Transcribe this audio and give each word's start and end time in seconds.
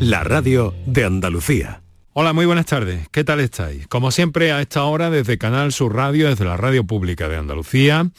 la 0.00 0.22
radio 0.22 0.74
de 0.86 1.04
Andalucía. 1.04 1.82
Hola, 2.12 2.32
muy 2.32 2.46
buenas 2.46 2.66
tardes. 2.66 3.08
¿Qué 3.10 3.24
tal 3.24 3.40
estáis? 3.40 3.86
Como 3.88 4.10
siempre, 4.10 4.52
a 4.52 4.60
esta 4.60 4.84
hora, 4.84 5.10
desde 5.10 5.38
Canal 5.38 5.72
Sur 5.72 5.94
Radio, 5.94 6.28
desde 6.28 6.44
la 6.44 6.56
Radio 6.56 6.84
Pública 6.84 7.28
de 7.28 7.36
Andalucía, 7.36 8.10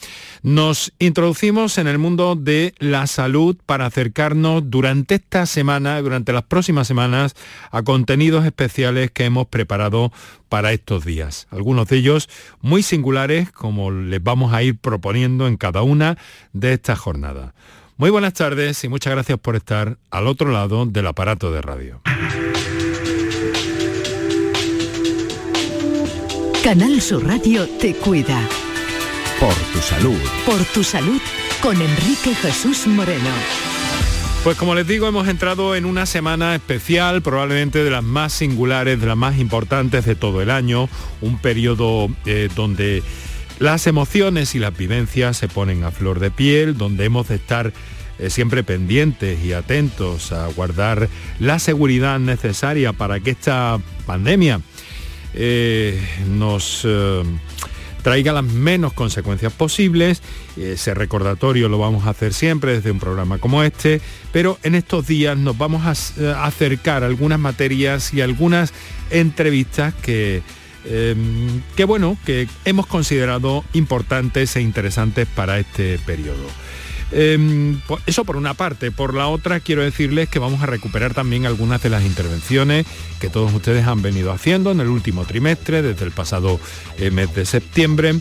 nos 0.42 0.92
introducimos 0.98 1.78
en 1.78 1.86
el 1.86 1.98
mundo 1.98 2.34
de 2.36 2.74
la 2.78 3.06
salud 3.06 3.56
para 3.66 3.86
acercarnos 3.86 4.70
durante 4.70 5.16
esta 5.16 5.46
semana, 5.46 6.00
durante 6.00 6.32
las 6.32 6.44
próximas 6.44 6.86
semanas, 6.86 7.34
a 7.70 7.82
contenidos 7.82 8.44
especiales 8.44 9.10
que 9.10 9.24
hemos 9.24 9.46
preparado 9.48 10.12
para 10.48 10.72
estos 10.72 11.04
días. 11.04 11.46
Algunos 11.50 11.88
de 11.88 11.96
ellos 11.96 12.28
muy 12.60 12.82
singulares, 12.82 13.52
como 13.52 13.90
les 13.90 14.22
vamos 14.22 14.52
a 14.52 14.62
ir 14.62 14.78
proponiendo 14.78 15.46
en 15.46 15.56
cada 15.56 15.82
una 15.82 16.16
de 16.52 16.74
estas 16.74 16.98
jornadas. 16.98 17.52
Muy 18.00 18.08
buenas 18.08 18.32
tardes 18.32 18.82
y 18.82 18.88
muchas 18.88 19.12
gracias 19.12 19.38
por 19.38 19.56
estar 19.56 19.98
al 20.10 20.26
otro 20.26 20.50
lado 20.50 20.86
del 20.86 21.06
aparato 21.06 21.52
de 21.52 21.60
radio. 21.60 22.00
Canal 26.64 26.98
Sur 27.02 27.26
Radio 27.26 27.68
te 27.78 27.92
cuida. 27.92 28.40
Por 29.38 29.52
tu 29.52 29.80
salud. 29.80 30.18
Por 30.46 30.64
tu 30.72 30.82
salud 30.82 31.20
con 31.60 31.76
Enrique 31.78 32.34
Jesús 32.36 32.86
Moreno. 32.86 33.28
Pues 34.44 34.56
como 34.56 34.74
les 34.74 34.86
digo, 34.86 35.06
hemos 35.06 35.28
entrado 35.28 35.76
en 35.76 35.84
una 35.84 36.06
semana 36.06 36.54
especial, 36.54 37.20
probablemente 37.20 37.84
de 37.84 37.90
las 37.90 38.02
más 38.02 38.32
singulares, 38.32 38.98
de 38.98 39.08
las 39.08 39.18
más 39.18 39.38
importantes 39.38 40.06
de 40.06 40.14
todo 40.14 40.40
el 40.40 40.48
año, 40.48 40.88
un 41.20 41.36
periodo 41.36 42.08
eh, 42.24 42.48
donde 42.56 43.02
las 43.60 43.86
emociones 43.86 44.54
y 44.54 44.58
las 44.58 44.74
vivencias 44.74 45.36
se 45.36 45.46
ponen 45.46 45.84
a 45.84 45.90
flor 45.90 46.18
de 46.18 46.30
piel, 46.30 46.78
donde 46.78 47.04
hemos 47.04 47.28
de 47.28 47.34
estar 47.34 47.74
eh, 48.20 48.28
siempre 48.28 48.62
pendientes 48.62 49.42
y 49.42 49.54
atentos 49.54 50.30
a 50.32 50.46
guardar 50.48 51.08
la 51.38 51.58
seguridad 51.58 52.18
necesaria 52.18 52.92
para 52.92 53.18
que 53.20 53.30
esta 53.30 53.80
pandemia 54.04 54.60
eh, 55.32 55.98
nos 56.28 56.82
eh, 56.84 57.22
traiga 58.02 58.34
las 58.34 58.44
menos 58.44 58.92
consecuencias 58.92 59.54
posibles. 59.54 60.20
Ese 60.58 60.92
recordatorio 60.92 61.70
lo 61.70 61.78
vamos 61.78 62.06
a 62.06 62.10
hacer 62.10 62.34
siempre 62.34 62.74
desde 62.74 62.90
un 62.90 62.98
programa 62.98 63.38
como 63.38 63.62
este, 63.62 64.02
pero 64.32 64.58
en 64.64 64.74
estos 64.74 65.06
días 65.06 65.38
nos 65.38 65.56
vamos 65.56 65.86
a, 65.86 66.44
acercar 66.44 67.04
algunas 67.04 67.38
materias 67.38 68.12
y 68.12 68.20
algunas 68.20 68.74
entrevistas 69.08 69.94
que, 69.94 70.42
que 70.84 71.84
bueno, 71.84 72.18
que 72.26 72.48
hemos 72.66 72.86
considerado 72.86 73.64
importantes 73.72 74.56
e 74.56 74.60
interesantes 74.60 75.26
para 75.26 75.58
este 75.58 75.98
periodo. 76.00 76.44
Em, 77.12 77.80
eso 78.06 78.24
por 78.24 78.36
una 78.36 78.54
parte. 78.54 78.90
Por 78.90 79.14
la 79.14 79.26
otra, 79.26 79.60
quiero 79.60 79.82
decirles 79.82 80.28
que 80.28 80.38
vamos 80.38 80.62
a 80.62 80.66
recuperar 80.66 81.14
también 81.14 81.46
algunas 81.46 81.82
de 81.82 81.90
las 81.90 82.04
intervenciones 82.04 82.86
que 83.20 83.28
todos 83.28 83.52
ustedes 83.52 83.86
han 83.86 84.00
venido 84.00 84.32
haciendo 84.32 84.70
en 84.70 84.80
el 84.80 84.88
último 84.88 85.24
trimestre, 85.24 85.82
desde 85.82 86.04
el 86.04 86.12
pasado 86.12 86.60
eh, 86.98 87.10
mes 87.10 87.34
de 87.34 87.44
septiembre, 87.44 88.14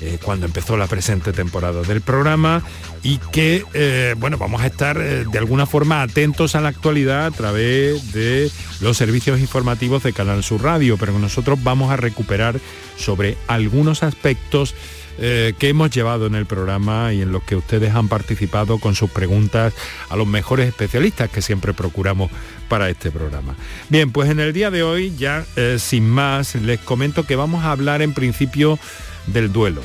eh, 0.00 0.18
cuando 0.22 0.46
empezó 0.46 0.76
la 0.76 0.86
presente 0.86 1.32
temporada 1.32 1.82
del 1.82 2.00
programa, 2.00 2.62
y 3.02 3.18
que, 3.18 3.64
eh, 3.74 4.14
bueno, 4.18 4.38
vamos 4.38 4.62
a 4.62 4.66
estar 4.66 4.98
de 4.98 5.38
alguna 5.38 5.66
forma 5.66 6.02
atentos 6.02 6.54
a 6.54 6.60
la 6.60 6.68
actualidad 6.68 7.26
a 7.26 7.30
través 7.30 8.12
de 8.12 8.50
los 8.80 8.96
servicios 8.96 9.40
informativos 9.40 10.02
de 10.02 10.12
Canal 10.12 10.42
Sur 10.42 10.62
Radio, 10.62 10.96
pero 10.96 11.18
nosotros 11.18 11.62
vamos 11.62 11.90
a 11.90 11.96
recuperar 11.96 12.58
sobre 12.96 13.36
algunos 13.46 14.02
aspectos 14.02 14.74
eh, 15.18 15.54
que 15.58 15.68
hemos 15.68 15.90
llevado 15.90 16.26
en 16.26 16.34
el 16.34 16.46
programa 16.46 17.12
y 17.12 17.22
en 17.22 17.32
los 17.32 17.42
que 17.42 17.56
ustedes 17.56 17.94
han 17.94 18.08
participado 18.08 18.78
con 18.78 18.94
sus 18.94 19.10
preguntas 19.10 19.74
a 20.08 20.16
los 20.16 20.26
mejores 20.26 20.68
especialistas 20.68 21.30
que 21.30 21.42
siempre 21.42 21.72
procuramos 21.72 22.30
para 22.68 22.90
este 22.90 23.10
programa. 23.10 23.54
Bien, 23.88 24.10
pues 24.12 24.30
en 24.30 24.40
el 24.40 24.52
día 24.52 24.70
de 24.70 24.82
hoy, 24.82 25.14
ya 25.16 25.44
eh, 25.56 25.76
sin 25.78 26.08
más, 26.08 26.54
les 26.56 26.80
comento 26.80 27.24
que 27.24 27.36
vamos 27.36 27.64
a 27.64 27.72
hablar 27.72 28.02
en 28.02 28.14
principio 28.14 28.78
del 29.26 29.52
duelo 29.52 29.82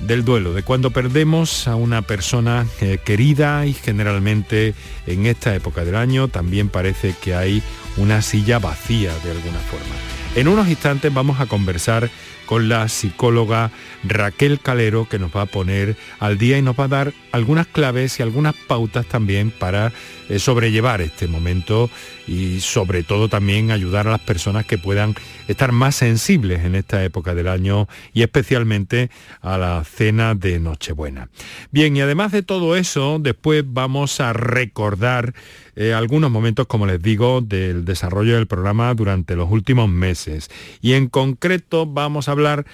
del 0.00 0.24
duelo, 0.24 0.52
de 0.52 0.62
cuando 0.62 0.90
perdemos 0.90 1.68
a 1.68 1.76
una 1.76 2.02
persona 2.02 2.66
eh, 2.80 2.98
querida 3.02 3.64
y 3.66 3.72
generalmente 3.72 4.74
en 5.06 5.26
esta 5.26 5.54
época 5.54 5.84
del 5.84 5.94
año 5.94 6.28
también 6.28 6.68
parece 6.68 7.14
que 7.20 7.34
hay 7.34 7.62
una 7.96 8.22
silla 8.22 8.58
vacía 8.58 9.12
de 9.24 9.30
alguna 9.30 9.58
forma. 9.60 9.94
En 10.34 10.48
unos 10.48 10.68
instantes 10.68 11.14
vamos 11.14 11.40
a 11.40 11.46
conversar 11.46 12.10
con 12.46 12.68
la 12.68 12.88
psicóloga 12.88 13.70
Raquel 14.04 14.60
Calero, 14.60 15.08
que 15.08 15.18
nos 15.18 15.34
va 15.34 15.42
a 15.42 15.46
poner 15.46 15.96
al 16.18 16.38
día 16.38 16.58
y 16.58 16.62
nos 16.62 16.78
va 16.78 16.84
a 16.84 16.88
dar 16.88 17.12
algunas 17.32 17.66
claves 17.66 18.18
y 18.18 18.22
algunas 18.22 18.54
pautas 18.54 19.06
también 19.06 19.50
para 19.50 19.92
eh, 20.28 20.38
sobrellevar 20.38 21.00
este 21.00 21.26
momento 21.26 21.90
y 22.26 22.60
sobre 22.60 23.02
todo 23.02 23.28
también 23.28 23.70
ayudar 23.70 24.08
a 24.08 24.12
las 24.12 24.20
personas 24.20 24.64
que 24.64 24.78
puedan 24.78 25.14
estar 25.48 25.72
más 25.72 25.96
sensibles 25.96 26.64
en 26.64 26.74
esta 26.74 27.04
época 27.04 27.34
del 27.34 27.48
año 27.48 27.88
y 28.12 28.22
especialmente 28.22 29.10
a 29.40 29.58
la 29.58 29.84
cena 29.84 30.34
de 30.34 30.58
Nochebuena. 30.60 31.28
Bien, 31.70 31.96
y 31.96 32.00
además 32.00 32.32
de 32.32 32.42
todo 32.42 32.76
eso, 32.76 33.18
después 33.20 33.64
vamos 33.66 34.20
a 34.20 34.32
recordar 34.32 35.34
eh, 35.76 35.92
algunos 35.92 36.30
momentos, 36.30 36.66
como 36.66 36.86
les 36.86 37.02
digo, 37.02 37.40
del 37.40 37.84
desarrollo 37.84 38.36
del 38.36 38.46
programa 38.46 38.94
durante 38.94 39.36
los 39.36 39.50
últimos 39.50 39.88
meses. 39.88 40.50
Y 40.80 40.92
en 40.92 41.08
concreto 41.08 41.86
vamos 41.86 42.28
a 42.28 42.32
hablar 42.32 42.64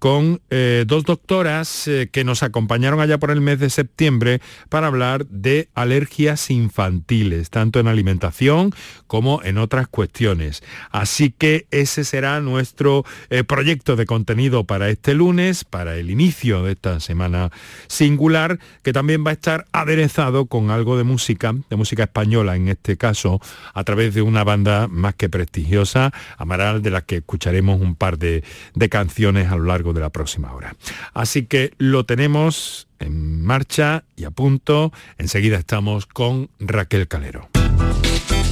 con 0.00 0.40
eh, 0.48 0.84
dos 0.86 1.04
doctoras 1.04 1.86
eh, 1.86 2.08
que 2.10 2.24
nos 2.24 2.42
acompañaron 2.42 3.00
allá 3.00 3.18
por 3.18 3.30
el 3.30 3.42
mes 3.42 3.60
de 3.60 3.68
septiembre 3.68 4.40
para 4.70 4.86
hablar 4.86 5.26
de 5.26 5.68
alergias 5.74 6.50
infantiles, 6.50 7.50
tanto 7.50 7.80
en 7.80 7.86
alimentación 7.86 8.74
como 9.06 9.42
en 9.44 9.58
otras 9.58 9.88
cuestiones. 9.88 10.62
Así 10.90 11.34
que 11.36 11.66
ese 11.70 12.04
será 12.04 12.40
nuestro 12.40 13.04
eh, 13.28 13.44
proyecto 13.44 13.94
de 13.94 14.06
contenido 14.06 14.64
para 14.64 14.88
este 14.88 15.12
lunes, 15.12 15.64
para 15.64 15.96
el 15.96 16.10
inicio 16.10 16.62
de 16.62 16.72
esta 16.72 16.98
semana 17.00 17.50
singular, 17.86 18.58
que 18.82 18.94
también 18.94 19.22
va 19.24 19.30
a 19.30 19.34
estar 19.34 19.66
aderezado 19.70 20.46
con 20.46 20.70
algo 20.70 20.96
de 20.96 21.04
música, 21.04 21.54
de 21.68 21.76
música 21.76 22.04
española 22.04 22.56
en 22.56 22.68
este 22.68 22.96
caso, 22.96 23.38
a 23.74 23.84
través 23.84 24.14
de 24.14 24.22
una 24.22 24.44
banda 24.44 24.88
más 24.88 25.14
que 25.14 25.28
prestigiosa, 25.28 26.10
Amaral, 26.38 26.80
de 26.80 26.90
la 26.90 27.02
que 27.02 27.16
escucharemos 27.16 27.82
un 27.82 27.96
par 27.96 28.16
de 28.16 28.42
canciones 28.88 29.52
a 29.52 29.56
lo 29.56 29.64
largo 29.64 29.89
de 29.92 30.00
la 30.00 30.10
próxima 30.10 30.52
hora. 30.52 30.74
Así 31.14 31.46
que 31.46 31.72
lo 31.78 32.04
tenemos 32.04 32.88
en 32.98 33.42
marcha 33.44 34.04
y 34.16 34.24
a 34.24 34.30
punto. 34.30 34.92
Enseguida 35.18 35.58
estamos 35.58 36.06
con 36.06 36.50
Raquel 36.58 37.08
Calero. 37.08 37.48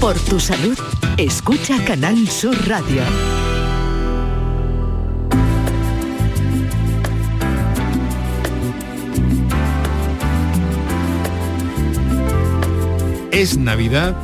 Por 0.00 0.19
tu 0.21 0.38
salud, 0.38 0.78
escucha 1.16 1.84
Canal 1.84 2.28
Sur 2.28 2.56
Radio. 2.69 3.03
Es 13.32 13.56
Navidad 13.56 14.16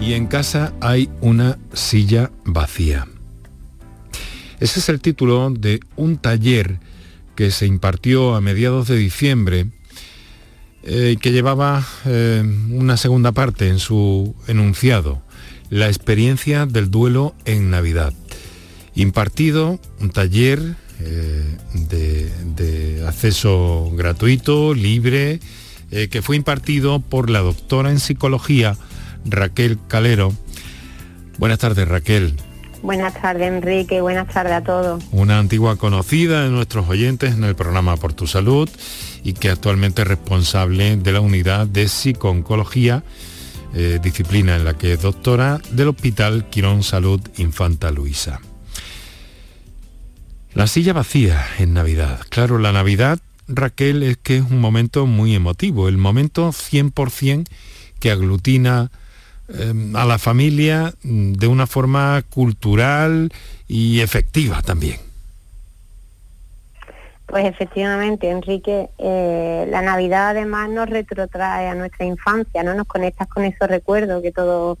y 0.00 0.14
en 0.14 0.26
casa 0.26 0.72
hay 0.80 1.10
una 1.20 1.58
silla 1.72 2.30
vacía. 2.44 3.06
Ese 4.62 4.78
es 4.78 4.88
el 4.88 5.00
título 5.00 5.50
de 5.50 5.80
un 5.96 6.18
taller 6.18 6.78
que 7.34 7.50
se 7.50 7.66
impartió 7.66 8.36
a 8.36 8.40
mediados 8.40 8.86
de 8.86 8.96
diciembre 8.96 9.66
y 10.84 10.86
eh, 10.86 11.16
que 11.20 11.32
llevaba 11.32 11.84
eh, 12.04 12.44
una 12.70 12.96
segunda 12.96 13.32
parte 13.32 13.68
en 13.68 13.80
su 13.80 14.36
enunciado, 14.46 15.20
la 15.68 15.88
experiencia 15.88 16.64
del 16.64 16.92
duelo 16.92 17.34
en 17.44 17.70
Navidad. 17.70 18.14
Impartido 18.94 19.80
un 19.98 20.10
taller 20.10 20.76
eh, 21.00 21.58
de, 21.74 23.04
acceso 23.04 23.90
gratuito, 23.96 24.74
libre, 24.74 25.40
que 25.90 26.22
fue 26.22 26.36
impartido 26.36 27.00
por 27.00 27.30
la 27.30 27.40
doctora 27.40 27.90
en 27.90 27.98
psicología 27.98 28.76
Raquel 29.24 29.76
Calero. 29.88 30.32
Buenas 31.36 31.58
tardes 31.58 31.88
Raquel. 31.88 32.36
Buenas 32.82 33.14
tardes, 33.14 33.46
Enrique. 33.46 34.00
Buenas 34.00 34.26
tardes 34.26 34.54
a 34.54 34.62
todos. 34.62 35.04
Una 35.12 35.38
antigua 35.38 35.76
conocida 35.76 36.42
de 36.42 36.50
nuestros 36.50 36.88
oyentes 36.88 37.34
en 37.34 37.44
el 37.44 37.54
programa 37.54 37.96
Por 37.96 38.12
tu 38.12 38.26
Salud 38.26 38.68
y 39.22 39.34
que 39.34 39.50
actualmente 39.50 40.02
es 40.02 40.08
responsable 40.08 40.96
de 40.96 41.12
la 41.12 41.20
unidad 41.20 41.68
de 41.68 41.86
psicooncología, 41.86 43.04
eh, 43.74 44.00
disciplina 44.02 44.56
en 44.56 44.64
la 44.64 44.74
que 44.74 44.94
es 44.94 45.00
doctora 45.00 45.60
del 45.70 45.88
Hospital 45.88 46.50
Quirón 46.50 46.82
Salud 46.82 47.20
Infanta 47.36 47.92
Luisa. 47.92 48.40
La 50.52 50.66
silla 50.66 50.92
vacía 50.92 51.46
en 51.60 51.74
Navidad. 51.74 52.20
Claro, 52.30 52.58
la 52.58 52.72
Navidad, 52.72 53.20
Raquel, 53.46 54.02
es 54.02 54.16
que 54.16 54.38
es 54.38 54.42
un 54.42 54.60
momento 54.60 55.06
muy 55.06 55.36
emotivo, 55.36 55.88
el 55.88 55.98
momento 55.98 56.48
100% 56.50 57.44
que 58.00 58.10
aglutina 58.10 58.90
a 59.94 60.04
la 60.04 60.18
familia 60.18 60.94
mm, 61.02 61.32
de 61.32 61.46
una 61.46 61.66
forma 61.66 62.22
cultural 62.30 63.32
y 63.68 64.00
efectiva 64.00 64.62
también. 64.62 64.98
Pues 67.26 67.46
efectivamente, 67.46 68.28
Enrique, 68.28 68.90
eh, 68.98 69.66
la 69.70 69.80
Navidad 69.80 70.30
además 70.30 70.68
nos 70.68 70.90
retrotrae 70.90 71.68
a 71.68 71.74
nuestra 71.74 72.04
infancia, 72.04 72.62
¿no? 72.62 72.74
Nos 72.74 72.86
conectas 72.86 73.26
con 73.28 73.44
esos 73.44 73.68
recuerdos 73.68 74.22
que 74.22 74.32
todos 74.32 74.78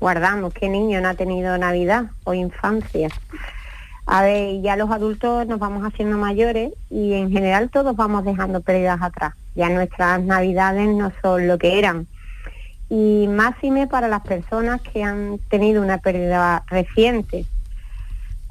guardamos, 0.00 0.54
¿qué 0.54 0.68
niño 0.68 1.00
no 1.00 1.08
ha 1.10 1.14
tenido 1.14 1.56
Navidad 1.58 2.06
o 2.24 2.34
infancia? 2.34 3.08
A 4.06 4.22
ver, 4.22 4.60
ya 4.62 4.76
los 4.76 4.90
adultos 4.90 5.46
nos 5.46 5.58
vamos 5.58 5.84
haciendo 5.84 6.18
mayores 6.18 6.72
y 6.90 7.12
en 7.12 7.30
general 7.30 7.70
todos 7.70 7.94
vamos 7.94 8.24
dejando 8.24 8.60
pérdidas 8.60 9.00
atrás. 9.00 9.34
Ya 9.54 9.68
nuestras 9.68 10.22
navidades 10.22 10.88
no 10.88 11.12
son 11.22 11.46
lo 11.46 11.58
que 11.58 11.78
eran. 11.78 12.08
Y 12.94 13.26
máxime 13.26 13.86
para 13.86 14.06
las 14.06 14.20
personas 14.20 14.82
que 14.82 15.02
han 15.02 15.38
tenido 15.48 15.80
una 15.80 15.96
pérdida 15.96 16.62
reciente. 16.68 17.46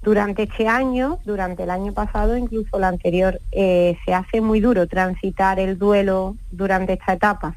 Durante 0.01 0.43
este 0.43 0.67
año, 0.67 1.19
durante 1.25 1.61
el 1.61 1.69
año 1.69 1.93
pasado, 1.93 2.35
incluso 2.35 2.79
el 2.79 2.85
anterior, 2.85 3.39
eh, 3.51 3.99
se 4.03 4.15
hace 4.15 4.41
muy 4.41 4.59
duro 4.59 4.87
transitar 4.87 5.59
el 5.59 5.77
duelo 5.77 6.35
durante 6.49 6.93
esta 6.93 7.13
etapa. 7.13 7.55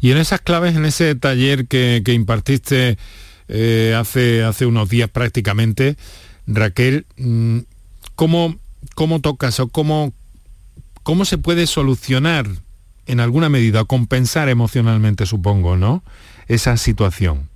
Y 0.00 0.10
en 0.10 0.18
esas 0.18 0.40
claves, 0.40 0.74
en 0.74 0.84
ese 0.84 1.14
taller 1.14 1.68
que, 1.68 2.02
impartiste 2.08 2.98
eh, 3.46 3.94
hace, 3.96 4.42
hace 4.42 4.66
unos 4.66 4.88
días 4.88 5.10
prácticamente, 5.10 5.94
Raquel, 6.48 7.06
mm, 7.18 7.58
¿cómo, 8.16 8.56
cómo 8.96 9.20
tocas 9.20 9.60
o 9.60 9.68
cómo, 9.68 10.12
cómo 11.04 11.24
se 11.24 11.38
puede 11.38 11.68
solucionar 11.68 12.48
en 13.10 13.20
alguna 13.20 13.48
medida, 13.48 13.84
compensar 13.84 14.48
emocionalmente, 14.48 15.26
supongo, 15.26 15.76
¿no? 15.76 16.02
Esa 16.48 16.76
situación. 16.76 17.48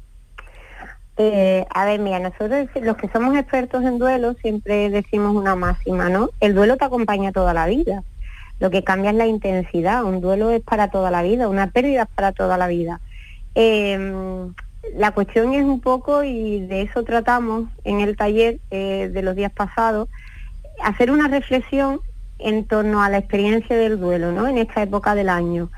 Eh, 1.17 1.65
a 1.71 1.85
ver, 1.85 2.01
mira, 2.01 2.19
nosotros 2.19 2.69
los 2.83 2.97
que 2.97 3.09
somos 3.09 3.37
expertos 3.37 3.85
en 3.85 3.99
duelo 3.99 4.35
siempre 4.43 4.91
decimos 4.91 5.35
una 5.35 5.55
máxima, 5.55 6.09
¿no? 6.09 6.31
El 6.41 6.55
duelo 6.55 6.77
te 6.77 6.85
acompaña 6.85 7.31
toda 7.31 7.55
la 7.55 7.67
vida. 7.67 8.03
Lo 8.59 8.71
que 8.71 8.83
cambia 8.83 9.11
es 9.11 9.17
la 9.17 9.27
intensidad. 9.27 10.05
Un 10.05 10.21
duelo 10.21 10.51
es 10.51 10.63
para 10.63 10.89
toda 10.89 11.11
la 11.11 11.23
vida, 11.23 11.49
una 11.49 11.69
pérdida 11.69 12.03
es 12.03 12.09
para 12.15 12.33
toda 12.33 12.59
la 12.59 12.67
vida. 12.67 13.01
Em, 13.55 14.53
la 14.97 15.13
cuestión 15.13 15.55
es 15.55 15.65
un 15.65 15.81
poco, 15.81 16.25
y 16.25 16.61
de 16.67 16.83
eso 16.83 17.05
tratamos 17.05 17.69
en 17.85 18.01
el 18.01 18.17
taller 18.17 18.59
eh, 18.71 19.09
de 19.13 19.23
los 19.23 19.37
días 19.37 19.53
pasados, 19.53 20.09
hacer 20.83 21.11
una 21.11 21.29
reflexión 21.29 22.01
en 22.39 22.65
torno 22.65 23.03
a 23.03 23.09
la 23.09 23.19
experiencia 23.19 23.77
del 23.77 23.99
duelo, 23.99 24.33
¿no? 24.33 24.47
En 24.49 24.59
esta 24.59 24.83
época 24.83 25.15
del 25.15 25.29
año. 25.29 25.71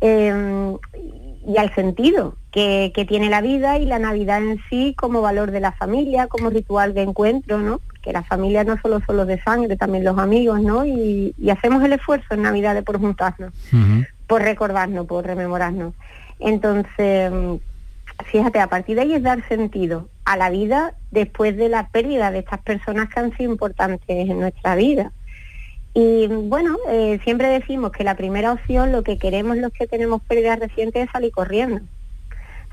Em, 0.00 0.76
y 1.46 1.56
al 1.56 1.74
sentido 1.74 2.36
que, 2.50 2.92
tiene 3.08 3.30
la 3.30 3.40
vida 3.40 3.78
y 3.78 3.86
la 3.86 3.98
Navidad 3.98 4.42
en 4.42 4.60
sí 4.68 4.94
como 4.96 5.22
valor 5.22 5.50
de 5.50 5.60
la 5.60 5.72
familia, 5.72 6.26
como 6.26 6.50
ritual 6.50 6.94
de 6.94 7.02
encuentro, 7.02 7.58
¿no? 7.58 7.80
Que 8.02 8.12
la 8.12 8.22
familia 8.22 8.64
no 8.64 8.78
solo 8.80 9.00
son 9.06 9.16
los 9.16 9.26
de 9.26 9.40
sangre, 9.42 9.76
también 9.76 10.04
los 10.04 10.18
amigos, 10.18 10.60
¿no? 10.60 10.84
Y, 10.84 11.34
hacemos 11.50 11.82
el 11.82 11.92
esfuerzo 11.92 12.34
en 12.34 12.42
Navidad 12.42 12.82
por 12.84 12.98
juntarnos, 12.98 13.52
por 14.26 14.42
recordarnos, 14.42 15.06
por 15.06 15.24
rememorarnos. 15.24 15.94
Entonces, 16.38 17.32
fíjate, 18.26 18.60
a 18.60 18.68
partir 18.68 18.96
de 18.96 19.02
ahí 19.02 19.14
es 19.14 19.22
dar 19.22 19.46
sentido 19.48 20.08
a 20.24 20.36
la 20.36 20.50
vida 20.50 20.94
después 21.10 21.56
de 21.56 21.68
la 21.68 21.88
pérdida 21.88 22.30
de 22.30 22.40
estas 22.40 22.60
personas 22.60 23.08
que 23.08 23.20
han 23.20 23.36
sido 23.36 23.50
importantes 23.50 24.04
en 24.08 24.40
nuestra 24.40 24.74
vida. 24.74 25.12
Y 25.92 26.28
bueno, 26.28 26.76
eh, 26.88 27.18
siempre 27.24 27.48
decimos 27.48 27.90
que 27.90 28.04
la 28.04 28.16
primera 28.16 28.52
opción, 28.52 28.92
lo 28.92 29.02
que 29.02 29.18
queremos 29.18 29.56
los 29.56 29.72
que 29.72 29.86
tenemos 29.86 30.22
pérdidas 30.22 30.60
recientes 30.60 31.04
es 31.04 31.10
salir 31.10 31.32
corriendo. 31.32 31.80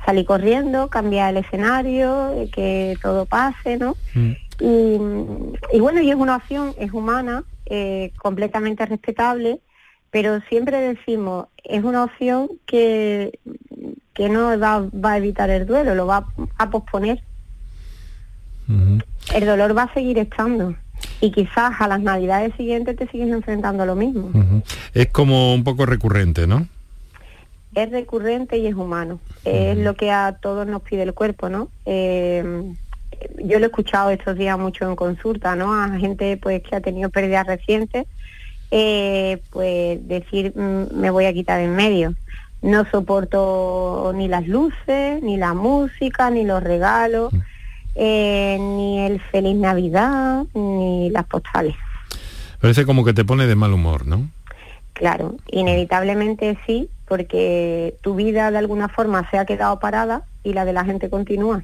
Salir 0.05 0.25
corriendo, 0.25 0.89
cambiar 0.89 1.31
el 1.31 1.43
escenario, 1.43 2.31
eh, 2.33 2.49
que 2.53 2.95
todo 3.01 3.25
pase, 3.25 3.77
¿no? 3.77 3.97
Mm. 4.13 4.31
Y, 4.59 5.79
bueno, 5.79 6.01
y 6.01 6.09
es 6.09 6.15
una 6.15 6.37
opción, 6.37 6.73
es 6.77 6.91
humana, 6.91 7.43
eh, 7.65 8.11
completamente 8.17 8.85
respetable, 8.85 9.59
pero 10.11 10.39
siempre 10.49 10.79
decimos, 10.79 11.47
es 11.63 11.83
una 11.83 12.03
opción 12.03 12.49
que, 12.65 13.39
que 14.13 14.29
no 14.29 14.57
va, 14.59 14.87
a 15.03 15.17
evitar 15.17 15.49
el 15.49 15.65
duelo, 15.65 15.95
lo 15.95 16.07
va 16.07 16.27
a 16.57 16.69
posponer. 16.69 17.21
El 19.33 19.45
dolor 19.45 19.77
va 19.77 19.83
a 19.83 19.93
seguir 19.93 20.17
estando 20.17 20.75
y 21.21 21.31
quizás 21.31 21.73
a 21.79 21.88
las 21.88 22.01
navidades 22.01 22.53
siguientes 22.55 22.95
te 22.95 23.07
sigues 23.07 23.29
enfrentando 23.29 23.83
a 23.83 23.85
lo 23.85 23.95
mismo. 23.95 24.31
Es 24.94 25.07
como 25.07 25.53
un 25.53 25.63
poco 25.63 25.85
recurrente, 25.85 26.47
¿no? 26.47 26.67
Es 27.73 27.91
recurrente 27.91 28.57
y 28.57 28.67
es 28.67 28.75
humano. 28.75 29.19
Es 29.44 29.77
lo 29.77 29.95
que 29.95 30.11
a 30.11 30.38
todos 30.41 30.65
nos 30.67 30.81
pide 30.81 31.03
el 31.03 31.13
cuerpo, 31.13 31.49
¿no? 31.49 31.69
Eh, 31.85 32.73
yo 33.44 33.59
lo 33.59 33.65
he 33.65 33.67
escuchado 33.67 34.09
estos 34.09 34.38
días 34.38 34.57
mucho 34.57 34.88
en 34.89 34.95
consulta, 34.95 35.55
¿no? 35.55 35.73
A 35.73 35.97
gente 35.97 36.38
pues 36.38 36.61
que 36.63 36.75
ha 36.75 36.81
tenido 36.81 37.09
pérdidas 37.09 37.47
recientes, 37.47 38.05
eh, 38.71 39.41
pues 39.51 40.05
decir 40.07 40.53
mm, 40.55 40.95
me 40.95 41.09
voy 41.09 41.25
a 41.25 41.33
quitar 41.33 41.59
en 41.61 41.75
medio. 41.75 42.15
No 42.61 42.89
soporto 42.89 44.11
ni 44.15 44.27
las 44.27 44.47
luces, 44.47 45.21
ni 45.21 45.38
la 45.38 45.53
música, 45.53 46.29
ni 46.29 46.43
los 46.43 46.63
regalos. 46.63 47.31
Eh, 47.99 48.57
ni 48.59 48.99
el 48.99 49.19
Feliz 49.19 49.55
Navidad, 49.55 50.45
ni 50.53 51.09
las 51.09 51.25
postales. 51.25 51.75
Parece 52.61 52.85
como 52.85 53.03
que 53.03 53.13
te 53.13 53.25
pone 53.25 53.47
de 53.47 53.55
mal 53.55 53.73
humor, 53.73 54.05
¿no? 54.05 54.29
Claro, 54.94 55.35
inevitablemente 55.47 56.59
sí, 56.67 56.89
porque 57.07 57.95
tu 58.01 58.13
vida 58.13 58.51
de 58.51 58.59
alguna 58.59 58.88
forma 58.88 59.27
se 59.31 59.39
ha 59.39 59.45
quedado 59.45 59.79
parada 59.79 60.23
y 60.44 60.53
la 60.53 60.63
de 60.65 60.73
la 60.73 60.85
gente 60.85 61.09
continúa. 61.09 61.63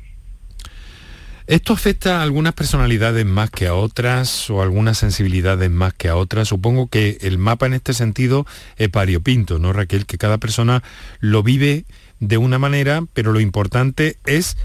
¿Esto 1.45 1.73
afecta 1.73 2.19
a 2.19 2.23
algunas 2.23 2.53
personalidades 2.53 3.25
más 3.25 3.51
que 3.51 3.67
a 3.67 3.75
otras 3.75 4.49
o 4.49 4.61
algunas 4.61 4.97
sensibilidades 4.97 5.69
más 5.69 5.93
que 5.93 6.07
a 6.07 6.15
otras? 6.15 6.47
Supongo 6.47 6.87
que 6.87 7.17
el 7.21 7.37
mapa 7.37 7.65
en 7.67 7.73
este 7.73 7.93
sentido 7.93 8.47
es 8.77 8.89
variopinto, 8.89 9.59
¿no, 9.59 9.71
Raquel? 9.71 10.05
Que 10.07 10.17
cada 10.17 10.37
persona 10.37 10.81
lo 11.19 11.43
vive 11.43 11.85
de 12.19 12.37
una 12.37 12.59
manera, 12.59 13.03
pero 13.13 13.33
lo 13.33 13.39
importante 13.39 14.17
es 14.25 14.57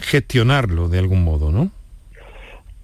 gestionarlo 0.00 0.88
de 0.88 0.98
algún 0.98 1.24
modo, 1.24 1.50
¿no? 1.52 1.70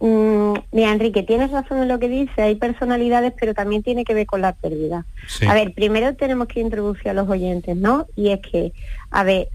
Mm, 0.01 0.59
mira, 0.73 0.93
Enrique, 0.93 1.23
tienes 1.23 1.51
razón 1.51 1.79
en 1.79 1.89
lo 1.89 1.99
que 1.99 2.09
dice, 2.09 2.43
hay 2.43 2.57
personalidades, 2.57 3.33
pero 3.39 3.55
también 3.55 3.83
tiene 3.83 4.05
que 4.05 4.13
ver 4.13 4.27
con 4.27 4.43
la 4.43 4.53
pérdida. 4.53 5.07
A 5.49 5.55
ver, 5.55 5.73
primero 5.73 6.15
tenemos 6.15 6.49
que 6.49 6.61
introducir 6.61 7.09
a 7.09 7.15
los 7.15 7.29
oyentes, 7.29 7.77
¿no? 7.77 8.07
Y 8.15 8.31
es 8.31 8.41
que, 8.41 8.73
a 9.11 9.25
ver, 9.25 9.49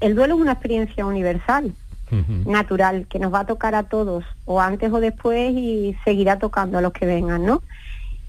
el 0.00 0.14
duelo 0.14 0.34
es 0.34 0.40
una 0.40 0.52
experiencia 0.52 1.06
universal, 1.06 1.72
natural, 2.46 3.06
que 3.08 3.18
nos 3.18 3.32
va 3.32 3.40
a 3.40 3.46
tocar 3.46 3.74
a 3.74 3.84
todos, 3.84 4.24
o 4.44 4.60
antes 4.60 4.92
o 4.92 5.00
después, 5.00 5.52
y 5.52 5.96
seguirá 6.04 6.38
tocando 6.38 6.78
a 6.78 6.80
los 6.80 6.92
que 6.92 7.06
vengan, 7.06 7.44
¿no? 7.44 7.62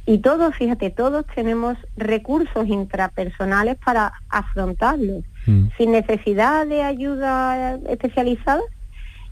Y 0.06 0.20
todos, 0.20 0.56
fíjate, 0.56 0.90
todos 0.90 1.26
tenemos 1.34 1.78
recursos 1.96 2.68
intrapersonales 2.68 3.78
para 3.84 4.14
afrontarlo. 4.30 5.24
Mm. 5.48 5.70
sin 5.78 5.92
necesidad 5.94 6.68
de 6.68 6.84
ayuda 6.84 7.80
especializada 7.88 8.62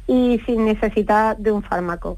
y 0.08 0.40
sin 0.46 0.64
necesidad 0.64 1.36
de 1.38 1.51
un 1.51 1.62
fármaco. 1.62 2.18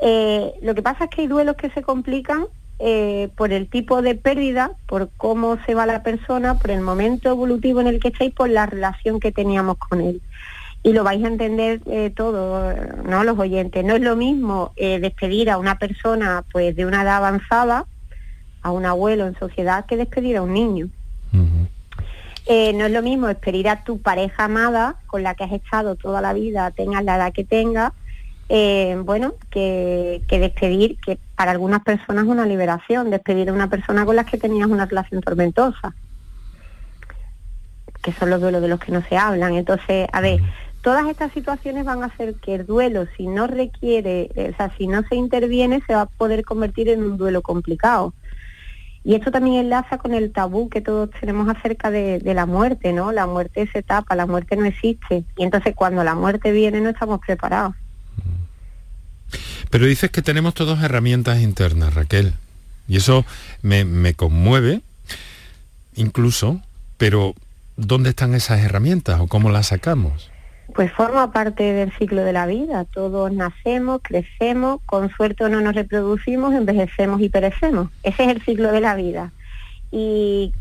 Eh, 0.00 0.52
lo 0.62 0.74
que 0.74 0.82
pasa 0.82 1.04
es 1.04 1.10
que 1.10 1.22
hay 1.22 1.26
duelos 1.26 1.56
que 1.56 1.68
se 1.70 1.82
complican 1.82 2.46
eh, 2.78 3.28
por 3.36 3.52
el 3.52 3.68
tipo 3.68 4.00
de 4.00 4.14
pérdida, 4.14 4.70
por 4.86 5.10
cómo 5.18 5.58
se 5.66 5.74
va 5.74 5.84
la 5.84 6.02
persona, 6.02 6.54
por 6.54 6.70
el 6.70 6.80
momento 6.80 7.28
evolutivo 7.28 7.82
en 7.82 7.88
el 7.88 8.00
que 8.00 8.08
estáis, 8.08 8.32
por 8.32 8.48
la 8.48 8.64
relación 8.64 9.20
que 9.20 9.30
teníamos 9.30 9.76
con 9.76 10.00
él. 10.00 10.22
Y 10.82 10.92
lo 10.92 11.04
vais 11.04 11.22
a 11.22 11.28
entender 11.28 11.80
eh, 11.86 12.10
todo, 12.14 12.72
¿no? 13.04 13.24
Los 13.24 13.38
oyentes. 13.38 13.84
No 13.84 13.96
es 13.96 14.00
lo 14.00 14.16
mismo 14.16 14.72
despedir 14.76 15.50
a 15.50 15.58
una 15.58 15.76
persona 15.76 16.44
pues 16.50 16.76
de 16.76 16.86
una 16.86 17.02
edad 17.02 17.16
avanzada, 17.16 17.84
a 18.62 18.70
un 18.70 18.86
abuelo 18.86 19.26
en 19.26 19.36
sociedad, 19.38 19.84
que 19.84 19.96
despedir 19.98 20.36
a 20.36 20.42
un 20.42 20.54
niño. 20.54 20.88
Eh, 22.50 22.72
no 22.72 22.86
es 22.86 22.92
lo 22.92 23.02
mismo 23.02 23.26
despedir 23.26 23.68
a 23.68 23.84
tu 23.84 24.00
pareja 24.00 24.44
amada 24.44 24.96
con 25.06 25.22
la 25.22 25.34
que 25.34 25.44
has 25.44 25.52
estado 25.52 25.96
toda 25.96 26.22
la 26.22 26.32
vida, 26.32 26.70
tengas 26.70 27.04
la 27.04 27.16
edad 27.16 27.32
que 27.34 27.44
tengas, 27.44 27.92
eh, 28.48 28.98
bueno, 29.04 29.34
que, 29.50 30.22
despedir, 30.26 30.96
que 30.98 31.18
para 31.36 31.50
algunas 31.50 31.82
personas 31.82 32.24
es 32.24 32.30
una 32.30 32.46
liberación, 32.46 33.10
despedir 33.10 33.50
a 33.50 33.52
una 33.52 33.68
persona 33.68 34.06
con 34.06 34.16
la 34.16 34.24
que 34.24 34.38
tenías 34.38 34.66
una 34.66 34.86
relación 34.86 35.20
tormentosa, 35.20 35.94
que 38.02 38.12
son 38.14 38.30
los 38.30 38.40
duelos 38.40 38.62
de 38.62 38.68
los 38.68 38.80
que 38.80 38.92
no 38.92 39.02
se 39.02 39.18
hablan. 39.18 39.52
Entonces, 39.52 40.08
a 40.10 40.22
ver, 40.22 40.40
todas 40.80 41.06
estas 41.06 41.30
situaciones 41.32 41.84
van 41.84 42.02
a 42.02 42.06
hacer 42.06 42.36
que 42.36 42.54
el 42.54 42.64
duelo, 42.64 43.04
si 43.18 43.26
no 43.26 43.46
requiere, 43.46 44.30
o 44.34 44.56
sea, 44.56 44.72
si 44.78 44.86
no 44.86 45.02
se 45.02 45.16
interviene, 45.16 45.82
se 45.86 45.94
va 45.94 46.02
a 46.02 46.06
poder 46.06 46.46
convertir 46.46 46.88
en 46.88 47.02
un 47.02 47.18
duelo 47.18 47.42
complicado. 47.42 48.14
Y 49.04 49.14
esto 49.14 49.30
también 49.30 49.56
enlaza 49.56 49.98
con 49.98 50.12
el 50.12 50.32
tabú 50.32 50.68
que 50.68 50.80
todos 50.80 51.10
tenemos 51.18 51.48
acerca 51.48 51.90
de, 51.90 52.20
la 52.22 52.46
muerte, 52.46 52.92
¿no? 52.92 53.12
La 53.12 53.26
muerte 53.26 53.62
es 53.62 53.74
etapa, 53.74 54.16
la 54.16 54.26
muerte 54.26 54.56
no 54.56 54.66
existe. 54.66 55.24
Y 55.36 55.44
entonces 55.44 55.74
cuando 55.74 56.04
la 56.04 56.14
muerte 56.14 56.52
viene 56.52 56.80
no 56.80 56.90
estamos 56.90 57.20
preparados. 57.20 57.74
Pero 59.70 59.86
dices 59.86 60.10
que 60.10 60.22
tenemos 60.22 60.54
todas 60.54 60.82
herramientas 60.82 61.40
internas, 61.40 61.94
Raquel. 61.94 62.34
Y 62.86 62.96
eso 62.96 63.24
me, 63.62 63.84
me 63.84 64.14
conmueve, 64.14 64.80
incluso, 65.94 66.60
pero 66.96 67.34
¿dónde 67.76 68.10
están 68.10 68.34
esas 68.34 68.60
herramientas 68.60 69.20
o 69.20 69.26
cómo 69.26 69.50
las 69.50 69.68
sacamos? 69.68 70.30
Pues 70.78 70.92
forma 70.92 71.32
parte 71.32 71.72
del 71.72 71.90
ciclo 71.98 72.22
de 72.22 72.32
la 72.32 72.46
vida. 72.46 72.84
Todos 72.84 73.32
nacemos, 73.32 73.98
crecemos, 74.00 74.80
con 74.86 75.10
suerte 75.10 75.50
no 75.50 75.60
nos 75.60 75.74
reproducimos, 75.74 76.54
envejecemos 76.54 77.20
y 77.20 77.28
perecemos. 77.28 77.88
Ese 78.04 78.22
es 78.22 78.28
el 78.28 78.42
ciclo 78.42 78.70
de 78.70 78.80
la 78.80 78.94
vida. 78.94 79.32
Y, 79.90 80.52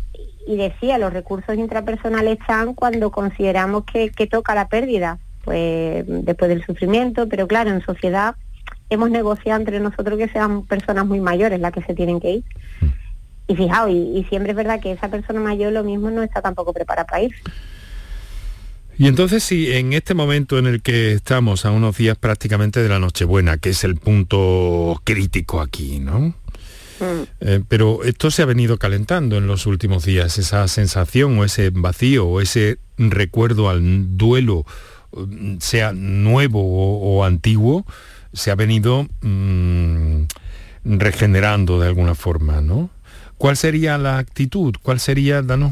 y 0.48 0.58
decía, 0.58 0.98
los 0.98 1.14
recursos 1.14 1.56
intrapersonales 1.56 2.40
están 2.40 2.74
cuando 2.74 3.12
consideramos 3.12 3.84
que, 3.84 4.10
que 4.10 4.26
toca 4.26 4.56
la 4.56 4.70
pérdida, 4.70 5.20
pues 5.46 6.04
después 6.08 6.50
del 6.50 6.66
sufrimiento, 6.66 7.30
pero 7.30 7.48
claro, 7.48 7.70
en 7.70 7.86
sociedad 7.86 8.34
hemos 8.90 9.12
negociado 9.12 9.60
entre 9.60 9.80
nosotros 9.80 10.18
que 10.18 10.30
sean 10.30 10.64
personas 10.64 11.06
muy 11.06 11.20
mayores 11.20 11.60
las 11.60 11.72
que 11.72 11.84
se 11.84 11.94
tienen 11.94 12.20
que 12.20 12.32
ir. 12.32 12.44
Y 13.48 13.56
fijaos, 13.56 13.92
y, 13.92 14.26
siempre 14.30 14.54
es 14.54 14.58
verdad 14.58 14.80
que 14.80 14.94
esa 14.94 15.10
persona 15.10 15.40
mayor 15.40 15.74
lo 15.74 15.84
mismo 15.84 16.10
no 16.10 16.24
está 16.24 16.42
tampoco 16.42 16.74
preparada 16.74 17.06
para 17.06 17.22
ir. 17.22 17.36
Y 18.98 19.08
entonces 19.08 19.44
si 19.44 19.72
en 19.74 19.94
este 19.94 20.14
momento 20.14 20.58
en 20.58 20.66
el 20.66 20.82
que 20.82 21.12
estamos 21.12 21.66
a 21.66 21.72
unos 21.72 21.98
días 21.98 22.18
prácticamente 22.18 22.82
de 22.82 22.90
la 22.90 23.00
Nochebuena, 23.00 23.58
que 23.58 23.70
es 23.70 23.84
el 23.84 23.96
punto 23.96 25.00
crítico 25.04 25.62
aquí, 25.62 26.00
¿no? 26.00 26.34
Mm. 27.00 27.24
Eh, 27.42 27.64
pero 27.68 28.04
esto 28.04 28.32
se 28.32 28.42
ha 28.42 28.46
venido 28.46 28.78
calentando 28.78 29.38
en 29.38 29.46
los 29.46 29.68
últimos 29.68 30.04
días, 30.06 30.38
esa 30.40 30.68
sensación 30.68 31.38
o 31.38 31.46
ese 31.46 31.70
vacío 31.70 32.26
o 32.26 32.42
ese 32.42 32.80
recuerdo 32.98 33.70
al 33.70 34.18
duelo, 34.18 34.66
mm, 35.12 35.58
sea 35.60 35.94
nuevo 35.94 36.62
o, 36.64 37.24
antiguo, 37.24 37.86
se 38.34 38.50
ha 38.50 38.56
venido 38.56 39.08
mm, 39.22 40.24
regenerando 40.86 41.80
de 41.80 41.88
alguna 41.88 42.16
forma, 42.16 42.62
¿no? 42.62 42.90
¿Cuál 43.38 43.56
sería 43.56 43.98
la 43.98 44.18
actitud? 44.18 44.76
¿Cuál 44.82 45.00
sería, 45.00 45.42
danos 45.44 45.72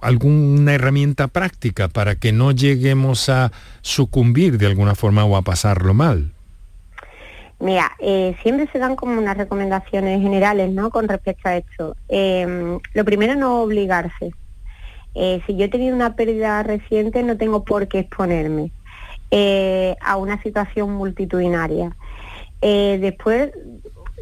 alguna 0.00 0.74
herramienta 0.74 1.26
práctica 1.26 1.88
para 1.88 2.14
que 2.14 2.32
no 2.32 2.52
lleguemos 2.52 3.28
a 3.28 3.50
sucumbir 3.80 4.58
de 4.58 4.66
alguna 4.66 4.94
forma 4.94 5.24
o 5.24 5.36
a 5.36 5.42
pasarlo 5.42 5.92
mal? 5.92 6.30
Mira, 7.58 7.90
eh, 8.00 8.36
siempre 8.42 8.68
se 8.70 8.78
dan 8.78 8.96
como 8.96 9.18
unas 9.18 9.36
recomendaciones 9.36 10.20
generales, 10.20 10.70
¿no? 10.70 10.90
Con 10.90 11.08
respecto 11.08 11.48
a 11.48 11.56
esto. 11.56 11.96
Em, 12.08 12.78
lo 12.92 13.04
primero, 13.04 13.34
no 13.34 13.62
obligarse. 13.62 14.32
Eh, 15.14 15.40
si 15.46 15.56
yo 15.56 15.64
he 15.64 15.68
tenido 15.68 15.96
una 15.96 16.14
pérdida 16.16 16.62
reciente, 16.62 17.22
no 17.22 17.38
tengo 17.38 17.64
por 17.64 17.88
qué 17.88 18.00
exponerme 18.00 18.72
eh, 19.30 19.96
a 20.02 20.16
una 20.18 20.40
situación 20.42 20.92
multitudinaria. 20.92 21.96
después, 22.60 23.52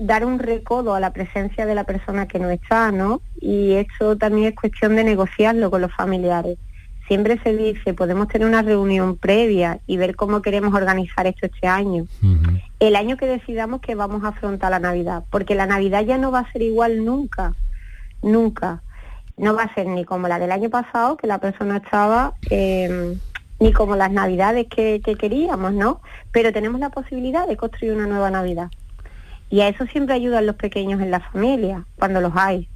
dar 0.00 0.24
un 0.24 0.38
recodo 0.38 0.94
a 0.94 1.00
la 1.00 1.12
presencia 1.12 1.66
de 1.66 1.74
la 1.74 1.84
persona 1.84 2.26
que 2.26 2.38
no 2.38 2.50
está, 2.50 2.90
¿no? 2.90 3.20
Y 3.40 3.72
eso 3.72 4.16
también 4.16 4.48
es 4.48 4.54
cuestión 4.54 4.96
de 4.96 5.04
negociarlo 5.04 5.70
con 5.70 5.82
los 5.82 5.94
familiares. 5.94 6.58
Siempre 7.06 7.38
se 7.42 7.54
dice, 7.54 7.92
podemos 7.92 8.28
tener 8.28 8.48
una 8.48 8.62
reunión 8.62 9.16
previa 9.16 9.78
y 9.86 9.98
ver 9.98 10.16
cómo 10.16 10.40
queremos 10.40 10.72
organizar 10.74 11.26
esto 11.26 11.46
este 11.46 11.66
año. 11.66 12.06
El 12.80 12.96
año 12.96 13.16
que 13.16 13.26
decidamos 13.26 13.82
que 13.82 13.94
vamos 13.94 14.24
a 14.24 14.28
afrontar 14.28 14.70
la 14.70 14.78
Navidad, 14.78 15.24
porque 15.30 15.54
la 15.54 15.66
Navidad 15.66 16.04
ya 16.04 16.16
no 16.16 16.30
va 16.30 16.40
a 16.40 16.52
ser 16.52 16.62
igual 16.62 17.04
nunca, 17.04 17.54
nunca. 18.22 18.82
No 19.36 19.54
va 19.54 19.64
a 19.64 19.74
ser 19.74 19.86
ni 19.86 20.04
como 20.04 20.28
la 20.28 20.38
del 20.38 20.52
año 20.52 20.70
pasado, 20.70 21.16
que 21.16 21.26
la 21.26 21.38
persona 21.38 21.78
estaba, 21.78 22.34
eh, 22.50 23.16
ni 23.60 23.72
como 23.72 23.96
las 23.96 24.10
Navidades 24.10 24.66
que 24.68 25.00
queríamos, 25.18 25.74
¿no? 25.74 26.00
Pero 26.32 26.52
tenemos 26.52 26.80
la 26.80 26.88
posibilidad 26.88 27.46
de 27.46 27.56
construir 27.56 27.94
una 27.94 28.06
nueva 28.06 28.30
Navidad. 28.30 28.70
Y 29.54 29.60
a 29.60 29.68
eso 29.68 29.86
siempre 29.86 30.16
ayudan 30.16 30.46
los 30.46 30.56
pequeños 30.56 31.00
en 31.00 31.12
la 31.12 31.20
familia, 31.20 31.86
cuando 31.94 32.20
los 32.20 32.32
hay, 32.34 32.68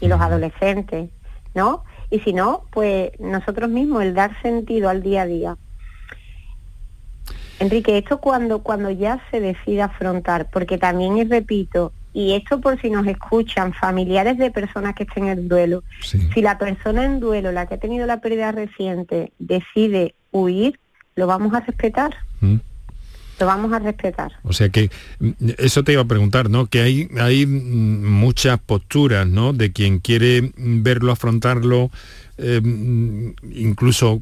y 0.00 0.08
los 0.08 0.18
adolescentes, 0.18 1.10
¿no? 1.54 1.84
Y 2.10 2.20
si 2.20 2.32
no, 2.32 2.62
pues 2.70 3.10
nosotros 3.20 3.68
mismos, 3.68 4.02
el 4.02 4.14
dar 4.14 4.40
sentido 4.40 4.88
al 4.88 5.02
día 5.02 5.22
a 5.22 5.26
día. 5.26 5.58
Enrique, 7.58 7.98
esto 7.98 8.16
cuando, 8.16 8.62
cuando 8.62 8.88
ya 8.88 9.22
se 9.30 9.40
decide 9.40 9.82
afrontar, 9.82 10.48
porque 10.50 10.78
también, 10.78 11.18
y 11.18 11.24
repito, 11.24 11.92
y 12.14 12.32
esto 12.32 12.62
por 12.62 12.80
si 12.80 12.88
nos 12.88 13.06
escuchan 13.06 13.74
familiares 13.74 14.38
de 14.38 14.50
personas 14.50 14.94
que 14.94 15.02
estén 15.02 15.26
en 15.26 15.48
duelo, 15.48 15.84
si 16.00 16.40
la 16.40 16.56
persona 16.56 17.04
en 17.04 17.20
duelo, 17.20 17.52
la 17.52 17.66
que 17.66 17.74
ha 17.74 17.78
tenido 17.78 18.06
la 18.06 18.22
pérdida 18.22 18.52
reciente, 18.52 19.34
decide 19.38 20.14
huir, 20.30 20.80
lo 21.14 21.26
vamos 21.26 21.52
a 21.52 21.60
respetar. 21.60 22.16
Mm 22.40 22.56
lo 23.40 23.46
vamos 23.46 23.72
a 23.72 23.78
respetar. 23.78 24.32
O 24.42 24.52
sea 24.52 24.68
que 24.68 24.90
mm, 25.18 25.30
eso 25.58 25.82
te 25.84 25.92
iba 25.92 26.02
a 26.02 26.06
preguntar, 26.06 26.50
¿no? 26.50 26.66
Que 26.66 26.80
hay, 26.80 27.08
hay 27.18 27.46
mm, 27.46 28.04
muchas 28.04 28.58
posturas, 28.58 29.26
¿no? 29.26 29.52
De 29.52 29.72
quien 29.72 29.98
quiere 29.98 30.52
verlo, 30.56 31.12
afrontarlo, 31.12 31.90
eh, 32.38 32.60
mm, 32.62 33.34
incluso 33.54 34.20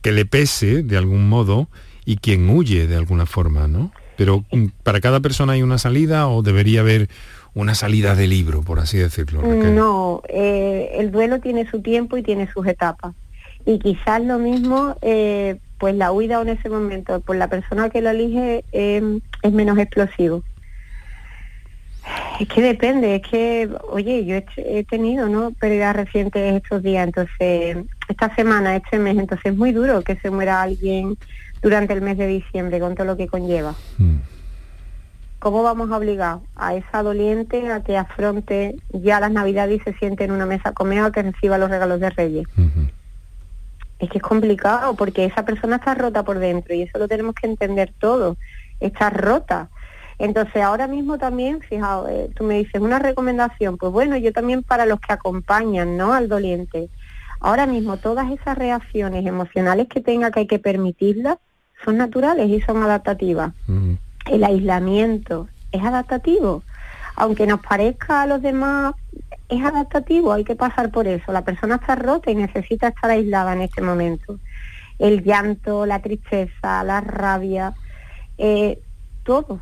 que 0.00 0.12
le 0.12 0.26
pese 0.26 0.82
de 0.82 0.96
algún 0.96 1.28
modo, 1.28 1.68
y 2.04 2.16
quien 2.16 2.50
huye 2.50 2.86
de 2.86 2.96
alguna 2.96 3.26
forma, 3.26 3.68
¿no? 3.68 3.92
Pero 4.16 4.44
para 4.82 5.00
cada 5.00 5.20
persona 5.20 5.54
hay 5.54 5.62
una 5.62 5.78
salida 5.78 6.28
o 6.28 6.42
debería 6.42 6.80
haber 6.80 7.08
una 7.54 7.74
salida 7.74 8.14
de 8.14 8.26
libro, 8.26 8.62
por 8.62 8.78
así 8.80 8.98
decirlo. 8.98 9.42
No, 9.42 10.22
eh, 10.28 10.92
el 10.94 11.10
duelo 11.10 11.40
tiene 11.40 11.68
su 11.70 11.80
tiempo 11.82 12.16
y 12.16 12.22
tiene 12.22 12.50
sus 12.52 12.66
etapas. 12.66 13.14
Y 13.64 13.78
quizás 13.78 14.22
lo 14.22 14.38
mismo 14.38 14.96
eh, 15.02 15.58
pues 15.82 15.96
la 15.96 16.12
huida 16.12 16.40
en 16.40 16.48
ese 16.48 16.68
momento 16.68 17.18
por 17.18 17.34
la 17.34 17.48
persona 17.48 17.90
que 17.90 18.00
lo 18.00 18.10
elige 18.10 18.64
em, 18.70 19.18
es 19.42 19.52
menos 19.52 19.76
explosivo. 19.78 20.44
Es 22.38 22.46
que 22.46 22.62
depende, 22.62 23.16
es 23.16 23.22
que, 23.22 23.68
oye, 23.90 24.24
yo 24.24 24.36
he, 24.58 24.84
tenido, 24.84 25.28
¿no? 25.28 25.50
Pérdidas 25.50 25.96
recientes 25.96 26.54
estos 26.54 26.84
días, 26.84 27.04
entonces, 27.04 27.78
esta 28.08 28.32
semana, 28.36 28.76
este 28.76 29.00
mes, 29.00 29.18
entonces 29.18 29.44
es 29.44 29.58
muy 29.58 29.72
duro 29.72 30.02
que 30.02 30.14
se 30.14 30.30
muera 30.30 30.62
alguien 30.62 31.18
durante 31.62 31.94
el 31.94 32.00
mes 32.00 32.16
de 32.16 32.28
diciembre 32.28 32.78
con 32.78 32.94
todo 32.94 33.08
lo 33.08 33.16
que 33.16 33.26
conlleva. 33.26 33.74
Mm. 33.98 34.18
¿Cómo 35.40 35.64
vamos 35.64 35.90
a 35.90 35.96
obligar 35.96 36.38
a 36.54 36.76
esa 36.76 37.02
doliente 37.02 37.72
a 37.72 37.82
que 37.82 37.96
afronte 37.96 38.76
ya 38.92 39.18
las 39.18 39.32
navidades 39.32 39.80
y 39.80 39.82
se 39.82 39.98
siente 39.98 40.22
en 40.22 40.30
una 40.30 40.46
mesa 40.46 40.68
a 40.68 40.74
comer 40.74 41.02
o 41.02 41.10
que 41.10 41.22
reciba 41.22 41.58
los 41.58 41.70
regalos 41.70 41.98
de 41.98 42.10
Reyes? 42.10 42.46
Es 44.02 44.10
que 44.10 44.18
es 44.18 44.24
complicado 44.24 44.94
porque 44.94 45.24
esa 45.24 45.44
persona 45.44 45.76
está 45.76 45.94
rota 45.94 46.24
por 46.24 46.40
dentro 46.40 46.74
y 46.74 46.82
eso 46.82 46.98
lo 46.98 47.06
tenemos 47.06 47.36
que 47.36 47.46
entender 47.46 47.92
todo, 47.98 48.36
está 48.80 49.10
rota. 49.10 49.68
Entonces 50.18 50.60
ahora 50.60 50.88
mismo 50.88 51.18
también, 51.18 51.60
fijaos, 51.60 52.10
eh, 52.10 52.28
tú 52.34 52.42
me 52.42 52.58
dices 52.58 52.80
una 52.80 52.98
recomendación, 52.98 53.78
pues 53.78 53.92
bueno, 53.92 54.16
yo 54.16 54.32
también 54.32 54.64
para 54.64 54.86
los 54.86 55.00
que 55.00 55.12
acompañan 55.12 55.96
¿no? 55.96 56.12
al 56.12 56.28
doliente, 56.28 56.88
ahora 57.38 57.66
mismo 57.66 57.96
todas 57.96 58.30
esas 58.32 58.58
reacciones 58.58 59.24
emocionales 59.24 59.86
que 59.88 60.00
tenga 60.00 60.32
que 60.32 60.40
hay 60.40 60.46
que 60.48 60.58
permitirlas 60.58 61.38
son 61.84 61.96
naturales 61.96 62.48
y 62.48 62.60
son 62.60 62.82
adaptativas. 62.82 63.52
El 64.30 64.44
aislamiento 64.44 65.48
es 65.70 65.82
adaptativo. 65.82 66.62
Aunque 67.14 67.46
nos 67.46 67.60
parezca 67.60 68.22
a 68.22 68.26
los 68.26 68.42
demás 68.42 68.94
es 69.52 69.64
adaptativo, 69.64 70.32
hay 70.32 70.44
que 70.44 70.56
pasar 70.56 70.90
por 70.90 71.06
eso. 71.06 71.32
La 71.32 71.44
persona 71.44 71.76
está 71.76 71.94
rota 71.94 72.30
y 72.30 72.34
necesita 72.34 72.88
estar 72.88 73.10
aislada 73.10 73.52
en 73.52 73.62
este 73.62 73.82
momento. 73.82 74.38
El 74.98 75.22
llanto, 75.22 75.84
la 75.84 76.00
tristeza, 76.00 76.82
la 76.84 77.00
rabia, 77.00 77.74
eh, 78.38 78.78
todo, 79.24 79.60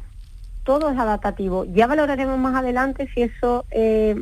todo 0.65 0.91
es 0.91 0.99
adaptativo. 0.99 1.65
Ya 1.73 1.87
valoraremos 1.87 2.39
más 2.39 2.55
adelante 2.55 3.09
si 3.15 3.23
eso 3.23 3.65
eh, 3.71 4.15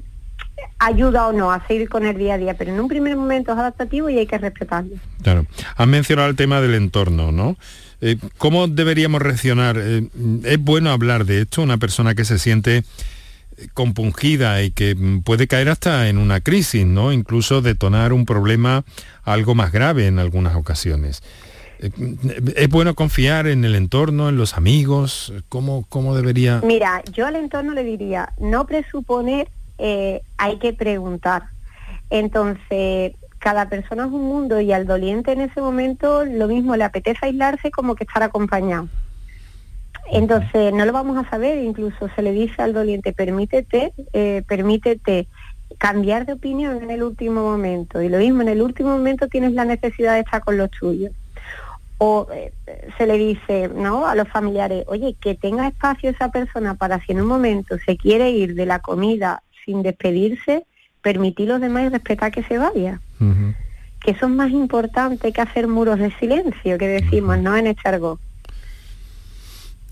ayuda 0.79 1.29
o 1.29 1.33
no 1.33 1.53
a 1.53 1.67
seguir 1.67 1.89
con 1.89 2.07
el 2.07 2.17
día 2.17 2.35
a 2.35 2.39
día, 2.39 2.55
pero 2.55 2.73
en 2.73 2.81
un 2.81 2.89
primer 2.89 3.17
momento 3.17 3.53
es 3.53 3.59
adaptativo 3.59 4.09
y 4.09 4.19
hay 4.19 4.27
que 4.27 4.39
respetarlo. 4.39 4.97
Claro. 5.23 5.47
Has 5.77 5.87
mencionado 5.87 6.29
el 6.31 6.37
tema 6.37 6.61
del 6.61 6.75
entorno, 6.75 7.31
¿no? 7.31 7.57
Eh, 8.01 8.17
¿Cómo 8.39 8.69
deberíamos 8.69 9.21
reaccionar? 9.21 9.77
¿Es 9.77 10.59
bueno 10.61 10.91
hablar 10.91 11.25
de 11.25 11.43
esto? 11.43 11.63
Una 11.63 11.79
persona 11.79 12.15
que 12.15 12.25
se 12.25 12.39
siente 12.39 12.85
compungida 13.75 14.63
y 14.63 14.71
que 14.71 14.97
puede 15.25 15.47
caer 15.47 15.69
hasta 15.69 16.09
en 16.09 16.19
una 16.19 16.41
crisis, 16.41 16.87
¿no? 16.87 17.13
Incluso 17.13 17.61
detonar 17.61 18.13
un 18.13 18.25
problema 18.25 18.85
algo 19.25 19.55
más 19.55 19.73
grave 19.73 20.07
en 20.07 20.19
algunas 20.19 20.57
ocasiones. 20.57 21.23
Eh, 21.81 21.91
¿Es 22.57 22.69
bueno 22.69 22.95
confiar 22.95 23.47
en 23.47 23.65
el 23.65 23.75
entorno, 23.75 24.29
en 24.29 24.37
los 24.37 24.55
amigos? 24.55 25.33
¿Cómo, 25.49 25.85
cómo 25.89 26.15
debería...? 26.15 26.61
Mira, 26.65 27.03
yo 27.13 27.27
al 27.27 27.37
entorno 27.37 27.73
le 27.73 27.85
diría, 27.85 28.33
no 28.39 28.67
presuponer, 28.67 29.49
eh, 29.79 30.23
hay 30.37 30.59
que 30.59 30.73
preguntar. 30.73 31.45
Entonces, 32.11 33.13
cada 33.39 33.69
persona 33.69 34.07
es 34.07 34.11
un 34.11 34.25
mundo 34.25 34.61
y 34.61 34.73
al 34.73 34.87
doliente 34.87 35.33
en 35.33 35.43
ese 35.43 35.61
momento 35.61 36.25
lo 36.25 36.49
mismo 36.49 36.77
le 36.77 36.85
apetece 36.85 37.27
aislarse 37.27 37.71
como 37.71 37.95
que 37.95 38.05
estar 38.05 38.23
acompañado. 38.23 38.89
Entonces, 40.11 40.73
no 40.73 40.85
lo 40.85 40.93
vamos 40.93 41.19
a 41.19 41.29
saber, 41.29 41.59
incluso 41.59 42.09
se 42.15 42.23
le 42.23 42.33
dice 42.33 42.63
al 42.63 42.73
doliente, 42.73 43.13
permítete, 43.13 43.93
eh, 44.13 44.43
permítete 44.47 45.27
cambiar 45.77 46.25
de 46.25 46.33
opinión 46.33 46.83
en 46.83 46.91
el 46.91 47.03
último 47.03 47.43
momento. 47.43 48.01
Y 48.01 48.09
lo 48.09 48.19
mismo, 48.19 48.43
en 48.43 48.49
el 48.49 48.63
último 48.63 48.91
momento 48.91 49.29
tienes 49.29 49.53
la 49.53 49.65
necesidad 49.65 50.15
de 50.15 50.21
estar 50.21 50.43
con 50.43 50.57
los 50.57 50.71
tuyos. 50.71 51.13
O 51.99 52.29
eh, 52.33 52.53
se 52.97 53.07
le 53.07 53.19
dice 53.19 53.69
¿no? 53.75 54.07
a 54.07 54.15
los 54.15 54.29
familiares, 54.29 54.85
oye, 54.87 55.15
que 55.21 55.35
tenga 55.35 55.69
espacio 55.69 56.11
esa 56.11 56.31
persona 56.31 56.75
para 56.75 57.01
si 57.01 57.13
en 57.13 57.21
un 57.21 57.27
momento 57.27 57.77
se 57.85 57.97
quiere 57.97 58.31
ir 58.31 58.55
de 58.55 58.67
la 58.67 58.79
comida 58.79 59.43
sin 59.65 59.83
despedirse, 59.83 60.65
permitir 61.03 61.49
los 61.49 61.61
demás 61.61 61.85
y 61.85 61.89
respetar 61.91 62.31
que 62.33 62.45
se 62.45 62.57
vaya. 62.57 63.01
Que 64.01 64.13
eso 64.13 64.27
es 64.27 64.33
más 64.33 64.51
importante 64.53 65.33
que 65.33 65.41
hacer 65.41 65.67
muros 65.67 65.99
de 65.99 66.13
silencio, 66.19 66.79
que 66.79 66.87
decimos, 66.87 67.39
¿no? 67.39 67.57
En 67.57 67.67
este 67.67 67.89
argot 67.89 68.21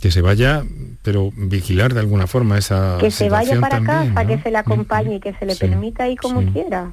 que 0.07 0.13
se 0.13 0.21
vaya, 0.21 0.63
pero 1.03 1.33
vigilar 1.35 1.93
de 1.93 1.99
alguna 1.99 2.29
forma 2.29 2.57
esa 2.57 2.97
que 3.01 3.11
se 3.11 3.29
vaya 3.29 3.59
para 3.59 3.83
casa, 3.83 4.25
que 4.25 4.39
se 4.39 4.53
le 4.53 4.59
acompañe 4.59 5.19
que 5.19 5.35
se 5.35 5.45
le 5.45 5.57
permita 5.57 6.07
ir 6.09 6.17
como 6.17 6.45
quiera. 6.53 6.93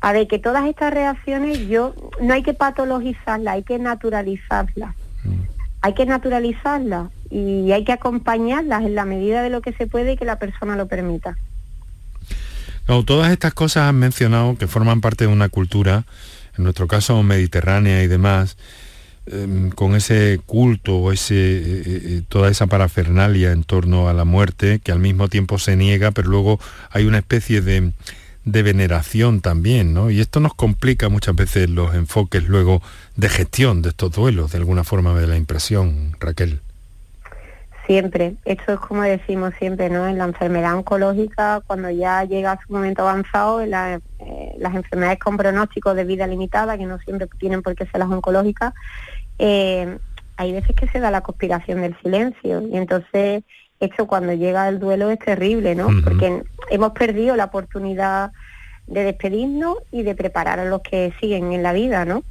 A 0.00 0.12
ver, 0.12 0.28
que 0.28 0.38
todas 0.38 0.64
estas 0.66 0.94
reacciones 0.94 1.66
yo 1.66 1.96
no 2.20 2.34
hay 2.34 2.44
que 2.44 2.54
patologizarlas, 2.54 3.54
hay 3.54 3.64
que 3.64 3.80
naturalizarlas. 3.80 4.94
Mm. 5.24 5.30
Hay 5.80 5.94
que 5.94 6.06
naturalizarlas 6.06 7.10
y 7.28 7.72
hay 7.72 7.84
que 7.84 7.90
acompañarlas 7.92 8.84
en 8.84 8.94
la 8.94 9.04
medida 9.04 9.42
de 9.42 9.50
lo 9.50 9.62
que 9.62 9.72
se 9.72 9.88
puede 9.88 10.12
y 10.12 10.16
que 10.16 10.24
la 10.24 10.38
persona 10.38 10.76
lo 10.76 10.86
permita. 10.86 11.36
No, 12.86 13.04
todas 13.04 13.32
estas 13.32 13.52
cosas 13.52 13.88
han 13.88 13.96
mencionado 13.96 14.56
que 14.56 14.68
forman 14.68 15.00
parte 15.00 15.26
de 15.26 15.32
una 15.32 15.48
cultura, 15.48 16.04
en 16.56 16.62
nuestro 16.62 16.86
caso 16.86 17.20
mediterránea 17.24 18.00
y 18.04 18.06
demás, 18.06 18.56
em, 19.30 19.70
con 19.70 19.94
ese 19.94 20.40
culto, 20.46 21.12
ese, 21.12 21.34
eh, 21.34 21.82
eh, 21.86 22.22
toda 22.28 22.50
esa 22.50 22.66
parafernalia 22.66 23.52
en 23.52 23.64
torno 23.64 24.08
a 24.08 24.12
la 24.12 24.24
muerte, 24.24 24.80
que 24.80 24.92
al 24.92 24.98
mismo 24.98 25.28
tiempo 25.28 25.58
se 25.58 25.76
niega, 25.76 26.10
pero 26.10 26.28
luego 26.28 26.60
hay 26.90 27.06
una 27.06 27.18
especie 27.18 27.60
de, 27.60 27.92
de 28.44 28.62
veneración 28.62 29.40
también, 29.40 29.94
¿no? 29.94 30.10
Y 30.10 30.20
esto 30.20 30.40
nos 30.40 30.54
complica 30.54 31.08
muchas 31.08 31.34
veces 31.36 31.68
los 31.68 31.94
enfoques 31.94 32.48
luego 32.48 32.82
de 33.16 33.28
gestión 33.28 33.82
de 33.82 33.90
estos 33.90 34.12
duelos, 34.12 34.52
de 34.52 34.58
alguna 34.58 34.84
forma 34.84 35.18
de 35.18 35.26
la 35.26 35.36
impresión, 35.36 36.16
Raquel. 36.20 36.60
Siempre, 37.88 38.34
esto 38.44 38.74
es 38.74 38.80
como 38.80 39.00
decimos 39.00 39.54
siempre, 39.58 39.88
¿no? 39.88 40.06
En 40.06 40.18
la 40.18 40.24
enfermedad 40.24 40.76
oncológica, 40.76 41.62
cuando 41.66 41.88
ya 41.88 42.22
llega 42.24 42.52
a 42.52 42.60
su 42.60 42.70
momento 42.70 43.08
avanzado, 43.08 43.62
eh, 43.62 43.68
las 44.58 44.74
enfermedades 44.74 45.18
con 45.18 45.38
pronóstico 45.38 45.94
de 45.94 46.04
vida 46.04 46.26
limitada, 46.26 46.76
que 46.76 46.84
no 46.84 46.98
siempre 46.98 47.28
tienen 47.38 47.62
por 47.62 47.74
qué 47.74 47.86
ser 47.86 48.00
las 48.00 48.10
oncológicas, 48.10 48.74
eh, 49.38 49.98
hay 50.36 50.52
veces 50.52 50.76
que 50.76 50.88
se 50.88 51.00
da 51.00 51.10
la 51.10 51.22
conspiración 51.22 51.82
del 51.82 51.96
silencio. 52.02 52.62
Y 52.62 52.76
entonces, 52.76 53.42
esto 53.80 54.06
cuando 54.06 54.32
llega 54.32 54.68
el 54.68 54.78
duelo 54.78 55.10
es 55.10 55.18
terrible, 55.18 55.74
¿no? 55.74 55.88
Porque 56.02 56.42
hemos 56.70 56.92
perdido 56.92 57.36
la 57.36 57.46
oportunidad 57.46 58.32
de 58.86 59.04
despedirnos 59.04 59.78
y 59.92 60.02
de 60.02 60.14
preparar 60.14 60.60
a 60.60 60.64
los 60.64 60.80
que 60.82 61.12
siguen 61.20 61.52
en 61.52 61.62
la 61.62 61.72
vida, 61.72 62.04
¿no? 62.04 62.22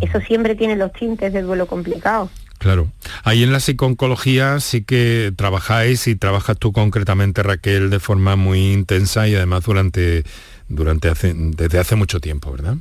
Eso 0.00 0.20
siempre 0.20 0.54
tiene 0.54 0.76
los 0.76 0.92
tintes 0.92 1.32
de 1.32 1.42
duelo 1.42 1.66
complicado. 1.66 2.30
Claro. 2.58 2.88
Ahí 3.24 3.42
en 3.42 3.52
la 3.52 3.60
psicooncología 3.60 4.58
sí 4.60 4.82
que 4.82 5.32
trabajáis 5.36 6.06
y 6.06 6.16
trabajas 6.16 6.56
tú 6.58 6.72
concretamente, 6.72 7.42
Raquel, 7.42 7.90
de 7.90 8.00
forma 8.00 8.36
muy 8.36 8.72
intensa 8.72 9.28
y 9.28 9.34
además 9.34 9.64
durante, 9.64 10.24
durante 10.68 11.08
hace, 11.08 11.34
desde 11.34 11.78
hace 11.78 11.96
mucho 11.96 12.20
tiempo, 12.20 12.52
¿verdad? 12.52 12.76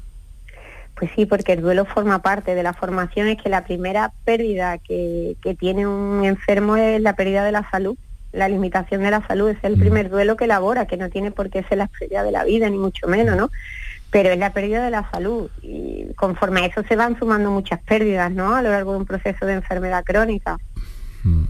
Pues 0.96 1.12
sí, 1.16 1.26
porque 1.26 1.54
el 1.54 1.62
duelo 1.62 1.86
forma 1.86 2.20
parte 2.22 2.56
de 2.56 2.64
la 2.64 2.74
formación, 2.74 3.28
es 3.28 3.42
que 3.42 3.50
la 3.50 3.64
primera 3.66 4.12
pérdida 4.26 4.78
que, 4.78 5.36
que 5.42 5.56
tiene 5.56 5.88
un 5.88 6.24
enfermo 6.24 6.76
es 6.78 7.02
la 7.02 7.16
pérdida 7.16 7.44
de 7.44 7.52
la 7.52 7.68
salud, 7.72 7.98
la 8.32 8.48
limitación 8.48 9.02
de 9.02 9.12
la 9.12 9.26
salud, 9.28 9.50
es 9.50 9.58
el 9.64 9.78
Mm. 9.78 9.80
primer 9.80 10.10
duelo 10.10 10.38
que 10.38 10.46
elabora, 10.46 10.86
que 10.86 10.98
no 10.98 11.10
tiene 11.10 11.32
por 11.32 11.50
qué 11.50 11.64
ser 11.64 11.80
la 11.80 11.88
pérdida 11.88 12.24
de 12.24 12.32
la 12.32 12.44
vida, 12.44 12.70
ni 12.70 12.78
mucho 12.78 13.08
menos, 13.08 13.36
¿no? 13.36 13.50
Pero 14.12 14.30
es 14.30 14.38
la 14.38 14.54
pérdida 14.54 14.84
de 14.86 14.92
la 14.92 15.10
salud 15.10 15.50
y 15.64 16.06
conforme 16.16 16.62
a 16.62 16.66
eso 16.68 16.84
se 16.88 16.96
van 16.96 17.18
sumando 17.18 17.50
muchas 17.50 17.82
pérdidas, 17.82 18.32
¿no? 18.32 18.56
A 18.56 18.62
lo 18.62 18.70
largo 18.70 18.92
de 18.92 19.00
un 19.00 19.06
proceso 19.06 19.46
de 19.48 19.54
enfermedad 19.54 20.04
crónica. 20.04 20.58
Mm. 21.24 21.46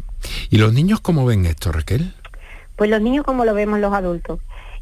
¿Y 0.49 0.57
los 0.57 0.73
niños 0.73 1.01
cómo 1.01 1.25
ven 1.25 1.45
esto, 1.45 1.71
Raquel? 1.73 2.13
Pues 2.77 2.89
los 2.89 3.01
niños 3.01 3.25
como 3.25 3.43
lo 3.43 3.53
vemos 3.53 3.79
los 3.79 3.93
adultos. 3.93 4.39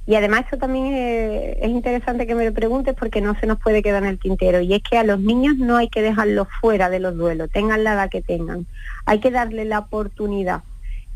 Y 0.07 0.15
además 0.15 0.41
esto 0.45 0.57
también 0.57 0.93
es, 0.93 1.57
es 1.61 1.69
interesante 1.69 2.25
que 2.25 2.35
me 2.35 2.45
lo 2.45 2.53
preguntes 2.53 2.95
porque 2.97 3.21
no 3.21 3.39
se 3.39 3.47
nos 3.47 3.59
puede 3.59 3.83
quedar 3.83 4.03
en 4.03 4.09
el 4.09 4.19
tintero. 4.19 4.59
Y 4.61 4.73
es 4.73 4.81
que 4.83 4.97
a 4.97 5.03
los 5.03 5.19
niños 5.19 5.57
no 5.57 5.77
hay 5.77 5.89
que 5.89 6.01
dejarlos 6.01 6.47
fuera 6.59 6.89
de 6.89 6.99
los 6.99 7.15
duelos, 7.15 7.49
tengan 7.51 7.83
la 7.83 7.93
edad 7.93 8.09
que 8.09 8.21
tengan. 8.21 8.65
Hay 9.05 9.19
que 9.19 9.31
darle 9.31 9.65
la 9.65 9.79
oportunidad 9.79 10.63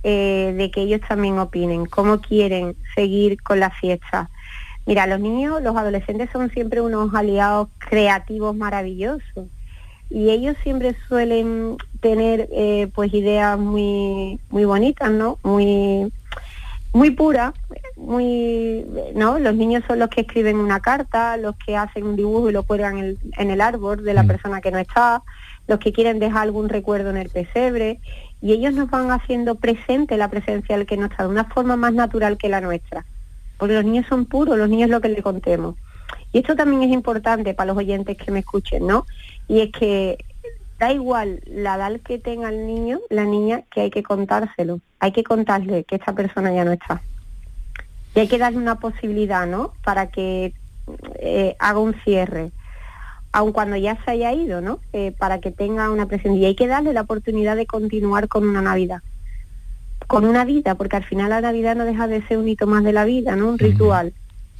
eh, 0.03 0.53
de 0.55 0.69
que 0.69 0.81
ellos 0.81 1.01
también 1.07 1.39
opinen, 1.39 1.87
cómo 1.87 2.21
quieren 2.21 2.75
seguir 2.93 3.41
con 3.41 3.59
la 3.59 3.71
fiesta. 3.71 4.29
Mira, 4.85 5.07
los 5.07 5.19
niños, 5.19 5.63
los 5.63 5.75
adolescentes 5.75 6.29
son 6.31 6.51
siempre 6.51 6.79
unos 6.79 7.13
aliados 7.15 7.69
creativos 7.79 8.55
maravillosos 8.55 9.47
y 10.09 10.29
ellos 10.29 10.55
siempre 10.61 10.95
suelen 11.07 11.77
tener 11.99 12.47
eh, 12.51 12.87
pues 12.93 13.11
ideas 13.13 13.57
muy 13.57 14.39
muy 14.49 14.65
bonitas, 14.65 15.09
¿no? 15.09 15.39
Muy 15.41 16.11
muy 16.95 17.11
puras, 17.11 17.53
muy 17.97 18.85
no, 19.13 19.37
los 19.37 19.53
niños 19.53 19.83
son 19.85 19.99
los 19.99 20.09
que 20.09 20.21
escriben 20.21 20.55
una 20.55 20.79
carta, 20.79 21.35
los 21.35 21.53
que 21.57 21.75
hacen 21.75 22.05
un 22.05 22.15
dibujo 22.15 22.49
y 22.49 22.53
lo 22.53 22.63
cuelgan 22.63 22.97
en 22.97 23.03
el, 23.03 23.17
en 23.37 23.51
el 23.51 23.59
árbol 23.59 24.01
de 24.01 24.13
la 24.13 24.23
Mm. 24.23 24.27
persona 24.27 24.61
que 24.61 24.71
no 24.71 24.77
está, 24.77 25.21
los 25.67 25.79
que 25.79 25.91
quieren 25.91 26.19
dejar 26.19 26.43
algún 26.43 26.69
recuerdo 26.69 27.09
en 27.09 27.17
el 27.17 27.27
pesebre 27.27 27.99
y 28.41 28.53
ellos 28.53 28.73
nos 28.73 28.89
van 28.89 29.11
haciendo 29.11 29.55
presente 29.55 30.15
la 30.15 30.29
presencia 30.29 30.77
del 30.77 30.85
que 30.85 30.95
no 30.95 31.07
está 31.07 31.23
de 31.23 31.29
una 31.29 31.43
forma 31.43 31.75
más 31.75 31.93
natural 31.93 32.37
que 32.37 32.47
la 32.47 32.61
nuestra. 32.61 33.03
Porque 33.57 33.73
los 33.73 33.83
niños 33.83 34.05
son 34.07 34.25
puros, 34.25 34.57
los 34.57 34.69
niños 34.69 34.85
es 34.85 34.91
lo 34.91 35.01
que 35.01 35.09
le 35.09 35.21
contemos. 35.21 35.75
Y 36.31 36.39
esto 36.39 36.55
también 36.55 36.83
es 36.83 36.91
importante 36.93 37.53
para 37.53 37.67
los 37.67 37.77
oyentes 37.77 38.15
que 38.15 38.31
me 38.31 38.39
escuchen, 38.39 38.87
¿no? 38.87 39.05
Y 39.49 39.59
es 39.59 39.71
que 39.71 40.17
da 40.85 40.93
igual 40.93 41.41
la 41.47 41.75
edad 41.75 41.99
que 42.01 42.19
tenga 42.19 42.49
el 42.49 42.67
niño, 42.67 42.99
la 43.09 43.23
niña, 43.23 43.63
que 43.71 43.81
hay 43.81 43.89
que 43.89 44.03
contárselo. 44.03 44.81
Hay 44.99 45.11
que 45.11 45.23
contarle 45.23 45.83
que 45.83 45.95
esta 45.95 46.13
persona 46.13 46.53
ya 46.53 46.63
no 46.63 46.71
está. 46.71 47.01
Y 48.13 48.19
hay 48.19 48.27
que 48.27 48.37
darle 48.37 48.59
una 48.59 48.79
posibilidad, 48.79 49.47
¿no? 49.47 49.73
Para 49.83 50.07
que 50.07 50.53
eh, 51.15 51.55
haga 51.57 51.79
un 51.79 51.95
cierre, 52.03 52.51
aun 53.31 53.51
cuando 53.51 53.75
ya 53.77 53.97
se 54.05 54.11
haya 54.11 54.31
ido, 54.31 54.61
¿no? 54.61 54.79
Eh, 54.93 55.11
para 55.17 55.39
que 55.39 55.51
tenga 55.51 55.89
una 55.89 56.05
presencia. 56.05 56.39
Y 56.39 56.45
hay 56.45 56.55
que 56.55 56.67
darle 56.67 56.93
la 56.93 57.01
oportunidad 57.01 57.55
de 57.55 57.65
continuar 57.65 58.27
con 58.27 58.47
una 58.47 58.61
Navidad. 58.61 59.01
Con 60.05 60.23
una 60.23 60.45
vida, 60.45 60.75
porque 60.75 60.97
al 60.97 61.03
final 61.03 61.31
la 61.31 61.41
Navidad 61.41 61.75
no 61.75 61.83
deja 61.83 62.07
de 62.07 62.21
ser 62.27 62.37
un 62.37 62.47
hito 62.47 62.67
más 62.67 62.83
de 62.83 62.93
la 62.93 63.05
vida, 63.05 63.35
¿no? 63.35 63.49
Un 63.49 63.57
ritual. 63.57 64.13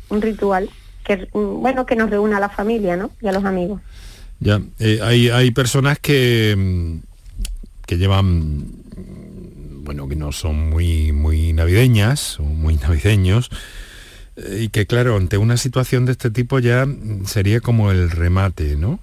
Un 0.10 0.24
ritual 0.24 0.72
que, 1.04 1.30
mm, 1.32 1.62
bueno, 1.62 1.86
que 1.86 1.96
nos 1.96 2.10
reúna 2.10 2.38
a 2.38 2.40
la 2.40 2.50
familia, 2.50 2.98
¿no? 2.98 3.12
Y 3.22 3.28
a 3.28 3.32
los 3.32 3.46
amigos. 3.46 3.80
Ya, 4.40 4.62
eh, 4.80 5.00
hay, 5.02 5.30
hay 5.30 5.52
personas 5.52 6.00
que, 6.00 6.56
mm, 6.58 7.86
que 7.86 7.98
llevan, 7.98 8.58
mm, 8.58 9.84
bueno, 9.84 10.08
que 10.08 10.16
no 10.16 10.32
son 10.32 10.70
muy, 10.70 11.12
muy 11.12 11.54
navideñas 11.54 12.40
o 12.40 12.44
muy 12.44 12.76
navideños, 12.76 13.50
eh, 14.36 14.64
y 14.64 14.70
que 14.70 14.86
claro, 14.86 15.18
ante 15.18 15.38
una 15.38 15.58
situación 15.58 16.06
de 16.06 16.14
este 16.14 16.32
tipo 16.32 16.60
ya 16.60 16.86
mm, 16.86 17.26
sería 17.26 17.62
como 17.62 17.92
el 17.92 18.12
remate, 18.12 18.76
¿no? 18.76 19.00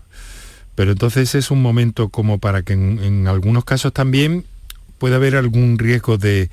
Pero 0.75 0.93
entonces 0.93 1.35
es 1.35 1.51
un 1.51 1.63
momento 1.63 2.09
como 2.09 2.39
para 2.39 2.63
que 2.63 2.73
en, 2.75 2.99
en 3.03 3.27
algunos 3.29 3.65
casos 3.65 3.93
también 3.93 4.45
puede 4.99 5.17
haber 5.17 5.37
algún 5.37 5.79
riesgo 5.79 6.17
de, 6.17 6.51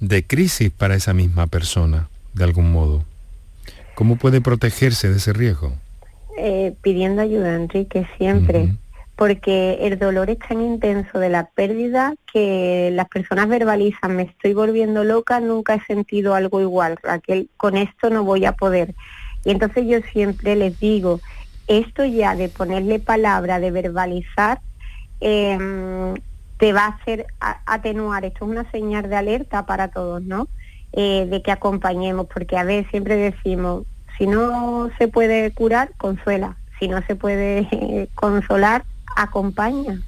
de 0.00 0.24
crisis 0.24 0.70
para 0.70 0.94
esa 0.94 1.14
misma 1.14 1.46
persona, 1.46 2.08
de 2.34 2.44
algún 2.44 2.70
modo. 2.72 3.04
¿Cómo 3.94 4.16
puede 4.16 4.40
protegerse 4.40 5.10
de 5.10 5.16
ese 5.16 5.32
riesgo? 5.32 5.76
Eh, 6.40 6.76
pidiendo 6.82 7.22
ayuda, 7.22 7.56
Enrique, 7.56 8.06
siempre. 8.16 8.68
Porque 9.16 9.78
el 9.80 9.98
dolor 9.98 10.30
es 10.30 10.38
tan 10.38 10.62
intenso 10.62 11.18
de 11.18 11.28
la 11.28 11.46
pérdida 11.46 12.14
que 12.32 12.90
las 12.92 13.08
personas 13.08 13.48
verbalizan, 13.48 14.14
me 14.14 14.22
estoy 14.22 14.54
volviendo 14.54 15.02
loca, 15.02 15.40
nunca 15.40 15.74
he 15.74 15.80
sentido 15.86 16.36
algo 16.36 16.60
igual, 16.60 16.96
Raquel, 17.02 17.50
con 17.56 17.76
esto 17.76 18.10
no 18.10 18.22
voy 18.22 18.44
a 18.44 18.52
poder. 18.52 18.94
Y 19.44 19.50
entonces 19.50 19.86
yo 19.88 19.98
siempre 20.12 20.54
les 20.54 20.78
digo, 20.78 21.20
esto 21.66 22.04
ya 22.04 22.36
de 22.36 22.48
ponerle 22.48 23.00
palabra, 23.00 23.58
de 23.58 23.72
verbalizar, 23.72 24.60
em, 25.18 26.14
te 26.58 26.72
va 26.72 26.84
a 26.84 26.88
hacer 26.90 27.26
atenuar. 27.66 28.24
Esto 28.24 28.44
es 28.44 28.50
una 28.52 28.70
señal 28.70 29.10
de 29.10 29.16
alerta 29.16 29.66
para 29.66 29.88
todos, 29.88 30.22
¿no? 30.22 30.46
Eh, 30.92 31.26
de 31.28 31.42
que 31.42 31.50
acompañemos, 31.50 32.28
porque 32.32 32.56
a 32.56 32.62
ver, 32.62 32.88
siempre 32.90 33.16
decimos, 33.16 33.84
si 34.18 34.26
no 34.26 34.90
se 34.98 35.08
puede 35.08 35.52
curar, 35.52 35.92
consuela. 35.96 36.56
Si 36.78 36.88
no 36.88 37.00
se 37.06 37.14
puede 37.14 37.68
eh, 37.70 38.08
consolar, 38.14 38.84
acompaña. 39.16 40.00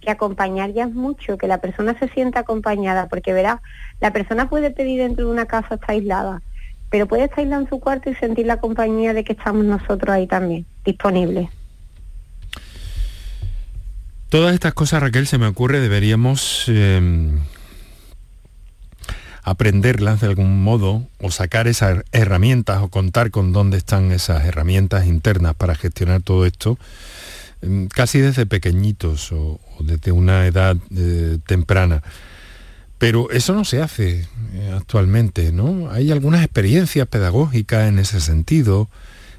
Que 0.00 0.10
acompañar 0.10 0.72
ya 0.72 0.84
es 0.84 0.94
mucho, 0.94 1.38
que 1.38 1.48
la 1.48 1.58
persona 1.58 1.98
se 1.98 2.08
sienta 2.08 2.40
acompañada, 2.40 3.08
porque 3.08 3.32
verá, 3.32 3.62
la 4.00 4.12
persona 4.12 4.48
puede 4.48 4.70
pedir 4.70 5.00
dentro 5.00 5.26
de 5.26 5.32
una 5.32 5.46
casa 5.46 5.74
estar 5.74 5.90
aislada, 5.90 6.42
pero 6.90 7.06
puede 7.06 7.24
estar 7.24 7.40
aislada 7.40 7.62
en 7.62 7.68
su 7.68 7.80
cuarto 7.80 8.10
y 8.10 8.14
sentir 8.16 8.46
la 8.46 8.58
compañía 8.58 9.14
de 9.14 9.24
que 9.24 9.32
estamos 9.32 9.64
nosotros 9.64 10.10
ahí 10.10 10.26
también, 10.26 10.66
disponibles. 10.84 11.48
Todas 14.28 14.52
estas 14.52 14.74
cosas, 14.74 15.02
Raquel, 15.02 15.26
se 15.26 15.38
me 15.38 15.46
ocurre, 15.46 15.80
deberíamos 15.80 16.66
eh, 16.68 17.30
aprenderlas 19.50 20.20
de 20.20 20.28
algún 20.28 20.62
modo 20.62 21.06
o 21.20 21.30
sacar 21.30 21.68
esas 21.68 22.04
herramientas 22.12 22.82
o 22.82 22.88
contar 22.88 23.30
con 23.30 23.52
dónde 23.52 23.78
están 23.78 24.12
esas 24.12 24.44
herramientas 24.44 25.06
internas 25.06 25.54
para 25.54 25.74
gestionar 25.74 26.22
todo 26.22 26.46
esto, 26.46 26.78
eh, 27.62 27.88
casi 27.92 28.20
desde 28.20 28.46
pequeñitos 28.46 29.32
o, 29.32 29.60
desde 29.80 30.12
una 30.12 30.46
edad 30.46 30.76
eh, 30.94 31.38
temprana. 31.46 32.02
Pero 32.98 33.30
eso 33.30 33.54
no 33.54 33.64
se 33.64 33.80
hace 33.80 34.26
eh, 34.54 34.74
actualmente, 34.76 35.52
¿no? 35.52 35.90
Hay 35.90 36.10
algunas 36.10 36.42
experiencias 36.42 37.06
pedagógicas 37.06 37.88
en 37.88 38.00
ese 38.00 38.20
sentido 38.20 38.90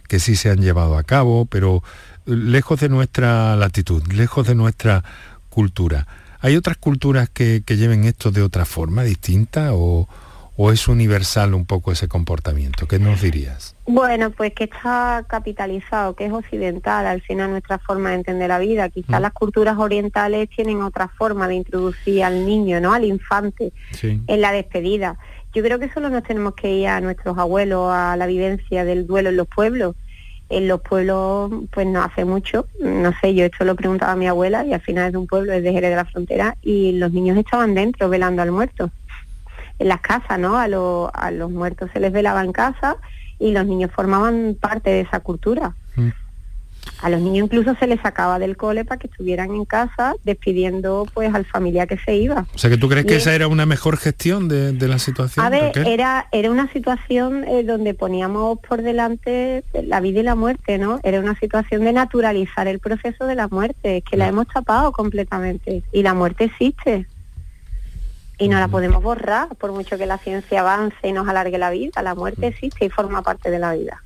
que 0.07 0.19
sí 0.19 0.35
se 0.35 0.49
han 0.49 0.61
llevado 0.61 0.97
a 0.97 1.03
cabo, 1.03 1.45
pero 1.45 1.83
lejos 2.25 2.79
de 2.79 2.89
nuestra 2.89 3.55
latitud, 3.55 4.01
lejos 4.11 4.47
de 4.47 4.55
nuestra 4.55 5.03
cultura. 5.49 6.07
¿Hay 6.41 6.55
otras 6.55 6.77
culturas 6.77 7.29
que, 7.29 7.61
lleven 7.67 8.05
esto 8.05 8.31
de 8.31 8.41
otra 8.41 8.65
forma, 8.65 9.03
distinta, 9.03 9.73
o, 9.73 10.07
es 10.71 10.87
universal 10.87 11.53
un 11.53 11.65
poco 11.65 11.91
ese 11.91 12.07
comportamiento? 12.07 12.87
¿Qué 12.87 12.99
nos 12.99 13.21
dirías? 13.21 13.75
Bueno, 13.85 14.31
pues 14.31 14.53
que 14.53 14.65
está 14.65 15.25
capitalizado, 15.27 16.15
que 16.15 16.25
es 16.25 16.31
occidental, 16.31 17.07
al 17.07 17.21
final 17.21 17.51
nuestra 17.51 17.79
forma 17.79 18.09
de 18.09 18.15
entender 18.15 18.49
la 18.49 18.59
vida. 18.59 18.89
Quizás 18.89 19.19
mm. 19.19 19.23
las 19.23 19.33
culturas 19.33 19.77
orientales 19.77 20.49
tienen 20.49 20.81
otra 20.81 21.07
forma 21.07 21.47
de 21.47 21.55
introducir 21.55 22.23
al 22.23 22.45
niño, 22.45 22.79
¿no? 22.81 22.93
Al 22.93 23.05
infante 23.05 23.71
en 24.01 24.41
la 24.41 24.51
despedida. 24.51 25.17
Yo 25.53 25.63
creo 25.63 25.79
que 25.79 25.91
solo 25.91 26.09
nos 26.09 26.23
tenemos 26.23 26.53
que 26.55 26.71
ir 26.71 26.87
a 26.87 27.01
nuestros 27.01 27.37
abuelos, 27.37 27.91
a 27.91 28.15
la 28.15 28.27
vivencia 28.27 28.85
del 28.85 29.07
duelo 29.07 29.29
en 29.29 29.37
los 29.37 29.47
pueblos 29.47 29.95
en 30.49 30.67
los 30.67 30.81
pueblos 30.81 31.51
pues 31.71 31.85
no 31.85 32.03
hace 32.03 32.25
mucho, 32.25 32.67
no 32.79 33.13
sé, 33.21 33.35
yo 33.35 33.45
esto 33.45 33.63
lo 33.65 33.75
preguntaba 33.75 34.13
a 34.13 34.15
mi 34.15 34.27
abuela 34.27 34.65
y 34.65 34.73
al 34.73 34.81
final 34.81 35.07
es 35.07 35.11
de 35.11 35.17
un 35.19 35.27
pueblo, 35.27 35.53
es 35.53 35.63
de 35.63 35.71
Jerez 35.71 35.91
de 35.91 35.95
la 35.95 36.05
Frontera 36.05 36.57
y 36.61 36.93
los 36.93 37.11
niños 37.11 37.37
estaban 37.37 37.75
dentro 37.75 38.09
velando 38.09 38.41
al 38.41 38.51
muerto, 38.51 38.89
en 39.77 39.87
las 39.87 40.01
casas, 40.01 40.39
¿no? 40.39 40.57
A, 40.57 40.67
los 40.67 41.51
muertos 41.51 41.89
se 41.93 41.99
les 41.99 42.11
velaba 42.11 42.43
en 42.43 42.51
casa 42.51 42.97
y 43.37 43.51
los 43.51 43.65
niños 43.65 43.91
formaban 43.91 44.57
parte 44.59 44.89
de 44.89 45.01
esa 45.01 45.19
cultura. 45.19 45.73
Mm. 45.95 46.09
A 47.01 47.09
los 47.09 47.21
niños 47.21 47.45
incluso 47.45 47.75
se 47.75 47.87
les 47.87 48.01
sacaba 48.01 48.39
del 48.39 48.57
cole 48.57 48.85
para 48.85 48.99
que 48.99 49.07
estuvieran 49.07 49.51
en 49.51 49.65
casa 49.65 50.15
despidiendo 50.23 51.07
pues 51.13 51.33
al 51.33 51.45
familiar 51.45 51.87
que 51.87 51.97
se 51.97 52.15
iba. 52.15 52.45
O 52.53 52.57
sea 52.57 52.69
que 52.69 52.77
tú 52.77 52.89
crees 52.89 53.05
que 53.05 53.15
esa 53.15 53.33
era 53.33 53.47
una 53.47 53.65
mejor 53.65 53.97
gestión 53.97 54.47
de, 54.47 54.87
la 54.87 54.99
situación. 54.99 55.45
A 55.45 55.49
ver, 55.49 55.77
era, 55.87 56.27
era 56.31 56.49
una 56.49 56.71
situación 56.71 57.43
eh, 57.43 57.63
donde 57.63 57.93
poníamos 57.93 58.59
por 58.59 58.81
delante 58.81 59.63
la 59.83 59.99
vida 59.99 60.21
y 60.21 60.23
la 60.23 60.35
muerte, 60.35 60.77
¿no? 60.77 60.99
Era 61.03 61.19
una 61.19 61.37
situación 61.37 61.83
de 61.83 61.93
naturalizar 61.93 62.67
el 62.67 62.79
proceso 62.79 63.25
de 63.25 63.35
la 63.35 63.47
muerte, 63.47 64.03
que 64.09 64.17
la 64.17 64.27
hemos 64.27 64.47
tapado 64.47 64.91
completamente. 64.91 65.83
Y 65.91 66.03
la 66.03 66.13
muerte 66.13 66.45
existe. 66.45 67.07
Y 68.37 68.47
no 68.47 68.57
la 68.57 68.69
podemos 68.69 69.03
borrar, 69.03 69.49
por 69.57 69.71
mucho 69.73 69.97
que 69.97 70.05
la 70.05 70.17
ciencia 70.17 70.61
avance 70.61 70.95
y 71.03 71.11
nos 71.11 71.27
alargue 71.27 71.57
la 71.57 71.69
vida. 71.69 72.01
La 72.01 72.15
muerte 72.15 72.47
existe 72.47 72.85
y 72.85 72.89
forma 72.89 73.21
parte 73.21 73.51
de 73.51 73.59
la 73.59 73.73
vida. 73.73 74.01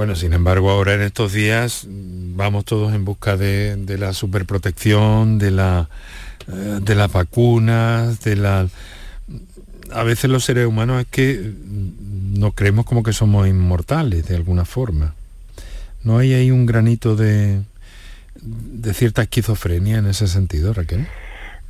Bueno, 0.00 0.16
sin 0.16 0.32
embargo, 0.32 0.70
ahora 0.70 0.94
en 0.94 1.02
estos 1.02 1.34
días 1.34 1.86
mm, 1.86 2.34
vamos 2.34 2.64
todos 2.64 2.94
en 2.94 3.04
busca 3.04 3.36
de, 3.36 3.76
la 3.98 4.14
superprotección, 4.14 5.38
de, 5.38 5.50
la, 5.50 5.90
eh, 6.48 6.78
de 6.80 6.94
las 6.94 7.12
vacunas, 7.12 8.22
de 8.22 8.36
la... 8.36 8.66
A 9.92 10.02
veces 10.02 10.30
los 10.30 10.42
seres 10.42 10.66
humanos 10.66 11.02
es 11.02 11.06
que 11.06 11.52
mm, 11.54 12.38
nos 12.38 12.54
creemos 12.54 12.86
como 12.86 13.02
que 13.02 13.12
somos 13.12 13.46
inmortales 13.46 14.26
de 14.26 14.36
alguna 14.36 14.64
forma. 14.64 15.12
¿No 16.02 16.16
hay 16.16 16.32
ahí 16.32 16.50
un 16.50 16.64
granito 16.64 17.14
de, 17.14 17.60
de 18.40 18.94
cierta 18.94 19.20
esquizofrenia 19.20 19.98
en 19.98 20.06
ese 20.06 20.28
sentido, 20.28 20.72
Raquel? 20.72 21.06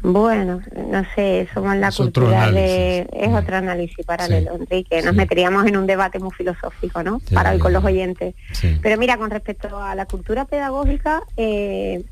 Bueno, 0.02 0.60
no 0.74 1.04
sé, 1.14 1.48
somos 1.52 1.76
la 1.76 1.92
cultura 1.92 2.50
de... 2.50 3.06
Es 3.12 3.28
mm. 3.28 3.34
otro 3.34 3.56
análisis 3.56 4.04
paralelo, 4.06 4.54
Enrique. 4.54 5.02
Nos 5.02 5.14
meteríamos 5.14 5.66
en 5.66 5.76
un 5.76 5.86
debate 5.86 6.18
muy 6.18 6.30
filosófico, 6.30 7.02
¿no? 7.02 7.20
Para 7.32 7.52
hoy 7.52 7.58
con 7.58 7.72
los 7.72 7.84
oyentes. 7.84 8.34
Pero 8.82 8.98
mira, 8.98 9.18
con 9.18 9.30
respecto 9.30 9.78
a 9.78 9.94
la 9.94 10.06
cultura 10.06 10.46
pedagógica, 10.46 11.22
eh, 11.36 12.02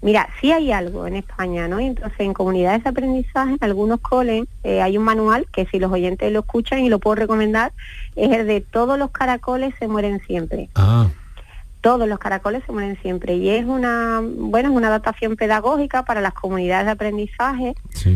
mira, 0.00 0.28
sí 0.40 0.52
hay 0.52 0.70
algo 0.70 1.06
en 1.06 1.16
España, 1.16 1.66
¿no? 1.66 1.80
entonces 1.80 2.20
en 2.20 2.34
comunidades 2.34 2.84
de 2.84 2.90
aprendizaje, 2.90 3.54
en 3.54 3.64
algunos 3.64 4.00
coles, 4.00 4.44
eh, 4.62 4.80
hay 4.80 4.96
un 4.96 5.04
manual 5.04 5.46
que 5.52 5.66
si 5.66 5.78
los 5.78 5.90
oyentes 5.90 6.30
lo 6.30 6.40
escuchan 6.40 6.80
y 6.80 6.88
lo 6.88 6.98
puedo 6.98 7.16
recomendar, 7.16 7.72
es 8.14 8.30
el 8.30 8.46
de 8.46 8.60
todos 8.60 8.98
los 8.98 9.10
caracoles 9.10 9.74
se 9.78 9.88
mueren 9.88 10.20
siempre. 10.26 10.68
Ah 10.74 11.08
todos 11.84 12.08
los 12.08 12.18
caracoles 12.18 12.62
se 12.64 12.72
mueren 12.72 12.98
siempre. 13.02 13.36
Y 13.36 13.50
es 13.50 13.66
una 13.66 14.22
bueno 14.24 14.70
es 14.70 14.74
una 14.74 14.88
adaptación 14.88 15.36
pedagógica 15.36 16.02
para 16.06 16.22
las 16.22 16.32
comunidades 16.32 16.86
de 16.86 16.92
aprendizaje 16.92 17.74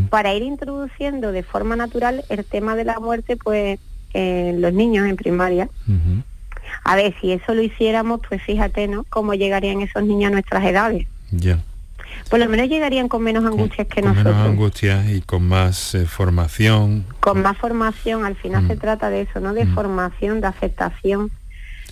para 0.09 0.33
ir 0.33 0.41
introduciendo 0.41 1.31
de 1.31 1.43
forma 1.43 1.75
natural 1.75 2.25
el 2.29 2.43
tema 2.45 2.75
de 2.75 2.85
la 2.85 2.99
muerte 2.99 3.37
pues 3.37 3.79
en 4.13 4.59
los 4.59 4.73
niños 4.73 5.07
en 5.07 5.15
primaria. 5.15 5.69
A 6.83 6.95
ver 6.95 7.13
si 7.21 7.31
eso 7.31 7.53
lo 7.53 7.61
hiciéramos 7.61 8.21
pues 8.27 8.41
fíjate 8.41 8.87
no 8.87 9.05
cómo 9.07 9.35
llegarían 9.35 9.81
esos 9.81 10.03
niños 10.03 10.31
a 10.31 10.33
nuestras 10.33 10.65
edades 10.65 11.05
ya. 11.29 11.59
Por 12.31 12.39
lo 12.39 12.49
menos 12.49 12.69
llegarían 12.69 13.07
con 13.07 13.21
menos 13.21 13.45
angustias 13.45 13.85
que 13.85 14.01
con 14.01 14.11
nosotros. 14.15 14.35
Menos 14.35 14.49
angustias 14.49 15.09
y 15.09 15.21
con 15.21 15.47
más 15.47 15.93
eh, 15.93 16.07
formación. 16.07 17.05
Con 17.19 17.43
más 17.43 17.55
formación, 17.55 18.25
al 18.25 18.35
final 18.35 18.67
se 18.67 18.75
trata 18.77 19.11
de 19.11 19.21
eso, 19.21 19.39
¿no? 19.39 19.53
De 19.53 19.67
formación, 19.67 20.41
de 20.41 20.47
aceptación 20.47 21.29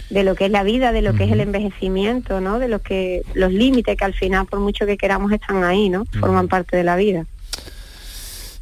de 0.09 0.23
lo 0.23 0.35
que 0.35 0.45
es 0.45 0.51
la 0.51 0.63
vida, 0.63 0.91
de 0.91 1.01
lo 1.01 1.13
que 1.13 1.25
es 1.25 1.31
el 1.31 1.41
envejecimiento, 1.41 2.39
¿no? 2.41 2.59
De 2.59 2.67
lo 2.67 2.79
que 2.79 3.23
los 3.33 3.51
límites 3.51 3.97
que 3.97 4.05
al 4.05 4.13
final 4.13 4.45
por 4.45 4.59
mucho 4.59 4.85
que 4.85 4.97
queramos 4.97 5.31
están 5.31 5.63
ahí, 5.63 5.89
¿no? 5.89 6.05
Forman 6.19 6.47
parte 6.47 6.77
de 6.77 6.83
la 6.83 6.95
vida. 6.95 7.25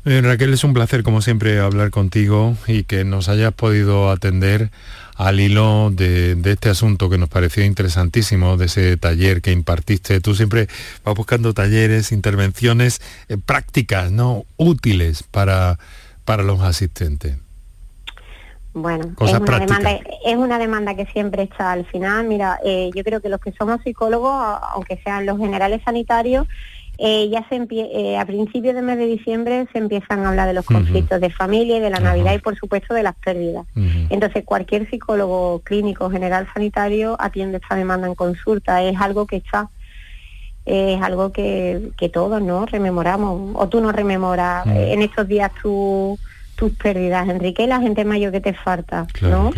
Eh, 0.05 0.21
Raquel, 0.21 0.53
es 0.53 0.63
un 0.63 0.73
placer 0.73 1.01
como 1.01 1.21
siempre 1.23 1.59
hablar 1.59 1.89
contigo 1.89 2.55
y 2.67 2.83
que 2.83 3.03
nos 3.03 3.27
hayas 3.27 3.53
podido 3.53 4.11
atender 4.11 4.69
al 5.15 5.39
hilo 5.39 5.91
de, 5.91 6.37
este 6.45 6.69
asunto 6.69 7.09
que 7.09 7.17
nos 7.17 7.29
pareció 7.29 7.63
interesantísimo, 7.63 8.57
de 8.57 8.65
ese 8.65 8.97
taller 8.97 9.41
que 9.41 9.51
impartiste. 9.51 10.19
Tú 10.21 10.35
siempre 10.35 10.67
vas 11.03 11.15
buscando 11.15 11.53
talleres, 11.53 12.11
intervenciones 12.11 13.01
eh, 13.29 13.37
prácticas, 13.43 14.11
¿no? 14.11 14.45
Útiles 14.57 15.23
para, 15.23 15.79
para 16.23 16.43
los 16.43 16.61
asistentes. 16.61 17.37
Bueno, 18.75 19.05
es 19.21 19.33
una, 19.33 19.59
demanda, 19.59 19.99
es 20.25 20.35
una 20.35 20.59
demanda 20.59 20.95
que 20.95 21.05
siempre 21.05 21.43
está 21.43 21.71
al 21.71 21.85
final. 21.85 22.27
Mira, 22.27 22.59
eh, 22.61 22.89
yo 22.93 23.05
creo 23.05 23.21
que 23.21 23.29
los 23.29 23.39
que 23.39 23.53
somos 23.53 23.81
psicólogos, 23.81 24.33
aunque 24.73 24.99
sean 25.01 25.25
los 25.25 25.37
generales 25.37 25.81
sanitarios, 25.85 26.45
eh, 26.97 27.29
ya 27.29 27.47
se 27.47 27.65
eh, 27.71 28.17
a 28.17 28.25
principios 28.25 28.75
de 28.75 28.81
mes 28.81 28.97
de 28.97 29.05
diciembre 29.05 29.65
se 29.71 29.77
empiezan 29.77 30.25
a 30.25 30.29
hablar 30.29 30.47
de 30.47 30.53
los 30.53 30.65
conflictos 30.65 31.21
de 31.21 31.29
familia 31.29 31.77
y 31.77 31.79
de 31.79 31.89
la 31.89 32.01
Navidad 32.01 32.33
y 32.33 32.39
por 32.39 32.57
supuesto 32.57 32.93
de 32.93 33.03
las 33.03 33.15
pérdidas. 33.15 33.65
Entonces 34.09 34.43
cualquier 34.43 34.89
psicólogo 34.89 35.61
clínico 35.63 36.09
general 36.09 36.45
sanitario 36.53 37.15
atiende 37.17 37.57
esta 37.57 37.75
demanda 37.75 38.07
en 38.07 38.15
consulta. 38.15 38.83
Es 38.83 38.99
algo 38.99 39.25
que 39.25 39.37
está 39.37 39.69
es 40.65 41.01
algo 41.01 41.31
que, 41.31 41.91
que 41.95 42.09
todos 42.09 42.41
no 42.41 42.65
rememoramos. 42.65 43.51
O 43.55 43.69
tú 43.69 43.79
no 43.79 43.91
rememoras. 43.91 44.65
En 44.65 45.01
estos 45.01 45.27
días 45.27 45.51
tú 45.61 46.17
tus 46.55 46.71
pérdidas, 46.73 47.27
Enrique, 47.29 47.67
la 47.67 47.79
gente 47.79 48.05
mayor 48.05 48.31
que 48.31 48.41
te 48.41 48.53
falta, 48.53 49.07
¿no? 49.21 49.51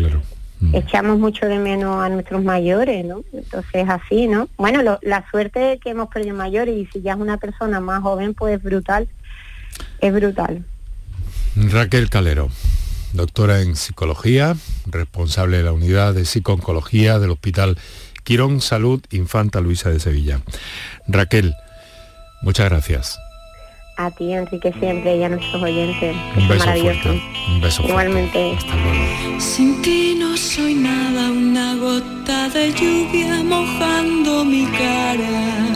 Mm. 0.60 0.74
Echamos 0.74 1.18
mucho 1.18 1.46
de 1.46 1.58
menos 1.58 2.02
a 2.02 2.08
nuestros 2.08 2.42
mayores, 2.42 3.04
¿no? 3.04 3.22
Entonces 3.32 3.88
así, 3.88 4.26
¿no? 4.26 4.48
Bueno, 4.56 4.98
la 5.02 5.30
suerte 5.30 5.78
que 5.82 5.90
hemos 5.90 6.08
perdido 6.08 6.34
mayores 6.34 6.76
y 6.76 6.86
si 6.86 7.00
ya 7.00 7.12
es 7.12 7.18
una 7.18 7.36
persona 7.36 7.80
más 7.80 8.02
joven, 8.02 8.34
pues 8.34 8.56
es 8.56 8.62
brutal, 8.62 9.08
es 10.00 10.12
brutal. 10.12 10.64
Raquel 11.54 12.10
Calero, 12.10 12.48
doctora 13.12 13.60
en 13.60 13.76
psicología, 13.76 14.56
responsable 14.86 15.58
de 15.58 15.62
la 15.62 15.72
unidad 15.72 16.14
de 16.14 16.24
psicooncología 16.24 17.18
del 17.18 17.30
Hospital 17.30 17.78
Quirón 18.24 18.60
Salud 18.60 19.00
Infanta 19.10 19.60
Luisa 19.60 19.90
de 19.90 20.00
Sevilla. 20.00 20.40
Raquel, 21.06 21.54
muchas 22.42 22.68
gracias. 22.68 23.18
A 24.00 24.12
ti, 24.12 24.32
Enrique, 24.32 24.72
siempre 24.78 25.16
y 25.16 25.24
a 25.24 25.28
nuestros 25.28 25.60
oyentes. 25.60 26.14
Un 26.36 26.46
beso 26.46 26.66
maravilloso. 26.66 27.10
Un 27.48 27.60
beso 27.60 27.82
Igualmente. 27.82 28.56
Sin 29.40 29.82
ti 29.82 30.14
no 30.16 30.36
soy 30.36 30.74
nada, 30.74 31.32
una 31.32 31.74
gota 31.74 32.48
de 32.50 32.72
lluvia 32.74 33.42
mojando 33.42 34.44
mi 34.44 34.66
cara. 34.66 35.66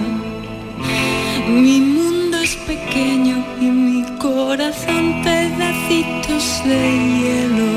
Mi 1.48 1.80
mundo 1.80 2.38
es 2.38 2.54
pequeño 2.58 3.44
y 3.60 3.64
mi 3.64 4.04
corazón 4.18 5.20
pedacitos 5.24 6.62
de 6.64 6.80
hielo. 7.18 7.72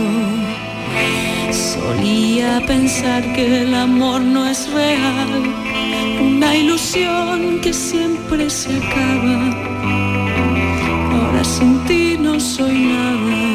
Solía 1.51 2.61
pensar 2.67 3.23
que 3.33 3.63
el 3.63 3.73
amor 3.73 4.21
no 4.21 4.45
es 4.45 4.71
real, 4.71 5.41
una 6.21 6.55
ilusión 6.55 7.61
que 7.61 7.73
siempre 7.73 8.47
se 8.47 8.77
acaba 8.77 9.74
ti 12.53 13.54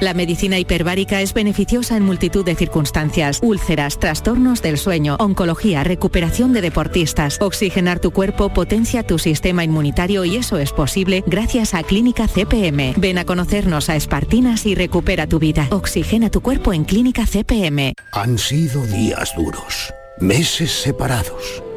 La 0.00 0.14
medicina 0.14 0.58
hiperbárica 0.58 1.20
es 1.20 1.34
beneficiosa 1.34 1.96
en 1.96 2.04
multitud 2.04 2.44
de 2.44 2.54
circunstancias. 2.54 3.40
Úlceras, 3.42 3.98
trastornos 3.98 4.62
del 4.62 4.78
sueño, 4.78 5.16
oncología, 5.18 5.84
recuperación 5.84 6.52
de 6.52 6.60
deportistas. 6.60 7.38
Oxigenar 7.40 8.00
tu 8.00 8.10
cuerpo 8.10 8.48
potencia 8.48 9.02
tu 9.02 9.18
sistema 9.18 9.64
inmunitario 9.64 10.24
y 10.24 10.36
eso 10.36 10.58
es 10.58 10.72
posible 10.72 11.24
gracias 11.26 11.74
a 11.74 11.82
Clínica 11.82 12.28
CPM. 12.28 12.94
Ven 12.96 13.18
a 13.18 13.24
conocernos 13.24 13.88
a 13.88 13.96
Espartinas 13.96 14.66
y 14.66 14.74
recupera 14.74 15.26
tu 15.26 15.38
vida. 15.38 15.68
Oxigena 15.70 16.30
tu 16.30 16.40
cuerpo 16.40 16.72
en 16.72 16.84
Clínica 16.84 17.26
CPM. 17.26 17.94
Han 18.12 18.38
sido 18.38 18.86
días 18.86 19.34
duros, 19.36 19.92
meses 20.18 20.70
separados, 20.70 21.62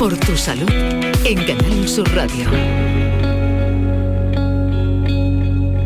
por 0.00 0.16
tu 0.16 0.34
salud, 0.34 0.70
en 1.26 1.44
Canal 1.44 1.86
Sur 1.86 2.08
Radio. 2.14 2.48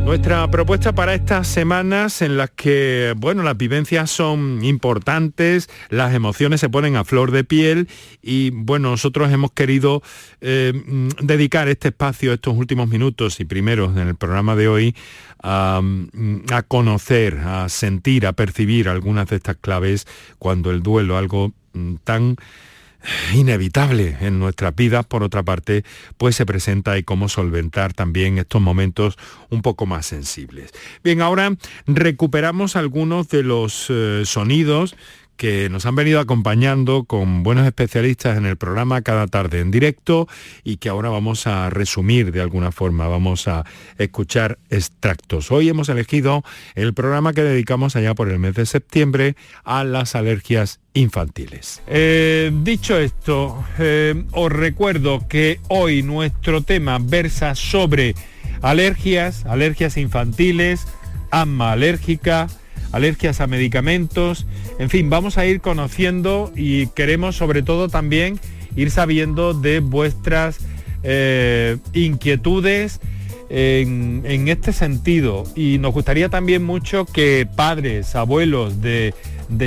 Nuestra 0.04 0.48
propuesta 0.52 0.94
para 0.94 1.14
estas 1.14 1.48
semanas 1.48 2.22
en 2.22 2.36
las 2.36 2.50
que, 2.50 3.12
bueno, 3.16 3.42
las 3.42 3.56
vivencias 3.56 4.12
son 4.12 4.64
importantes, 4.64 5.68
las 5.88 6.14
emociones 6.14 6.60
se 6.60 6.68
ponen 6.68 6.94
a 6.94 7.02
flor 7.02 7.32
de 7.32 7.42
piel 7.42 7.88
y, 8.22 8.50
bueno, 8.50 8.90
nosotros 8.90 9.32
hemos 9.32 9.50
querido 9.50 10.00
eh, 10.40 10.72
mm, 10.72 11.08
dedicar 11.22 11.66
este 11.66 11.88
espacio, 11.88 12.32
estos 12.32 12.56
últimos 12.56 12.86
minutos 12.88 13.40
y 13.40 13.44
primeros 13.44 13.96
en 13.96 14.06
el 14.06 14.14
programa 14.14 14.54
de 14.54 14.68
hoy, 14.68 14.94
a, 15.42 15.80
mm, 15.82 16.44
conocer, 16.68 17.38
a 17.38 17.68
sentir, 17.68 18.28
a 18.28 18.32
percibir 18.32 18.88
algunas 18.88 19.26
de 19.26 19.36
estas 19.36 19.56
claves 19.56 20.06
cuando 20.38 20.70
el 20.70 20.84
duelo, 20.84 21.18
algo 21.18 21.52
mm, 21.72 21.96
tan 22.04 22.36
inevitable 23.34 24.16
en 24.20 24.38
nuestras 24.38 24.74
vidas, 24.74 25.04
por 25.06 25.22
otra 25.22 25.42
parte, 25.42 25.84
pues 26.16 26.36
se 26.36 26.46
presenta 26.46 26.96
y 26.98 27.02
cómo 27.02 27.28
solventar 27.28 27.92
también 27.92 28.38
estos 28.38 28.60
momentos 28.60 29.18
un 29.50 29.62
poco 29.62 29.86
más 29.86 30.06
sensibles. 30.06 30.72
Bien, 31.02 31.20
ahora 31.20 31.56
recuperamos 31.86 32.76
algunos 32.76 33.28
de 33.28 33.42
los 33.42 33.86
eh, 33.88 34.22
sonidos 34.24 34.96
que 35.36 35.68
nos 35.68 35.86
han 35.86 35.96
venido 35.96 36.20
acompañando 36.20 37.04
con 37.04 37.42
buenos 37.42 37.66
especialistas 37.66 38.38
en 38.38 38.46
el 38.46 38.56
programa 38.56 39.02
cada 39.02 39.26
tarde 39.26 39.60
en 39.60 39.70
directo 39.70 40.28
y 40.62 40.76
que 40.76 40.88
ahora 40.88 41.08
vamos 41.08 41.46
a 41.46 41.70
resumir 41.70 42.32
de 42.32 42.40
alguna 42.40 42.72
forma, 42.72 43.08
vamos 43.08 43.48
a 43.48 43.64
escuchar 43.98 44.58
extractos. 44.70 45.50
Hoy 45.50 45.68
hemos 45.68 45.88
elegido 45.88 46.44
el 46.74 46.94
programa 46.94 47.32
que 47.32 47.42
dedicamos 47.42 47.96
allá 47.96 48.14
por 48.14 48.30
el 48.30 48.38
mes 48.38 48.54
de 48.54 48.66
septiembre 48.66 49.36
a 49.64 49.84
las 49.84 50.14
alergias 50.14 50.80
infantiles. 50.94 51.82
Eh, 51.86 52.52
dicho 52.62 52.98
esto, 52.98 53.64
eh, 53.78 54.24
os 54.32 54.52
recuerdo 54.52 55.26
que 55.28 55.60
hoy 55.68 56.02
nuestro 56.02 56.62
tema 56.62 56.98
versa 57.00 57.54
sobre 57.54 58.14
alergias, 58.62 59.44
alergias 59.46 59.96
infantiles, 59.96 60.86
asma 61.30 61.72
alérgica, 61.72 62.48
alergias 62.94 63.40
a 63.40 63.46
medicamentos, 63.46 64.46
en 64.78 64.90
fin, 64.90 65.10
vamos 65.10 65.38
a 65.38 65.46
ir 65.46 65.60
conociendo 65.60 66.52
y 66.54 66.86
queremos 66.88 67.36
sobre 67.36 67.62
todo 67.62 67.88
también 67.88 68.38
ir 68.76 68.90
sabiendo 68.90 69.54
de 69.54 69.80
vuestras 69.80 70.58
eh, 71.02 71.76
inquietudes 71.92 73.00
en, 73.50 74.48
este 74.48 74.72
sentido. 74.72 75.44
Y 75.54 75.78
nos 75.78 75.92
gustaría 75.92 76.28
también 76.28 76.64
mucho 76.64 77.04
que 77.04 77.46
padres, 77.54 78.14
abuelos 78.16 78.80
de, 78.80 79.14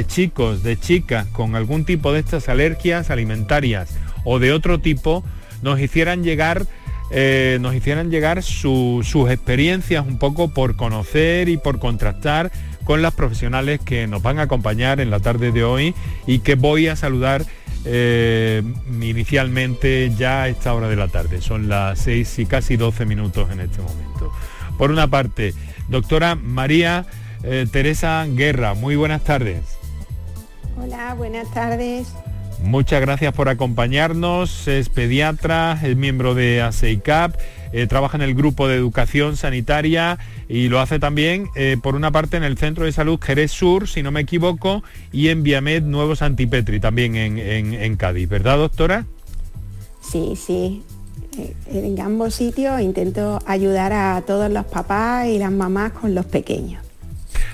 chicos, 0.08 0.64
de 0.64 0.78
chicas 0.78 1.28
con 1.28 1.56
algún 1.56 1.86
tipo 1.86 2.12
de 2.12 2.20
estas 2.20 2.50
alergias 2.50 3.10
alimentarias 3.10 3.96
o 4.24 4.40
de 4.40 4.52
otro 4.52 4.80
tipo, 4.80 5.24
nos 5.62 5.80
hicieran 5.80 6.24
llegar 6.24 6.66
eh, 7.10 7.58
nos 7.62 7.74
hicieran 7.74 8.12
llegar 8.12 8.44
sus 8.44 9.30
experiencias 9.30 10.06
un 10.06 10.20
poco 10.20 10.50
por 10.50 10.76
conocer 10.76 11.48
y 11.48 11.56
por 11.56 11.80
contrastar 11.80 12.52
con 12.88 13.02
las 13.02 13.14
profesionales 13.14 13.82
que 13.84 14.08
nos 14.08 14.24
van 14.24 14.40
a 14.40 14.44
acompañar 14.44 15.02
en 15.02 15.12
la 15.12 15.20
tarde 15.20 15.52
de 15.52 15.66
hoy 15.66 15.94
y 16.26 16.40
que 16.40 16.56
voy 16.56 16.88
a 16.88 16.96
saludar 16.96 17.44
eh, 17.84 18.64
inicialmente 19.02 20.10
ya 20.18 20.44
a 20.44 20.48
esta 20.48 20.74
hora 20.74 20.88
de 20.88 20.96
la 20.96 21.10
tarde. 21.10 21.42
Son 21.42 21.68
las 21.68 22.00
6 22.00 22.40
y 22.40 22.46
casi 22.46 22.78
12 22.78 23.06
minutos 23.06 23.52
en 23.52 23.60
este 23.60 23.82
momento. 23.82 24.32
Por 24.78 24.92
una 24.92 25.10
parte, 25.10 25.54
doctora 25.90 26.36
María 26.36 27.06
eh, 27.44 27.68
Teresa 27.70 28.26
Guerra, 28.26 28.74
muy 28.74 28.96
buenas 28.96 29.22
tardes. 29.22 29.60
Hola, 30.82 31.14
buenas 31.16 31.54
tardes. 31.54 32.08
Muchas 32.62 33.02
gracias 33.02 33.34
por 33.34 33.50
acompañarnos. 33.50 34.68
Es 34.68 34.90
pediatra, 34.90 35.80
es 35.84 35.96
miembro 35.96 36.36
de 36.36 36.62
ASEICAP 36.62 37.36
eh, 37.74 37.88
trabaja 37.88 38.18
en 38.18 38.24
el 38.24 38.34
grupo 38.34 38.68
de 38.68 38.76
educación 38.76 39.36
sanitaria 39.36 40.18
y 40.48 40.70
lo 40.70 40.80
hace 40.80 41.00
también, 41.00 41.50
eh, 41.56 41.78
por 41.82 41.96
una 41.96 42.12
parte, 42.12 42.38
en 42.38 42.44
el 42.44 42.58
Centro 42.58 42.86
de 42.86 42.92
Salud 42.92 43.20
Jerez 43.22 43.52
Sur, 43.52 43.88
si 43.88 44.04
no 44.04 44.12
me 44.12 44.22
equivoco, 44.22 44.84
y 45.12 45.28
en 45.30 45.44
Viamed 45.44 45.84
Nuevo 45.84 46.16
Santipetri, 46.16 46.80
también 46.80 47.16
en, 47.16 47.96
Cádiz, 47.98 48.30
¿verdad, 48.30 48.58
doctora? 48.58 49.06
Sí, 50.02 50.34
sí. 50.36 50.84
Eh, 51.38 51.54
en 51.72 52.00
ambos 52.00 52.36
sitios 52.36 52.80
intento 52.80 53.40
ayudar 53.46 53.92
a 53.92 54.22
todos 54.26 54.50
los 54.50 54.66
papás 54.66 55.28
y 55.28 55.38
las 55.38 55.52
mamás 55.52 55.92
con 55.92 56.16
los 56.16 56.26
pequeños. 56.26 56.87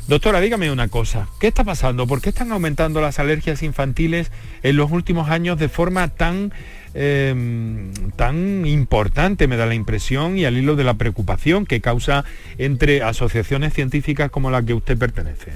Doctora, 0.07 0.41
dígame 0.41 0.69
una 0.69 0.89
cosa, 0.89 1.27
¿qué 1.39 1.47
está 1.47 1.63
pasando? 1.63 2.05
¿Por 2.07 2.21
qué 2.21 2.29
están 2.29 2.51
aumentando 2.51 2.99
las 2.99 3.19
alergias 3.19 3.63
infantiles 3.63 4.31
en 4.61 4.75
los 4.75 4.91
últimos 4.91 5.29
años 5.29 5.57
de 5.57 5.69
forma 5.69 6.09
tan 6.09 6.51
Em, 6.95 7.91
tan 8.15 8.67
importante, 8.67 9.47
me 9.47 9.57
da 9.57 9.65
la 9.65 9.73
impresión, 9.73 10.37
y 10.37 10.45
al 10.45 10.57
hilo 10.57 10.75
de 10.75 10.83
la 10.83 10.93
preocupación 10.93 11.65
que 11.65 11.81
causa 11.81 12.23
entre 12.59 13.01
asociaciones 13.01 13.73
científicas 13.73 14.29
como 14.29 14.51
la 14.51 14.61
que 14.61 14.75
usted 14.75 14.97
pertenece? 14.97 15.53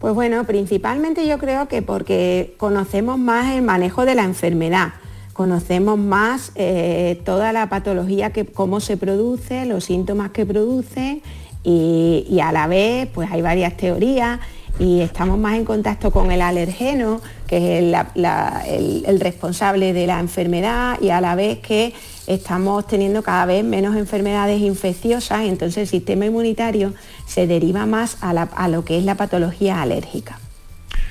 Pues 0.00 0.14
bueno, 0.14 0.44
principalmente 0.44 1.26
yo 1.26 1.38
creo 1.38 1.68
que 1.68 1.82
porque 1.82 2.54
conocemos 2.56 3.18
más 3.18 3.54
el 3.54 3.62
manejo 3.62 4.04
de 4.04 4.16
la 4.16 4.24
enfermedad, 4.24 4.94
conocemos 5.34 5.98
más 5.98 6.50
eh, 6.56 7.20
toda 7.24 7.52
la 7.52 7.68
patología, 7.68 8.30
que, 8.30 8.46
cómo 8.46 8.80
se 8.80 8.96
produce, 8.96 9.66
los 9.66 9.84
síntomas 9.84 10.32
que 10.32 10.46
produce 10.46 11.22
y, 11.62 12.40
a 12.42 12.52
la 12.52 12.66
vez 12.66 13.08
pues 13.12 13.30
hay 13.30 13.42
varias 13.42 13.76
teorías 13.76 14.40
y 14.78 15.00
estamos 15.00 15.38
más 15.38 15.56
en 15.56 15.66
contacto 15.66 16.10
con 16.10 16.30
el 16.30 16.40
alergeno, 16.40 17.20
que 17.46 17.78
es 17.78 17.94
el, 18.14 19.20
responsable 19.20 19.92
de 19.92 20.06
la 20.06 20.20
enfermedad 20.20 20.98
y 21.02 21.10
a 21.10 21.20
la 21.20 21.34
vez 21.34 21.58
que 21.58 21.92
estamos 22.26 22.86
teniendo 22.86 23.22
cada 23.22 23.44
vez 23.44 23.62
menos 23.62 23.96
enfermedades 23.96 24.62
infecciosas, 24.62 25.42
entonces 25.42 25.78
el 25.78 25.88
sistema 25.88 26.24
inmunitario 26.24 26.94
se 27.26 27.46
deriva 27.46 27.84
más 27.84 28.16
a, 28.22 28.68
lo 28.68 28.84
que 28.84 28.96
es 28.96 29.04
la 29.04 29.16
patología 29.16 29.82
alérgica. 29.82 30.38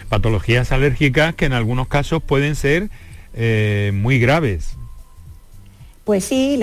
Patologías 0.08 0.72
alérgicas 0.72 1.36
que 1.36 1.46
en 1.46 1.54
algunos 1.54 1.88
casos 1.88 2.24
pueden 2.24 2.56
ser 2.56 2.90
eh, 3.36 3.92
muy 3.94 4.20
graves. 4.20 4.79
Pues 6.10 6.24
sí, 6.24 6.60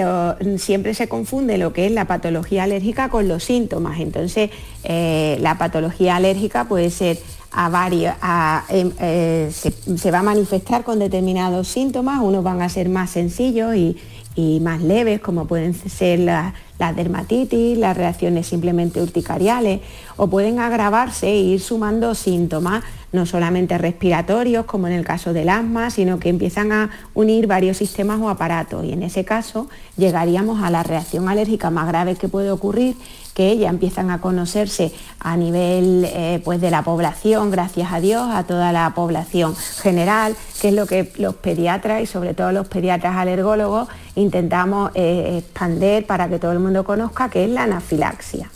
siempre 0.58 0.92
se 0.92 1.08
confunde 1.08 1.56
lo 1.56 1.72
que 1.72 1.86
es 1.86 1.92
la 1.92 2.06
patología 2.06 2.64
alérgica 2.64 3.10
con 3.10 3.28
los 3.28 3.44
síntomas. 3.44 4.00
Entonces, 4.00 4.50
eh, 4.82 5.38
la 5.40 5.56
patología 5.56 6.16
alérgica 6.16 6.64
puede 6.64 6.90
ser 6.90 7.16
a 7.52 7.68
varios, 7.68 8.12
em, 8.70 8.90
eh, 8.98 9.52
se, 9.52 10.10
va 10.10 10.18
a 10.18 10.22
manifestar 10.24 10.82
con 10.82 10.98
determinados 10.98 11.68
síntomas, 11.68 12.22
unos 12.22 12.42
van 12.42 12.60
a 12.60 12.68
ser 12.68 12.88
más 12.88 13.10
sencillos 13.10 13.76
y, 13.76 13.96
más 14.60 14.82
leves, 14.82 15.20
como 15.20 15.46
pueden 15.46 15.74
ser 15.74 16.20
la, 16.20 16.54
la, 16.78 16.92
dermatitis, 16.92 17.78
las 17.78 17.96
reacciones 17.96 18.46
simplemente 18.46 19.02
urticariales, 19.02 19.80
o 20.16 20.28
pueden 20.28 20.58
agravarse 20.58 21.28
e 21.28 21.38
ir 21.38 21.60
sumando 21.60 22.14
síntomas 22.14 22.84
no 23.12 23.24
solamente 23.24 23.78
respiratorios, 23.78 24.66
como 24.66 24.86
en 24.86 24.92
el 24.92 25.04
caso 25.04 25.32
del 25.32 25.48
asma, 25.48 25.90
sino 25.90 26.18
que 26.18 26.28
empiezan 26.28 26.70
a 26.70 26.90
unir 27.14 27.46
varios 27.46 27.78
sistemas 27.78 28.20
o 28.20 28.28
aparatos. 28.28 28.84
Y 28.84 28.92
en 28.92 29.02
ese 29.02 29.24
caso 29.24 29.68
llegaríamos 29.96 30.62
a 30.62 30.70
la 30.70 30.82
reacción 30.82 31.28
alérgica 31.28 31.70
más 31.70 31.88
grave 31.88 32.16
que 32.16 32.28
puede 32.28 32.50
ocurrir, 32.50 32.96
que 33.34 33.56
ya 33.58 33.68
empiezan 33.68 34.10
a 34.10 34.20
conocerse 34.20 34.92
a 35.20 35.36
nivel 35.36 36.04
eh, 36.06 36.40
pues 36.44 36.60
de 36.60 36.70
la 36.70 36.82
población, 36.82 37.50
gracias 37.50 37.92
a 37.92 38.00
Dios, 38.00 38.28
a 38.30 38.44
toda 38.44 38.72
la 38.72 38.94
población 38.94 39.54
general, 39.56 40.36
que 40.60 40.68
es 40.68 40.74
lo 40.74 40.86
que 40.86 41.12
los 41.18 41.34
pediatras 41.34 42.02
y 42.02 42.06
sobre 42.06 42.34
todo 42.34 42.52
los 42.52 42.68
pediatras 42.68 43.16
alergólogos 43.16 43.88
intentamos 44.16 44.90
eh, 44.94 45.38
expander 45.38 46.04
para 46.04 46.28
que 46.28 46.38
todo 46.38 46.52
el 46.52 46.58
mundo 46.58 46.84
conozca, 46.84 47.28
que 47.30 47.44
es 47.44 47.50
la 47.50 47.62
anafilaxia. 47.64 48.50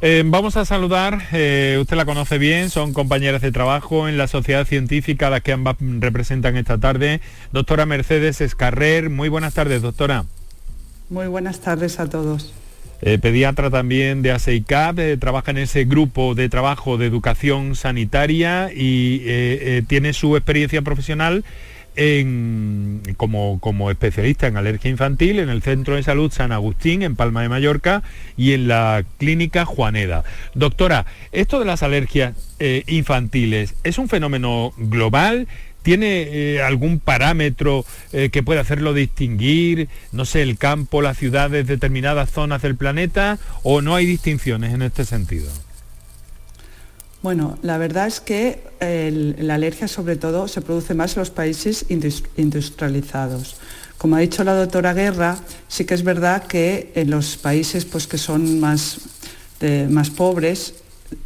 Eh, 0.00 0.22
vamos 0.24 0.56
a 0.56 0.64
saludar, 0.64 1.22
eh, 1.32 1.76
usted 1.80 1.96
la 1.96 2.04
conoce 2.04 2.38
bien, 2.38 2.70
son 2.70 2.92
compañeras 2.92 3.42
de 3.42 3.50
trabajo 3.50 4.08
en 4.08 4.16
la 4.16 4.28
sociedad 4.28 4.64
científica 4.64 5.26
a 5.26 5.30
las 5.30 5.42
que 5.42 5.52
ambas 5.52 5.76
representan 5.80 6.56
esta 6.56 6.78
tarde. 6.78 7.20
Doctora 7.52 7.84
Mercedes 7.84 8.40
Escarrer, 8.40 9.10
muy 9.10 9.28
buenas 9.28 9.54
tardes, 9.54 9.82
doctora. 9.82 10.24
Muy 11.10 11.26
buenas 11.26 11.60
tardes 11.60 11.98
a 11.98 12.08
todos. 12.08 12.54
Eh, 13.00 13.18
pediatra 13.18 13.70
también 13.70 14.22
de 14.22 14.30
ASEICAP, 14.30 15.18
trabaja 15.18 15.50
en 15.50 15.58
ese 15.58 15.84
grupo 15.84 16.34
de 16.36 16.48
trabajo 16.48 16.96
de 16.96 17.06
educación 17.06 17.74
sanitaria 17.74 18.70
y 18.72 19.82
tiene 19.88 20.12
su 20.12 20.36
experiencia 20.36 20.82
profesional 20.82 21.44
como 23.16 23.90
especialista 23.90 24.46
en 24.46 24.56
alergia 24.56 24.90
infantil 24.90 25.40
en 25.40 25.48
el 25.48 25.62
Centro 25.62 25.96
de 25.96 26.02
Salud 26.02 26.30
San 26.30 26.52
Agustín, 26.52 27.02
en 27.02 27.16
Palma 27.16 27.42
de 27.42 27.48
Mallorca, 27.48 28.02
y 28.36 28.52
en 28.52 28.68
la 28.68 29.04
Clínica 29.18 29.64
Juaneda. 29.64 30.24
Doctora, 30.54 31.06
esto 31.32 31.58
de 31.58 31.64
las 31.64 31.82
alergias 31.82 32.34
eh, 32.60 32.84
infantiles, 32.86 33.74
¿es 33.84 33.98
un 33.98 34.08
fenómeno 34.08 34.72
global? 34.76 35.48
¿Tiene 35.82 36.22
eh, 36.22 36.62
algún 36.62 37.00
parámetro 37.00 37.84
eh, 38.12 38.28
que 38.30 38.42
pueda 38.42 38.60
hacerlo 38.60 38.94
distinguir, 38.94 39.88
no 40.12 40.24
sé, 40.24 40.42
el 40.42 40.58
campo, 40.58 41.02
las 41.02 41.16
ciudades, 41.16 41.66
determinadas 41.66 42.30
zonas 42.30 42.62
del 42.62 42.76
planeta, 42.76 43.38
o 43.62 43.80
no 43.80 43.94
hay 43.94 44.06
distinciones 44.06 44.74
en 44.74 44.82
este 44.82 45.04
sentido? 45.04 45.50
Bueno, 47.20 47.58
la 47.62 47.78
verdad 47.78 48.06
es 48.06 48.20
que 48.20 48.62
la 48.80 49.54
alergia 49.54 49.88
sobre 49.88 50.16
todo 50.16 50.46
se 50.46 50.60
produce 50.60 50.94
más 50.94 51.16
en 51.16 51.20
los 51.20 51.30
países 51.30 51.84
industrializados. 51.88 53.56
Como 53.96 54.14
ha 54.14 54.20
dicho 54.20 54.44
la 54.44 54.54
doctora 54.54 54.94
Guerra, 54.94 55.36
sí 55.66 55.84
que 55.84 55.94
es 55.94 56.04
verdad 56.04 56.46
que 56.46 56.92
en 56.94 57.10
los 57.10 57.36
países 57.36 57.84
pues, 57.84 58.06
que 58.06 58.18
son 58.18 58.60
más, 58.60 59.00
más 59.88 60.10
pobres, 60.10 60.74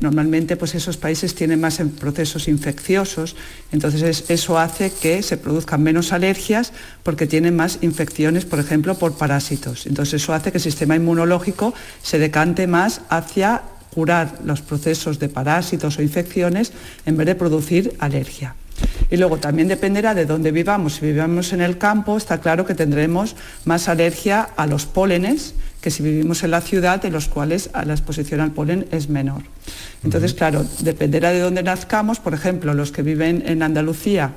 normalmente 0.00 0.56
pues, 0.56 0.74
esos 0.74 0.96
países 0.96 1.34
tienen 1.34 1.60
más 1.60 1.78
procesos 2.00 2.48
infecciosos, 2.48 3.36
entonces 3.70 4.24
eso 4.30 4.58
hace 4.58 4.90
que 4.90 5.22
se 5.22 5.36
produzcan 5.36 5.82
menos 5.82 6.14
alergias 6.14 6.72
porque 7.02 7.26
tienen 7.26 7.54
más 7.54 7.80
infecciones, 7.82 8.46
por 8.46 8.60
ejemplo, 8.60 8.94
por 8.94 9.18
parásitos. 9.18 9.86
Entonces 9.86 10.22
eso 10.22 10.32
hace 10.32 10.52
que 10.52 10.58
el 10.58 10.64
sistema 10.64 10.96
inmunológico 10.96 11.74
se 12.02 12.18
decante 12.18 12.66
más 12.66 13.02
hacia 13.10 13.64
curar 13.92 14.38
los 14.44 14.62
procesos 14.62 15.18
de 15.18 15.28
parásitos 15.28 15.98
o 15.98 16.02
infecciones 16.02 16.72
en 17.04 17.16
vez 17.16 17.26
de 17.26 17.34
producir 17.34 17.94
alergia. 17.98 18.54
Y 19.10 19.16
luego 19.16 19.36
también 19.36 19.68
dependerá 19.68 20.14
de 20.14 20.24
dónde 20.24 20.50
vivamos. 20.50 20.94
Si 20.94 21.06
vivamos 21.06 21.52
en 21.52 21.60
el 21.60 21.76
campo, 21.76 22.16
está 22.16 22.38
claro 22.38 22.64
que 22.64 22.74
tendremos 22.74 23.36
más 23.64 23.88
alergia 23.88 24.48
a 24.56 24.66
los 24.66 24.86
pólenes 24.86 25.54
que 25.82 25.90
si 25.90 26.02
vivimos 26.02 26.44
en 26.44 26.52
la 26.52 26.60
ciudad, 26.60 27.04
en 27.04 27.12
los 27.12 27.28
cuales 27.28 27.68
la 27.74 27.92
exposición 27.92 28.40
al 28.40 28.52
polen 28.52 28.86
es 28.92 29.08
menor. 29.08 29.42
Entonces, 30.04 30.32
claro, 30.32 30.64
dependerá 30.78 31.30
de 31.30 31.40
dónde 31.40 31.62
nazcamos. 31.62 32.20
Por 32.20 32.34
ejemplo, 32.34 32.72
los 32.72 32.92
que 32.92 33.02
viven 33.02 33.42
en 33.46 33.62
Andalucía, 33.62 34.32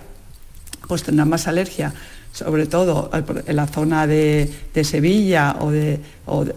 pues 0.88 1.04
tendrán 1.04 1.30
más 1.30 1.48
alergia 1.48 1.94
sobre 2.36 2.66
todo 2.66 3.10
en 3.48 3.56
la 3.56 3.66
zona 3.66 4.08
de, 4.08 4.52
Sevilla 4.84 5.56
o, 5.62 5.72
de, 5.72 6.02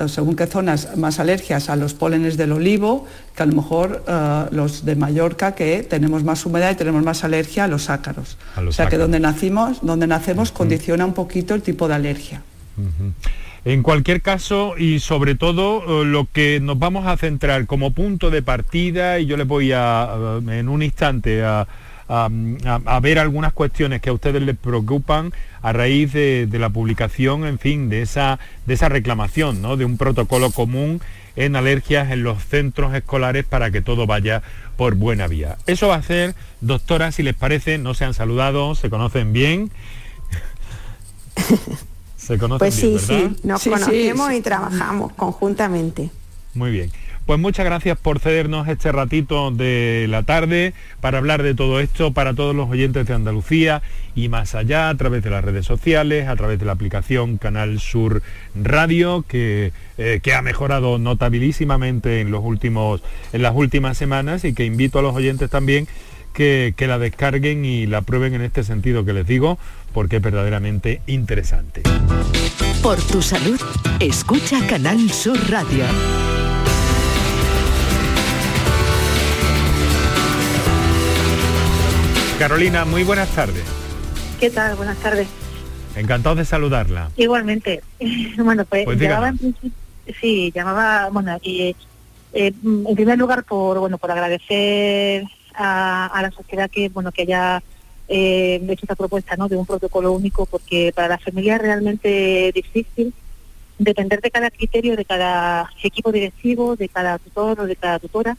según 0.09 0.35
qué 0.35 0.47
zonas, 0.49 0.97
más 0.97 1.21
alergias 1.21 1.71
a 1.71 1.77
los 1.77 1.95
pólenes 1.95 2.37
del 2.37 2.51
olivo, 2.51 3.07
que 3.37 3.45
a 3.45 3.47
lo 3.47 3.55
mejor 3.55 4.03
eh, 4.09 4.45
los 4.51 4.85
de 4.85 4.97
Mallorca, 4.97 5.55
que 5.55 5.85
tenemos 5.85 6.25
más 6.25 6.45
humedad 6.45 6.73
y 6.73 6.75
tenemos 6.75 7.05
más 7.05 7.23
alergia 7.23 7.65
a 7.65 7.69
los 7.69 7.91
ácaros. 7.91 8.39
o 8.57 8.73
sea 8.73 8.89
que 8.89 8.99
donde 8.99 9.21
nacimos, 9.21 9.79
donde 9.83 10.09
nacemos 10.09 10.51
condiciona 10.51 11.07
un 11.07 11.15
poquito 11.15 11.55
el 11.55 11.63
tipo 11.63 11.87
de 11.87 11.95
alergia. 11.95 12.43
En 13.65 13.85
cualquier 13.85 14.21
caso 14.21 14.75
y 14.77 14.99
sobre 14.99 15.37
todo 15.37 16.03
eh, 16.03 16.05
lo 16.05 16.27
que 16.33 16.59
nos 16.61 16.79
vamos 16.79 17.07
a 17.07 17.17
centrar 17.17 17.67
como 17.67 17.93
punto 17.93 18.31
de 18.31 18.43
partida 18.43 19.21
y 19.21 19.27
yo 19.27 19.37
les 19.37 19.47
voy 19.47 19.71
a 19.73 20.41
en 20.49 20.69
un 20.69 20.83
instante 20.83 21.45
a 21.45 21.69
a, 22.09 23.01
ver 23.01 23.19
algunas 23.19 23.53
cuestiones 23.53 24.01
que 24.01 24.11
a 24.11 24.13
ustedes 24.13 24.43
les 24.43 24.57
preocupan 24.57 25.33
a 25.63 25.73
raíz 25.73 26.13
de, 26.13 26.49
la 26.53 26.71
publicación, 26.71 27.47
en 27.47 27.59
fin, 27.59 27.89
de 27.89 28.03
esa, 28.03 28.39
de 28.67 28.75
esa 28.75 28.89
reclamación, 28.89 29.61
¿no? 29.61 29.77
de 29.77 29.85
un 29.85 29.99
protocolo 29.99 30.51
común 30.51 31.01
en 31.37 31.55
alergias 31.55 32.11
en 32.11 32.25
los 32.25 32.43
centros 32.43 32.95
escolares 32.95 33.45
para 33.45 33.71
que 33.71 33.81
todo 33.81 34.07
vaya 34.07 34.43
por 34.77 34.95
buena 34.97 35.29
vía. 35.29 35.59
Eso 35.67 35.89
va 35.89 35.97
a 35.97 36.03
ser, 36.03 36.35
doctora, 36.61 37.13
si 37.13 37.23
les 37.23 37.35
parece, 37.35 37.79
no 37.79 37.95
se 37.95 38.05
han 38.05 38.15
saludado, 38.15 38.75
se 38.75 38.91
conocen 38.91 39.33
bien. 39.33 39.71
se 42.17 42.39
conocen 42.39 42.59
pues 42.59 42.75
sí, 42.75 42.99
sí, 42.99 43.37
nos 43.45 43.63
conocemos 43.63 44.33
y 44.33 44.41
trabajamos 44.41 45.13
conjuntamente. 45.13 46.11
Muy 46.55 46.73
bien. 46.73 46.91
Pues 47.29 47.39
muchas 47.39 47.67
gracias 47.67 47.99
por 47.99 48.21
cedernos 48.21 48.69
este 48.69 48.91
ratito 48.91 49.51
de 49.51 50.07
la 50.09 50.23
tarde 50.23 50.73
para 51.03 51.19
hablar 51.19 51.43
de 51.43 51.55
todo 51.55 51.79
esto 51.79 52.15
para 52.15 52.33
todos 52.33 52.57
los 52.57 52.71
oyentes 52.71 53.07
de 53.07 53.13
Andalucía 53.13 53.83
y 54.15 54.31
más 54.31 54.55
allá 54.55 54.89
a 54.89 54.95
través 54.95 55.23
de 55.23 55.29
las 55.29 55.45
redes 55.45 55.67
sociales, 55.67 56.27
a 56.27 56.37
través 56.37 56.59
de 56.59 56.65
la 56.65 56.73
aplicación 56.73 57.37
Canal 57.37 57.81
Sur 57.81 58.23
Radio 58.55 59.27
que, 59.29 59.73
eh, 59.99 60.21
que 60.23 60.33
ha 60.33 60.41
mejorado 60.41 60.97
notabilísimamente 60.97 62.23
en, 62.23 62.31
los 62.31 62.43
últimos, 62.43 63.03
en 63.35 63.43
las 63.43 63.55
últimas 63.55 63.99
semanas 63.99 64.47
y 64.47 64.55
que 64.55 64.65
invito 64.65 64.99
a 64.99 65.03
los 65.03 65.15
oyentes 65.15 65.51
también 65.51 65.87
que, 66.33 66.73
que, 66.79 66.87
la 66.87 66.99
descarguen 66.99 67.67
y 67.67 67.87
la 67.87 68.01
prueben 68.01 68.33
en 68.37 68.41
este 68.41 68.65
sentido 68.65 69.05
que 69.05 69.13
les 69.13 69.27
digo, 69.27 69.59
porque 69.93 70.17
es 70.17 70.23
verdaderamente 70.23 71.03
interesante. 71.07 71.83
Por 72.83 72.97
tu 73.03 73.21
salud, 73.21 73.61
escucha 74.01 74.67
Canal 74.67 75.11
Sur 75.11 75.39
Radio. 75.51 75.85
Carolina, 82.49 82.87
muy 82.87 83.05
buenas 83.05 83.29
tardes. 83.35 83.63
¿Qué 84.41 84.49
tal? 84.49 84.75
Buenas 84.75 84.97
tardes. 84.97 85.29
Encantado 85.95 86.35
de 86.35 86.47
saludarla. 86.47 87.11
Igualmente. 87.15 87.83
Bueno, 88.39 88.65
pues, 88.65 88.87
pues 88.87 88.99
llamaba 88.99 89.29
en 89.29 89.37
principio, 89.37 89.71
sí, 90.19 90.51
llamaba, 90.55 91.11
bueno, 91.13 91.37
y, 91.43 91.77
eh, 92.33 92.55
en 92.65 92.95
primer 92.95 93.19
lugar 93.19 93.45
por, 93.45 93.81
bueno, 93.81 93.99
por 93.99 94.11
agradecer 94.11 95.25
a, 95.55 96.19
la 96.23 96.31
sociedad 96.31 96.71
que, 96.71 96.89
bueno, 96.89 97.13
que 97.13 97.23
haya 97.23 97.63
eh, 98.09 98.65
hecho 98.67 98.85
esta 98.85 98.97
propuesta, 98.97 99.37
¿no? 99.37 99.49
De 99.49 99.57
un 99.57 99.67
protocolo 99.67 100.13
único, 100.13 100.47
porque 100.47 100.91
para 100.95 101.09
la 101.09 101.19
familia 101.19 101.57
es 101.57 101.61
realmente 101.61 102.51
difícil 102.55 103.13
depender 103.79 104.23
de 104.23 104.31
cada 104.31 104.51
criterio, 104.51 104.97
de 104.97 105.05
cada 105.05 105.69
equipo 105.83 106.11
directivo, 106.13 106.77
de 106.77 106.89
cada 106.89 107.19
tutor 107.19 107.61
o 107.61 107.67
de 107.67 107.77
cada 107.77 107.99
tutora 107.99 108.39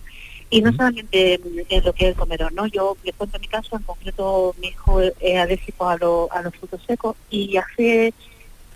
y 0.50 0.62
no 0.62 0.72
solamente 0.72 1.36
en 1.36 1.84
lo 1.84 1.93
que 1.93 2.06
es 2.06 2.10
el 2.12 2.16
comedor, 2.16 2.52
¿no? 2.54 2.66
Yo 2.66 2.97
les 3.04 3.16
cuento 3.16 3.39
mi 3.39 3.47
caso, 3.47 3.76
en 3.76 3.84
concreto 3.84 4.56
mi 4.60 4.68
hijo 4.70 5.02
es 5.02 5.38
alérgico 5.38 5.88
a, 5.88 5.93
a 5.93 6.41
los 6.41 6.56
frutos 6.56 6.82
secos 6.88 7.16
y 7.30 7.56
hace 7.58 8.14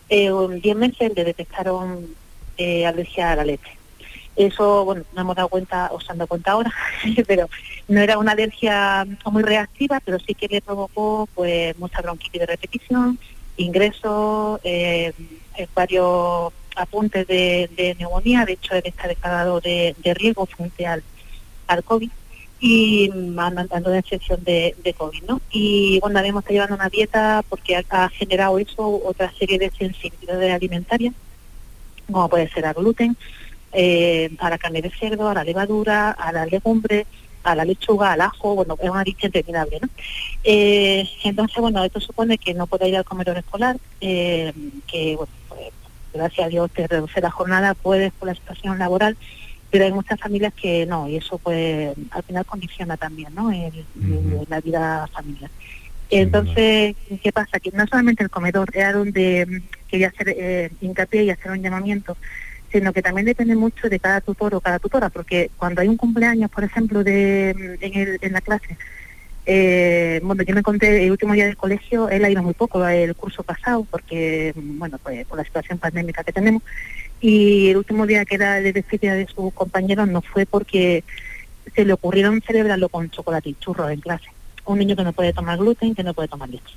eh, 0.10 0.32
10 0.62 0.76
meses 0.76 1.12
le 1.16 1.24
detectaron 1.24 2.08
eh, 2.58 2.86
alergia 2.86 3.32
a 3.32 3.36
la 3.38 3.46
leche. 3.46 3.78
Eso, 4.36 4.86
bueno, 4.86 5.04
no 5.14 5.22
hemos 5.22 5.36
dado 5.36 5.48
cuenta, 5.48 5.90
os 5.92 6.08
han 6.10 6.18
dado 6.18 6.28
cuenta 6.28 6.52
ahora, 6.52 6.72
pero 7.28 7.50
no 7.88 8.02
era 8.02 8.18
una 8.18 8.34
alergia 8.34 9.08
muy 9.26 9.44
reactiva, 9.44 10.00
pero 10.04 10.20
sí 10.20 10.34
que 10.36 10.48
le 10.48 10.62
provocó 10.62 11.28
pues 11.34 11.78
mucha 11.80 12.02
bronquitis 12.02 12.40
de 12.40 12.46
repetición, 12.48 13.20
ingresos, 13.58 14.60
eh, 14.64 15.14
varios 15.76 16.54
apuntes 16.76 17.28
de, 17.28 17.96
neumonía, 18.00 18.46
de 18.46 18.54
hecho 18.54 18.74
él 18.74 18.84
está 18.86 19.08
declarado 19.08 19.60
de, 19.62 19.96
de 20.04 20.14
riesgo 20.16 20.48
frente 20.48 20.88
al 20.88 21.04
al 21.68 21.84
COVID 21.84 22.10
y 22.60 23.10
mandando 23.10 23.90
una 23.90 24.00
excepción 24.00 24.42
de, 24.46 24.74
de, 24.84 24.94
COVID, 24.94 25.24
¿no? 25.24 25.42
Y 25.52 26.00
bueno, 26.00 26.18
habíamos 26.20 26.44
estado 26.44 26.54
llevando 26.54 26.76
una 26.76 26.88
dieta 26.88 27.44
porque 27.50 27.76
ha, 27.76 28.10
generado 28.10 28.58
eso 28.58 29.02
otra 29.04 29.34
serie 29.38 29.60
de 29.60 29.70
sensibilidades 29.72 30.54
alimentarias, 30.54 31.14
como 32.10 32.30
puede 32.30 32.50
ser 32.50 32.66
al 32.66 32.74
gluten, 32.74 33.18
eh, 33.74 34.30
a 34.40 34.50
la 34.50 34.58
carne 34.58 34.82
de 34.82 34.92
cerdo, 34.92 35.28
a 35.28 35.34
la 35.34 35.44
levadura, 35.44 36.12
a 36.12 36.32
la 36.32 36.46
legumbre, 36.46 37.06
a 37.44 37.54
la 37.54 37.66
lechuga, 37.66 38.14
al 38.14 38.22
ajo, 38.22 38.56
bueno, 38.56 38.78
es 38.82 38.90
una 38.90 39.04
lista 39.04 39.26
interminable, 39.26 39.80
¿no? 39.82 39.90
Eh, 40.46 41.06
entonces, 41.26 41.58
bueno, 41.58 41.84
esto 41.84 42.00
supone 42.00 42.38
que 42.38 42.54
no 42.54 42.68
puede 42.68 42.88
ir 42.88 42.96
al 42.96 43.04
comedor 43.04 43.38
escolar, 43.38 43.76
eh, 44.00 44.54
que, 44.88 45.18
bueno, 45.18 45.34
pues, 45.50 45.68
gracias 46.14 46.48
a 46.48 46.50
Dios 46.50 46.72
te 46.72 46.88
reduce 46.88 47.20
la 47.20 47.32
jornada, 47.32 47.74
puedes 47.74 48.14
por 48.14 48.30
la 48.30 48.36
situación 48.36 48.80
laboral, 48.80 49.18
pero 49.74 49.86
hay 49.86 49.92
muchas 49.92 50.20
familias 50.20 50.54
que 50.54 50.86
no, 50.86 51.10
y 51.10 51.16
eso 51.16 51.40
pues 51.40 51.98
al 52.12 52.22
final 52.22 52.46
condiciona 52.46 52.96
también 52.96 53.34
¿no? 53.34 53.52
la 54.48 54.62
vida 54.62 55.08
familiar. 55.08 55.50
Entonces, 56.12 56.96
¿qué 57.24 57.32
pasa? 57.32 57.60
Que 57.60 57.72
no 57.72 57.88
solamente 57.88 58.22
el 58.22 58.30
comedor 58.30 58.70
era 58.72 58.94
donde 58.94 59.48
mm, 59.48 59.88
quería 59.90 60.10
hacer 60.10 60.30
eh, 60.30 60.70
hincapié 60.80 61.24
y 61.24 61.32
hacer 61.32 61.50
un 61.50 61.64
llamamiento, 61.64 62.16
sino 62.72 62.94
que 62.94 63.02
también 63.02 63.26
depende 63.26 63.56
mucho 63.56 63.90
de 63.90 64.00
cada 64.00 64.22
tutor 64.22 64.54
o 64.54 64.62
cada 64.62 64.78
tutora, 64.78 65.10
porque 65.10 65.50
cuando 65.58 65.82
hay 65.82 65.88
un 65.88 65.98
cumpleaños, 65.98 66.52
por 66.52 66.64
ejemplo, 66.64 67.04
de, 67.04 67.56
mm, 67.58 67.84
en, 67.84 68.18
en 68.22 68.32
la 68.32 68.42
clase, 68.42 68.78
eh, 69.48 70.22
bueno, 70.24 70.44
yo 70.44 70.54
me 70.54 70.62
conté 70.62 71.04
el 71.04 71.10
último 71.10 71.34
día 71.34 71.48
del 71.48 71.58
colegio, 71.58 72.10
él 72.10 72.24
ha 72.24 72.30
ido 72.30 72.44
muy 72.44 72.54
poco 72.54 72.88
el 72.88 73.16
curso 73.16 73.42
pasado, 73.42 73.88
porque, 73.90 74.54
mm, 74.56 74.78
bueno, 74.78 75.00
pues 75.02 75.26
por 75.26 75.40
la 75.40 75.44
situación 75.44 75.80
pandémica 75.80 76.24
que 76.24 76.32
tenemos, 76.32 76.62
y 77.24 77.70
el 77.70 77.78
último 77.78 78.06
día 78.06 78.26
que 78.26 78.36
era 78.36 78.56
de 78.56 78.74
despedida 78.74 79.14
de 79.14 79.26
sus 79.28 79.54
compañeros 79.54 80.10
no 80.10 80.22
fue 80.22 80.46
porque 80.46 81.06
se 81.74 81.86
le 81.86 81.94
ocurrieron 81.94 82.42
celebrarlo 82.42 82.90
con 82.90 83.10
chocolate 83.10 83.50
y 83.50 83.56
churros 83.56 83.90
en 83.92 84.02
clase. 84.02 84.28
Un 84.66 84.80
niño 84.80 84.98
que 84.98 85.06
no 85.06 85.14
puede 85.14 85.32
tomar 85.32 85.58
gluten, 85.58 85.96
que 85.96 86.04
no 86.04 86.14
puede 86.14 86.28
tomar 86.28 86.50
leche. 86.50 86.76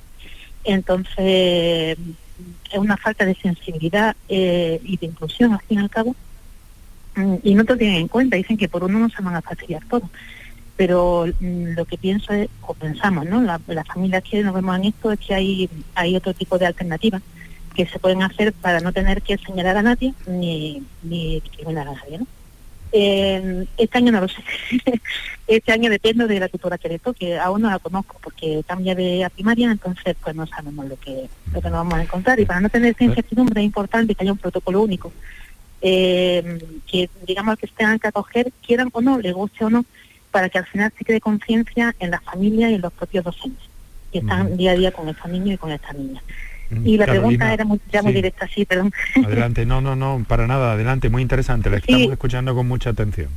Entonces, 0.63 1.97
es 2.71 2.77
una 2.77 2.95
falta 2.95 3.25
de 3.25 3.35
sensibilidad 3.35 4.15
eh, 4.29 4.79
y 4.85 4.95
de 4.95 5.07
inclusión, 5.07 5.51
al 5.51 5.59
fin 5.63 5.79
y 5.79 5.81
al 5.81 5.89
cabo. 5.89 6.15
Mm, 7.15 7.35
y 7.43 7.53
no 7.53 7.65
te 7.65 7.75
tienen 7.75 7.97
en 7.97 8.07
cuenta, 8.07 8.37
dicen 8.37 8.55
que 8.55 8.69
por 8.69 8.85
uno 8.85 8.99
no 8.99 9.09
se 9.09 9.21
van 9.21 9.35
a 9.35 9.41
fastidiar 9.41 9.83
todo. 9.89 10.09
pero 10.77 11.25
mm, 11.41 11.73
lo 11.75 11.83
que 11.83 11.97
pienso 11.97 12.31
es, 12.31 12.47
o 12.61 12.73
pensamos, 12.73 13.25
¿no? 13.25 13.41
La, 13.41 13.59
familias 13.83 14.23
que 14.23 14.41
nos 14.43 14.55
vemos 14.55 14.77
en 14.77 14.85
esto 14.85 15.11
es 15.11 15.19
que 15.19 15.33
hay, 15.33 15.69
hay 15.93 16.15
otro 16.15 16.33
tipo 16.33 16.57
de 16.57 16.67
alternativas 16.67 17.21
que 17.77 17.85
se 17.85 17.99
pueden 17.99 18.23
hacer 18.23 18.53
para 18.53 18.79
no 18.79 18.91
tener 18.91 19.21
que 19.21 19.37
señalar 19.37 19.77
a 19.77 19.83
nadie 19.83 20.11
ni, 20.25 20.83
ni 21.03 21.39
discriminar 21.41 21.87
a 21.87 21.93
nadie, 21.93 22.17
¿no? 22.17 22.27
Eh, 22.91 23.67
este 23.77 23.97
año 23.99 24.11
no 24.11 24.21
lo 24.21 24.27
sé. 24.27 24.41
este 25.47 25.71
año 25.71 25.91
dependo 25.91 26.25
de 26.25 26.39
la 26.39 26.47
tutora 26.47 26.79
que 26.79 26.89
le 26.89 26.97
toque. 26.97 27.37
Aún 27.37 27.61
no 27.61 27.69
la 27.69 27.77
conozco 27.77 28.17
porque 28.23 28.63
cambia 28.65 28.95
de 28.95 29.23
a 29.23 29.29
primaria, 29.29 29.71
entonces 29.71 30.15
pues 30.23 30.35
no 30.35 30.47
sabemos 30.47 30.87
lo 30.87 30.99
que, 30.99 31.29
lo 31.53 31.61
que 31.61 31.69
nos 31.69 31.77
vamos 31.77 31.93
a 31.93 32.01
encontrar. 32.01 32.39
Y 32.39 32.45
para 32.45 32.61
no 32.61 32.69
tener 32.69 32.95
esa 32.95 33.03
incertidumbre 33.03 33.61
es 33.61 33.65
importante 33.65 34.15
que 34.15 34.23
haya 34.23 34.31
un 34.31 34.39
protocolo 34.39 34.81
único. 34.81 35.13
Eh, 35.81 36.57
que 36.87 37.11
digamos 37.27 37.59
que 37.59 37.67
se 37.67 37.73
tengan 37.73 37.99
que 37.99 38.07
acoger, 38.07 38.51
quieran 38.65 38.89
o 38.91 39.01
no, 39.01 39.19
le 39.19 39.33
guste 39.33 39.65
o 39.65 39.69
no, 39.69 39.85
para 40.31 40.49
que 40.49 40.57
al 40.57 40.65
final 40.65 40.91
se 40.97 41.05
quede 41.05 41.21
conciencia 41.21 41.95
en 41.99 42.09
las 42.09 42.23
familias 42.23 42.71
y 42.71 42.75
en 42.75 42.81
los 42.81 42.93
propios 42.93 43.23
docentes 43.23 43.63
que 44.11 44.19
están 44.19 44.57
día 44.57 44.71
a 44.71 44.75
día 44.75 44.91
con 44.91 45.07
estos 45.09 45.29
niños 45.29 45.55
y 45.55 45.57
con 45.57 45.71
estas 45.71 45.95
niñas. 45.95 46.23
Y 46.83 46.97
la 46.97 47.05
pregunta 47.05 47.53
era 47.53 47.63
muy, 47.63 47.79
ya 47.91 48.01
muy 48.01 48.13
directa, 48.13 48.47
sí, 48.53 48.65
perdón. 48.65 48.91
Adelante, 49.23 49.65
no, 49.65 49.81
no, 49.81 49.95
no, 49.95 50.25
para 50.27 50.47
nada, 50.47 50.73
adelante, 50.73 51.09
muy 51.09 51.21
interesante, 51.21 51.69
la 51.69 51.77
estamos 51.77 52.11
escuchando 52.11 52.53
con 52.53 52.67
mucha 52.67 52.89
atención. 52.89 53.29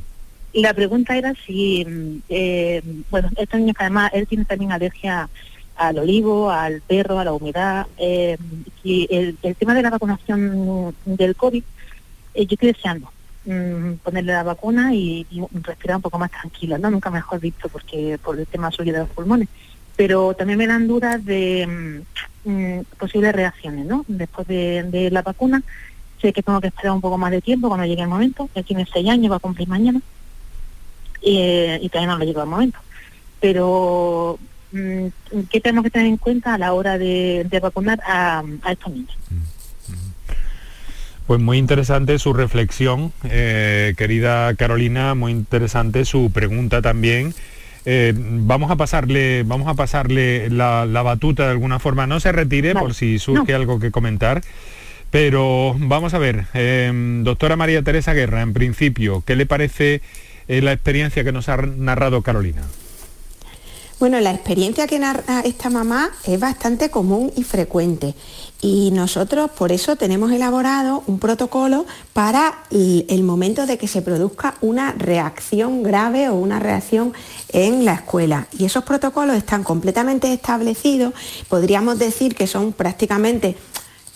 La 0.53 0.73
pregunta 0.73 1.15
era 1.15 1.33
si, 1.45 1.85
mm, 1.85 2.17
eh, 2.27 2.81
bueno, 3.09 3.29
este 3.37 3.57
niño 3.57 3.73
que 3.73 3.83
además 3.83 4.11
él 4.13 4.27
tiene 4.27 4.43
también 4.45 4.71
alergia 4.73 5.29
al 5.77 5.97
olivo, 5.97 6.51
al 6.51 6.81
perro, 6.81 7.19
a 7.19 7.23
la 7.23 7.33
humedad, 7.33 7.87
eh, 7.97 8.37
y 8.83 9.07
el, 9.09 9.37
tema 9.55 9.73
de 9.73 9.81
la 9.81 9.89
vacunación 9.89 10.93
del 11.05 11.35
COVID, 11.35 11.63
eh, 12.33 12.45
yo 12.45 12.53
estoy 12.53 12.73
deseando 12.73 13.11
mm, 13.45 13.93
ponerle 14.03 14.33
la 14.33 14.43
vacuna 14.43 14.93
y, 14.93 15.25
respirar 15.63 15.97
un 15.97 16.01
poco 16.01 16.19
más 16.19 16.31
tranquilo, 16.31 16.77
¿no? 16.77 16.91
Nunca 16.91 17.09
mejor 17.09 17.39
visto 17.39 17.69
porque 17.69 18.19
por 18.21 18.37
el 18.37 18.45
tema 18.45 18.69
de 18.69 18.91
los 18.91 19.09
pulmones 19.09 19.47
pero 20.01 20.33
también 20.33 20.57
me 20.57 20.65
dan 20.65 20.87
dudas 20.87 21.23
de 21.23 22.03
mm, 22.43 22.49
mm, 22.49 22.83
posibles 22.97 23.35
reacciones, 23.35 23.85
¿no? 23.85 24.03
Después 24.07 24.47
de, 24.47 25.09
la 25.11 25.21
vacuna, 25.21 25.61
sé 26.19 26.33
que 26.33 26.41
tengo 26.41 26.59
que 26.59 26.69
esperar 26.69 26.93
un 26.93 27.01
poco 27.01 27.19
más 27.19 27.29
de 27.29 27.39
tiempo 27.39 27.67
cuando 27.67 27.85
llegue 27.85 28.01
el 28.01 28.07
momento, 28.07 28.49
él 28.55 28.65
tiene 28.65 28.87
seis 28.91 29.07
años, 29.07 29.31
va 29.31 29.35
a 29.35 29.39
cumplir 29.39 29.67
mañana, 29.67 30.01
y, 31.21 31.87
todavía 31.89 32.13
no 32.13 32.17
le 32.17 32.25
llegado 32.25 32.45
el 32.45 32.49
momento. 32.49 32.79
Pero, 33.39 34.39
mm, 34.71 35.05
¿qué 35.51 35.61
tenemos 35.61 35.83
que 35.83 35.91
tener 35.91 36.07
en 36.07 36.17
cuenta 36.17 36.55
a 36.55 36.57
la 36.57 36.73
hora 36.73 36.97
de, 36.97 37.59
vacunar 37.61 37.99
a, 38.03 38.43
estos 38.71 38.91
niños? 38.91 39.15
Pues 41.27 41.39
muy 41.39 41.59
interesante 41.59 42.17
su 42.17 42.33
reflexión, 42.33 43.13
eh, 43.25 43.93
querida 43.95 44.55
Carolina, 44.55 45.13
muy 45.13 45.31
interesante 45.31 46.05
su 46.05 46.31
pregunta 46.31 46.81
también. 46.81 47.35
Eh, 47.85 48.13
vamos 48.15 48.69
a 48.71 48.75
pasarle, 48.75 49.43
vamos 49.43 49.67
a 49.67 49.73
pasarle 49.73 50.49
la, 50.49 50.85
batuta 50.85 51.45
de 51.45 51.51
alguna 51.51 51.79
forma. 51.79 52.07
No 52.07 52.19
se 52.19 52.31
retire 52.31 52.73
por 52.73 52.93
si 52.93 53.19
surge 53.19 53.53
algo 53.53 53.79
que 53.79 53.91
comentar. 53.91 54.41
Pero 55.09 55.75
vamos 55.77 56.13
a 56.13 56.19
ver, 56.19 56.45
em, 56.53 57.23
doctora 57.25 57.57
María 57.57 57.81
Teresa 57.81 58.13
Guerra, 58.13 58.41
en 58.41 58.53
principio, 58.53 59.23
¿qué 59.25 59.35
le 59.35 59.45
parece 59.45 60.01
eh, 60.47 60.61
la 60.61 60.71
experiencia 60.71 61.25
que 61.25 61.33
nos 61.33 61.49
ha 61.49 61.57
narrado 61.57 62.21
Carolina? 62.21 62.61
Bueno, 64.01 64.19
la 64.19 64.31
experiencia 64.31 64.87
que 64.87 64.97
narra 64.97 65.41
esta 65.41 65.69
mamá 65.69 66.09
es 66.23 66.39
bastante 66.39 66.89
común 66.89 67.31
y 67.35 67.43
frecuente 67.43 68.15
y 68.59 68.89
nosotros 68.89 69.51
por 69.51 69.71
eso 69.71 69.95
tenemos 69.95 70.31
elaborado 70.31 71.03
un 71.05 71.19
protocolo 71.19 71.85
para 72.11 72.63
el 72.71 73.21
momento 73.21 73.67
de 73.67 73.77
que 73.77 73.87
se 73.87 74.01
produzca 74.01 74.55
una 74.61 74.93
reacción 74.93 75.83
grave 75.83 76.29
o 76.29 76.33
una 76.33 76.59
reacción 76.59 77.13
en 77.49 77.85
la 77.85 77.93
escuela. 77.93 78.47
Y 78.57 78.65
esos 78.65 78.83
protocolos 78.83 79.35
están 79.35 79.63
completamente 79.63 80.33
establecidos, 80.33 81.13
podríamos 81.47 81.99
decir 81.99 82.33
que 82.33 82.47
son 82.47 82.73
prácticamente 82.73 83.55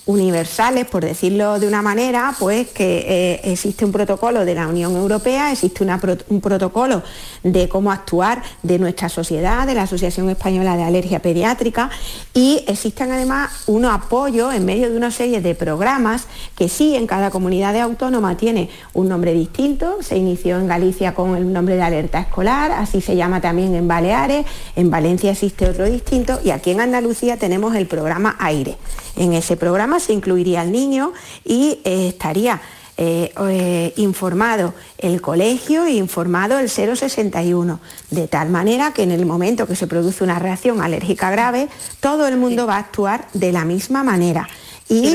universales, 0.05 0.85
por 0.85 1.03
decirlo 1.03 1.59
de 1.59 1.67
una 1.67 1.81
manera, 1.81 2.35
pues 2.39 2.67
que 2.67 3.05
eh, 3.07 3.51
existe 3.51 3.85
un 3.85 3.91
protocolo 3.91 4.45
de 4.45 4.53
la 4.53 4.67
Unión 4.67 4.95
Europea, 4.95 5.51
existe 5.51 5.83
un 6.29 6.41
protocolo 6.41 7.01
de 7.43 7.67
cómo 7.67 7.91
actuar 7.91 8.43
de 8.61 8.77
nuestra 8.77 9.09
sociedad, 9.09 9.65
de 9.65 9.73
la 9.73 9.83
Asociación 9.83 10.29
Española 10.29 10.77
de 10.77 10.83
Alergia 10.83 11.21
Pediátrica, 11.21 11.89
y 12.33 12.63
existen 12.67 13.11
además 13.11 13.63
unos 13.65 13.93
apoyos 13.93 14.53
en 14.53 14.65
medio 14.65 14.91
de 14.91 14.97
una 14.97 15.09
serie 15.09 15.41
de 15.41 15.55
programas 15.55 16.27
que 16.55 16.69
sí 16.69 16.95
en 16.95 17.07
cada 17.07 17.31
comunidad 17.31 17.75
autónoma 17.77 18.37
tiene 18.37 18.69
un 18.93 19.09
nombre 19.09 19.33
distinto, 19.33 19.97
se 20.01 20.17
inició 20.17 20.59
en 20.59 20.67
Galicia 20.67 21.15
con 21.15 21.35
el 21.35 21.51
nombre 21.51 21.75
de 21.75 21.81
alerta 21.81 22.19
escolar, 22.19 22.71
así 22.71 23.01
se 23.01 23.15
llama 23.15 23.41
también 23.41 23.73
en 23.73 23.87
Baleares, 23.87 24.45
en 24.75 24.91
Valencia 24.91 25.31
existe 25.31 25.67
otro 25.67 25.85
distinto 25.85 26.39
y 26.43 26.51
aquí 26.51 26.71
en 26.71 26.81
Andalucía 26.81 27.37
tenemos 27.37 27.75
el 27.75 27.87
programa 27.87 28.35
AIRE. 28.37 28.77
En 29.17 29.31
ese 29.31 29.55
programa 29.55 29.94
se 29.99 30.13
incluiría 30.13 30.61
al 30.61 30.71
niño 30.71 31.13
y 31.43 31.79
eh, 31.83 32.09
estaría 32.09 32.61
eh, 32.97 33.33
eh, 33.49 33.93
informado 33.97 34.73
el 34.97 35.21
colegio 35.21 35.85
e 35.85 35.93
informado 35.93 36.59
el 36.59 36.69
061, 36.69 37.79
de 38.09 38.27
tal 38.27 38.49
manera 38.49 38.93
que 38.93 39.03
en 39.03 39.11
el 39.11 39.25
momento 39.25 39.67
que 39.67 39.75
se 39.75 39.87
produce 39.87 40.23
una 40.23 40.39
reacción 40.39 40.81
alérgica 40.81 41.29
grave, 41.29 41.67
todo 41.99 42.27
el 42.27 42.37
mundo 42.37 42.67
va 42.67 42.75
a 42.75 42.79
actuar 42.79 43.27
de 43.33 43.51
la 43.51 43.65
misma 43.65 44.03
manera. 44.03 44.47
Y 44.87 45.09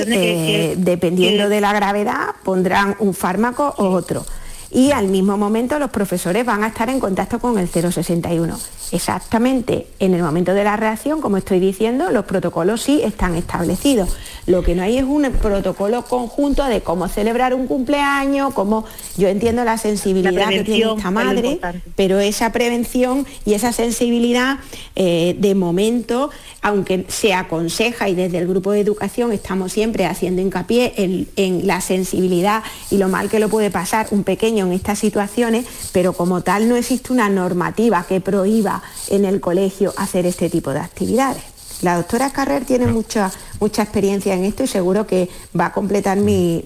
dependiendo 0.76 1.48
de 1.48 1.60
la 1.60 1.72
gravedad 1.72 2.34
pondrán 2.42 2.96
un 2.98 3.14
fármaco 3.14 3.72
o 3.78 3.90
otro. 3.90 4.26
Y 4.72 4.90
al 4.90 5.06
mismo 5.06 5.38
momento 5.38 5.78
los 5.78 5.90
profesores 5.90 6.44
van 6.44 6.64
a 6.64 6.68
estar 6.68 6.90
en 6.90 6.98
contacto 6.98 7.38
con 7.38 7.56
el 7.56 7.68
061 7.68 8.58
exactamente 8.92 9.86
en 9.98 10.14
el 10.14 10.22
momento 10.22 10.54
de 10.54 10.64
la 10.64 10.76
reacción, 10.76 11.20
como 11.20 11.36
estoy 11.36 11.60
diciendo, 11.60 12.10
los 12.10 12.24
protocolos 12.24 12.82
sí 12.82 13.00
están 13.02 13.34
establecidos. 13.34 14.16
Lo 14.46 14.62
que 14.62 14.74
no 14.74 14.82
hay 14.82 14.98
es 14.98 15.04
un 15.04 15.30
protocolo 15.40 16.04
conjunto 16.04 16.64
de 16.64 16.80
cómo 16.80 17.08
celebrar 17.08 17.54
un 17.54 17.66
cumpleaños, 17.66 18.52
cómo 18.54 18.84
yo 19.16 19.28
entiendo 19.28 19.64
la 19.64 19.78
sensibilidad 19.78 20.48
que 20.48 20.64
tiene 20.64 20.92
esta 20.92 21.10
madre, 21.10 21.60
pero 21.94 22.18
esa 22.18 22.50
prevención 22.50 23.26
y 23.44 23.54
esa 23.54 23.72
sensibilidad 23.72 24.58
eh, 24.96 25.36
de 25.38 25.54
momento, 25.54 26.30
aunque 26.62 27.04
se 27.08 27.34
aconseja 27.34 28.08
y 28.08 28.14
desde 28.14 28.38
el 28.38 28.48
grupo 28.48 28.72
de 28.72 28.80
educación 28.80 29.32
estamos 29.32 29.72
siempre 29.72 30.06
haciendo 30.06 30.42
hincapié 30.42 30.94
en, 30.96 31.28
en 31.36 31.66
la 31.66 31.80
sensibilidad 31.80 32.62
y 32.90 32.98
lo 32.98 33.08
mal 33.08 33.28
que 33.28 33.38
lo 33.38 33.48
puede 33.48 33.70
pasar 33.70 34.08
un 34.10 34.24
pequeño 34.24 34.66
en 34.66 34.72
estas 34.72 34.98
situaciones, 34.98 35.66
pero 35.92 36.12
como 36.12 36.40
tal 36.40 36.68
no 36.68 36.76
existe 36.76 37.12
una 37.12 37.28
normativa 37.28 38.04
que 38.08 38.20
prohíba 38.20 38.79
en 39.08 39.24
el 39.24 39.40
colegio 39.40 39.92
hacer 39.96 40.26
este 40.26 40.50
tipo 40.50 40.72
de 40.72 40.80
actividades. 40.80 41.42
La 41.82 41.96
doctora 41.96 42.30
Carrer 42.30 42.64
tiene 42.64 42.86
mucha, 42.86 43.30
mucha 43.58 43.82
experiencia 43.82 44.34
en 44.34 44.44
esto 44.44 44.62
y 44.62 44.66
seguro 44.66 45.06
que 45.06 45.28
va 45.58 45.66
a 45.66 45.72
completar 45.72 46.18
mi, 46.18 46.62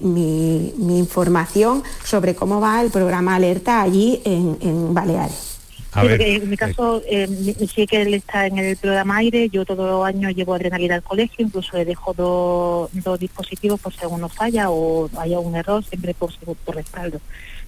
información 0.77 1.83
sobre 2.03 2.35
cómo 2.35 2.59
va 2.59 2.81
el 2.81 2.91
programa 2.91 3.35
Alerta 3.35 3.81
allí 3.81 4.21
en, 4.25 4.93
Baleares. 4.93 5.57
en 5.95 6.49
mi 6.49 6.57
caso, 6.57 7.01
eh, 7.07 7.27
sí 7.73 7.87
que 7.87 8.01
él 8.01 8.13
está 8.13 8.47
en 8.47 8.57
el 8.57 8.75
programa 8.75 9.17
aire, 9.17 9.47
yo 9.49 9.63
todos 9.63 9.87
los 9.87 10.05
años 10.05 10.35
llevo 10.35 10.53
adrenalina 10.53 10.95
al 10.95 11.03
colegio, 11.03 11.45
incluso 11.45 11.77
le 11.77 11.85
dejo 11.85 12.13
dos, 12.13 13.19
dispositivos 13.19 13.79
por 13.79 13.93
si 13.93 14.01
alguno 14.01 14.27
falla 14.27 14.69
o 14.69 15.09
haya 15.17 15.39
un 15.39 15.55
error, 15.55 15.81
siempre 15.85 16.13
por, 16.13 16.33
por 16.65 16.75
respaldo 16.75 17.21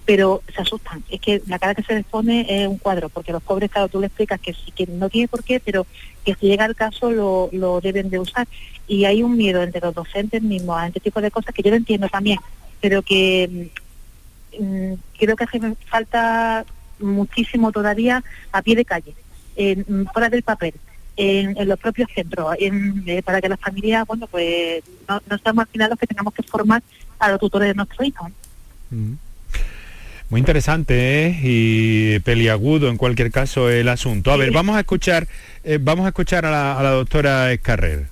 pero 0.07 0.41
se 0.55 0.61
asustan. 0.61 1.03
Es 1.09 1.19
que 1.19 1.41
la 1.47 1.59
cara 1.59 1.75
que 1.75 1.83
se 1.83 1.93
les 1.93 2.05
pone 2.05 2.45
es 2.47 2.65
un 2.65 2.77
cuadro, 2.77 3.09
porque 3.09 3.33
los 3.33 3.43
pobres, 3.43 3.69
claro, 3.69 3.89
tú 3.89 3.99
le 3.99 4.07
explicas 4.07 4.39
que 4.39 4.53
sí, 4.53 4.71
que 4.71 4.87
no 4.87 5.09
tiene 5.09 5.27
por 5.27 5.43
qué, 5.43 5.59
pero 5.59 5.85
que 6.23 6.33
si 6.35 6.47
llega 6.47 6.63
el 6.63 6.77
caso 6.77 7.11
lo, 7.11 7.81
deben 7.81 8.09
de 8.09 8.17
usar. 8.17 8.47
Y 8.87 9.03
hay 9.03 9.21
un 9.21 9.35
miedo 9.35 9.61
entre 9.61 9.81
los 9.81 9.93
docentes 9.93 10.41
mismos 10.41 10.79
a 10.79 10.87
este 10.87 11.01
tipo 11.01 11.19
de 11.19 11.29
cosas 11.29 11.53
que 11.53 11.61
yo 11.61 11.71
lo 11.71 11.75
entiendo 11.75 12.07
también, 12.07 12.39
pero 12.79 13.01
que 13.01 13.69
mm, 14.57 14.93
creo 15.19 15.35
que 15.35 15.43
hace 15.43 15.59
falta 15.87 16.65
muchísimo 16.99 17.73
todavía 17.73 18.23
a 18.53 18.61
pie 18.61 18.77
de 18.77 18.85
calle, 18.85 19.13
en, 19.57 20.07
fuera 20.13 20.29
del 20.29 20.41
papel. 20.41 20.73
En, 21.17 21.67
los 21.67 21.79
propios 21.79 22.09
centros, 22.15 22.55
eh, 22.59 23.21
para 23.25 23.41
que 23.41 23.49
las 23.49 23.59
familias, 23.59 24.07
bueno, 24.07 24.25
pues 24.27 24.83
no, 25.09 25.21
no 25.29 25.35
estamos 25.35 25.63
al 25.63 25.71
final 25.71 25.89
los 25.89 25.99
que 25.99 26.07
tengamos 26.07 26.33
que 26.33 26.43
formar 26.43 26.81
a 27.19 27.31
los 27.31 27.39
tutores 27.41 27.67
de 27.67 27.73
nuestros 27.73 28.07
hijos. 28.07 28.31
Mm. 28.89 29.15
Muy 30.29 30.39
interesante 30.41 31.27
¿eh? 31.27 31.39
y 31.41 32.19
peliagudo 32.19 32.89
en 32.89 32.97
cualquier 32.97 33.31
caso 33.31 33.69
el 33.69 33.87
asunto. 33.87 34.31
A 34.31 34.37
ver, 34.37 34.51
vamos 34.51 34.75
a 34.75 34.81
escuchar, 34.81 35.25
eh, 35.63 35.79
vamos 35.81 36.05
a 36.05 36.09
escuchar 36.09 36.45
a 36.45 36.51
la, 36.83 36.89
doctora 36.91 37.53
Escarrer. 37.53 38.07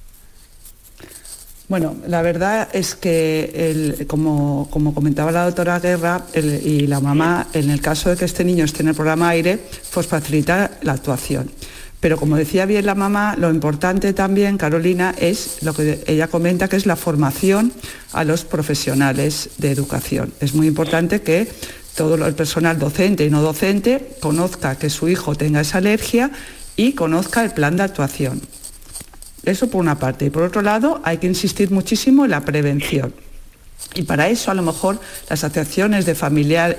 Bueno, 1.68 1.98
la 2.08 2.22
verdad 2.22 2.70
es 2.74 2.96
que, 2.96 4.06
como, 4.08 4.70
comentaba 4.70 5.32
la 5.32 5.46
doctora 5.46 5.80
Guerra 5.80 6.26
y 6.34 6.88
la 6.88 7.02
mamá, 7.02 7.48
en 7.54 7.70
el 7.70 7.82
caso 7.82 8.12
de 8.12 8.16
que 8.16 8.26
este 8.26 8.46
niño 8.46 8.64
esté 8.64 8.84
en 8.84 8.90
el 8.90 8.96
programa 8.96 9.30
aire, 9.30 9.60
pues 9.92 10.08
facilita 10.08 10.72
la 10.84 10.94
actuación. 10.94 11.52
Pero 12.00 12.18
como 12.18 12.38
decía 12.38 12.68
bien 12.68 12.86
la 12.86 12.94
mamá, 12.94 13.36
lo 13.36 13.50
importante 13.50 14.14
también, 14.14 14.58
Carolina, 14.58 15.16
es 15.18 15.64
lo 15.64 15.74
que 15.74 16.04
ella 16.06 16.28
comenta, 16.28 16.68
que 16.68 16.76
es 16.76 16.86
la 16.86 16.96
formación 16.96 17.74
a 18.14 18.24
los 18.24 18.46
profesionales 18.46 19.50
de 19.58 19.72
educación. 19.72 20.32
Es 20.40 20.54
muy 20.54 20.68
importante 20.68 21.22
que 21.22 21.48
todo 21.96 22.16
el 22.26 22.36
personal 22.36 22.78
docente 22.78 23.26
y 23.26 23.30
no 23.30 23.42
docente 23.42 24.16
conozca 24.20 24.78
que 24.78 24.90
su 24.90 25.08
hijo 25.08 25.36
tenga 25.36 25.62
esa 25.62 25.78
alergia 25.78 26.32
y 26.76 26.94
conozca 26.94 27.44
el 27.44 27.52
plan 27.52 27.78
de 27.78 27.84
actuación. 27.84 28.42
Eso 29.44 29.70
por 29.70 29.82
una 29.82 30.00
parte. 30.00 30.26
Y 30.26 30.30
por 30.30 30.44
otro 30.44 30.62
lado, 30.62 31.02
hay 31.04 31.18
que 31.18 31.28
insistir 31.28 31.72
muchísimo 31.72 32.26
en 32.26 32.32
la 32.32 32.42
prevención. 32.42 33.14
Y 33.94 34.04
para 34.04 34.28
eso, 34.28 34.52
a 34.52 34.54
lo 34.54 34.64
mejor, 34.64 35.00
las 35.30 35.44
asociaciones 35.44 36.06
de 36.06 36.14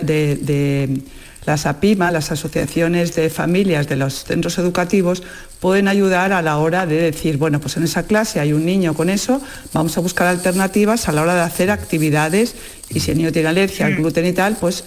de, 0.02 1.02
las 1.46 1.64
APIMA, 1.64 2.10
las 2.10 2.32
asociaciones 2.32 3.14
de 3.14 3.30
familias 3.30 3.86
de 3.86 3.94
los 3.94 4.24
centros 4.24 4.58
educativos, 4.58 5.22
pueden 5.60 5.86
ayudar 5.86 6.32
a 6.32 6.42
la 6.42 6.58
hora 6.58 6.86
de 6.86 7.00
decir, 7.00 7.36
bueno, 7.36 7.60
pues 7.60 7.76
en 7.76 7.84
esa 7.84 8.02
clase 8.02 8.40
hay 8.40 8.52
un 8.52 8.66
niño 8.66 8.94
con 8.94 9.08
eso, 9.08 9.40
vamos 9.72 9.96
a 9.96 10.00
buscar 10.00 10.26
alternativas 10.26 11.08
a 11.08 11.12
la 11.12 11.22
hora 11.22 11.36
de 11.36 11.42
hacer 11.42 11.70
actividades 11.70 12.56
y 12.90 12.98
si 12.98 13.12
el 13.12 13.18
niño 13.18 13.30
tiene 13.30 13.48
alergia 13.48 13.86
al 13.86 13.94
gluten 13.94 14.26
y 14.26 14.32
tal, 14.32 14.56
pues 14.56 14.84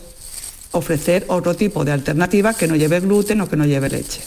ofrecer 0.72 1.26
otro 1.28 1.56
tipo 1.56 1.84
de 1.84 1.92
alternativa 1.92 2.54
que 2.54 2.68
no 2.68 2.76
lleve 2.76 3.00
gluten 3.00 3.42
o 3.42 3.50
que 3.50 3.58
no 3.58 3.66
lleve 3.66 3.90
leche. 3.90 4.22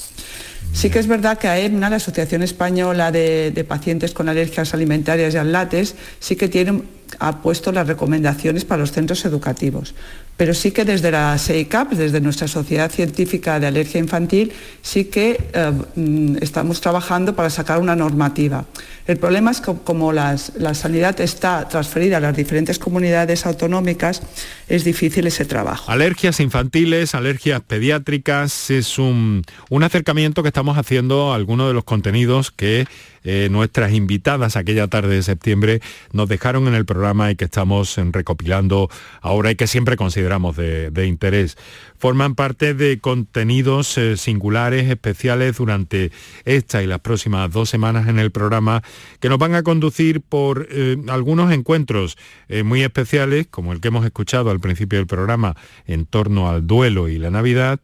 Sí 0.73 0.89
que 0.89 0.99
es 0.99 1.07
verdad 1.07 1.39
que 1.39 1.49
AEMNA, 1.49 1.91
la 1.91 1.97
Asociación 1.97 2.43
Española 2.43 3.13
de, 3.13 3.65
Pacientes 3.69 4.13
con 4.13 4.29
Alergias 4.29 4.73
Alimentarias 4.73 5.35
y 5.35 5.37
al 5.37 5.53
Látex, 5.53 5.95
sí 6.19 6.35
que 6.35 6.49
tiene, 6.49 6.83
ha 7.19 7.43
puesto 7.43 7.73
las 7.73 7.87
recomendaciones 7.87 8.65
para 8.65 8.81
los 8.81 8.91
centros 8.91 9.25
educativos. 9.27 9.95
Pero 10.37 10.55
sí 10.55 10.71
que 10.71 10.87
desde 10.87 11.11
la 11.11 11.37
SEICAP, 11.37 11.93
desde 11.93 12.21
nuestra 12.23 12.49
Sociedad 12.49 12.91
Científica 12.91 13.61
de 13.61 13.67
Alergia 13.67 14.01
Infantil, 14.01 14.53
sí 14.81 15.05
que 15.05 15.39
eh, 15.53 15.73
mm, 15.95 16.39
estamos 16.41 16.81
trabajando 16.81 17.37
para 17.37 17.51
sacar 17.51 17.79
una 17.79 17.95
normativa. 17.95 18.65
El 19.07 19.17
problema 19.17 19.51
es 19.51 19.61
que 19.61 19.75
como 19.85 20.13
la 20.13 20.37
sanidad 20.37 21.21
está 21.21 21.69
transferida 21.69 22.19
a 22.19 22.21
las 22.21 22.37
diferentes 22.37 22.79
comunidades 22.79 23.47
autonómicas, 23.47 24.23
es 24.69 24.85
difícil 24.85 25.27
ese 25.27 25.45
trabajo. 25.45 25.91
Alergias 25.91 26.41
infantiles, 26.41 27.15
alergias 27.15 27.61
pediátricas, 27.61 28.71
es 28.71 28.99
un, 28.99 29.45
acercamiento 29.83 30.43
que 30.43 30.49
estamos 30.49 30.79
haciendo 30.79 31.33
a 31.33 31.37
algunos 31.37 31.69
de 31.69 31.75
los 31.75 31.85
contenidos 31.85 32.51
que 32.51 32.87
eh, 33.25 33.49
nuestras 33.51 33.93
invitadas 33.93 34.57
aquella 34.57 34.89
tarde 34.89 35.17
de 35.17 35.23
septiembre 35.23 35.81
nos 36.13 36.29
dejaron 36.29 36.67
en 36.69 36.75
el 36.75 36.85
programa 36.85 37.31
y 37.31 37.37
que 37.37 37.45
estamos 37.45 37.97
recopilando 38.11 38.89
ahora 39.21 39.51
y 39.51 39.57
que 39.57 39.67
siempre 39.67 39.97
consideramos 39.97 40.57
de, 40.57 40.91
de 40.91 41.07
interés 41.07 41.57
forman 42.03 42.35
parte 42.35 42.75
de 42.75 42.99
contenidos 42.99 43.97
eh, 43.97 44.17
singulares, 44.17 44.91
especiales 44.91 45.57
durante 45.57 46.11
esta 46.45 46.83
y 46.83 46.89
las 46.89 46.99
próximas 46.99 47.49
dos 47.53 47.71
semanas 47.71 48.09
en 48.09 48.19
el 48.19 48.33
programa, 48.33 48.83
que 49.21 49.29
nos 49.29 49.39
van 49.39 49.55
a 49.55 49.63
conducir 49.63 50.21
por 50.21 50.69
eh, 50.71 50.97
algunos 51.09 51.53
encuentros 51.53 52.17
eh, 52.49 52.63
muy 52.63 52.83
especiales, 52.83 53.47
como 53.49 53.73
el 53.73 53.81
que 53.81 53.89
hemos 53.89 54.05
escuchado 54.05 54.51
al 54.51 54.61
principio 54.61 54.99
del 54.99 55.07
programa, 55.07 55.57
en 55.87 56.07
torno 56.07 56.49
al 56.49 56.67
duelo 56.67 57.09
y 57.09 57.19
la 57.19 57.31
Navidad. 57.31 57.81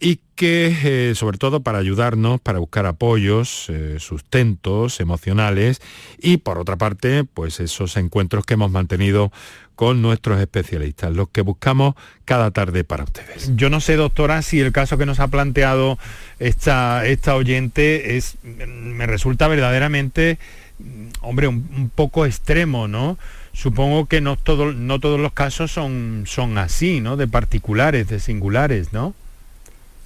Y 0.00 0.20
que, 0.34 1.12
sobre 1.14 1.38
todo 1.38 1.60
para 1.60 1.78
ayudarnos, 1.78 2.40
para 2.40 2.58
buscar 2.58 2.86
apoyos, 2.86 3.70
sustentos 3.98 4.98
emocionales 4.98 5.80
y, 6.20 6.38
por 6.38 6.58
otra 6.58 6.76
parte, 6.76 7.24
pues 7.24 7.60
esos 7.60 7.96
encuentros 7.96 8.44
que 8.44 8.54
hemos 8.54 8.72
mantenido 8.72 9.30
con 9.74 10.02
nuestros 10.02 10.40
especialistas, 10.40 11.12
los 11.12 11.28
que 11.30 11.40
buscamos 11.40 11.94
cada 12.24 12.50
tarde 12.50 12.84
para 12.84 13.04
ustedes. 13.04 13.50
Yo 13.56 13.70
no 13.70 13.80
sé, 13.80 13.96
doctora, 13.96 14.42
si 14.42 14.60
el 14.60 14.72
caso 14.72 14.98
que 14.98 15.06
nos 15.06 15.18
ha 15.20 15.28
planteado 15.28 15.98
esta, 16.38 17.06
esta 17.06 17.34
oyente 17.34 18.16
es, 18.16 18.36
me 18.44 19.06
resulta 19.06 19.48
verdaderamente, 19.48 20.38
hombre, 21.20 21.48
un, 21.48 21.90
poco 21.94 22.26
extremo, 22.26 22.86
¿no? 22.86 23.18
Supongo 23.54 24.06
que 24.06 24.20
no, 24.20 24.36
todo, 24.36 24.72
no 24.72 25.00
todos 25.00 25.20
los 25.20 25.32
casos 25.32 25.72
son, 25.72 26.24
son 26.26 26.58
así, 26.58 27.00
¿no? 27.00 27.16
De 27.16 27.26
particulares, 27.26 28.08
de 28.08 28.20
singulares, 28.20 28.92
¿no? 28.92 29.14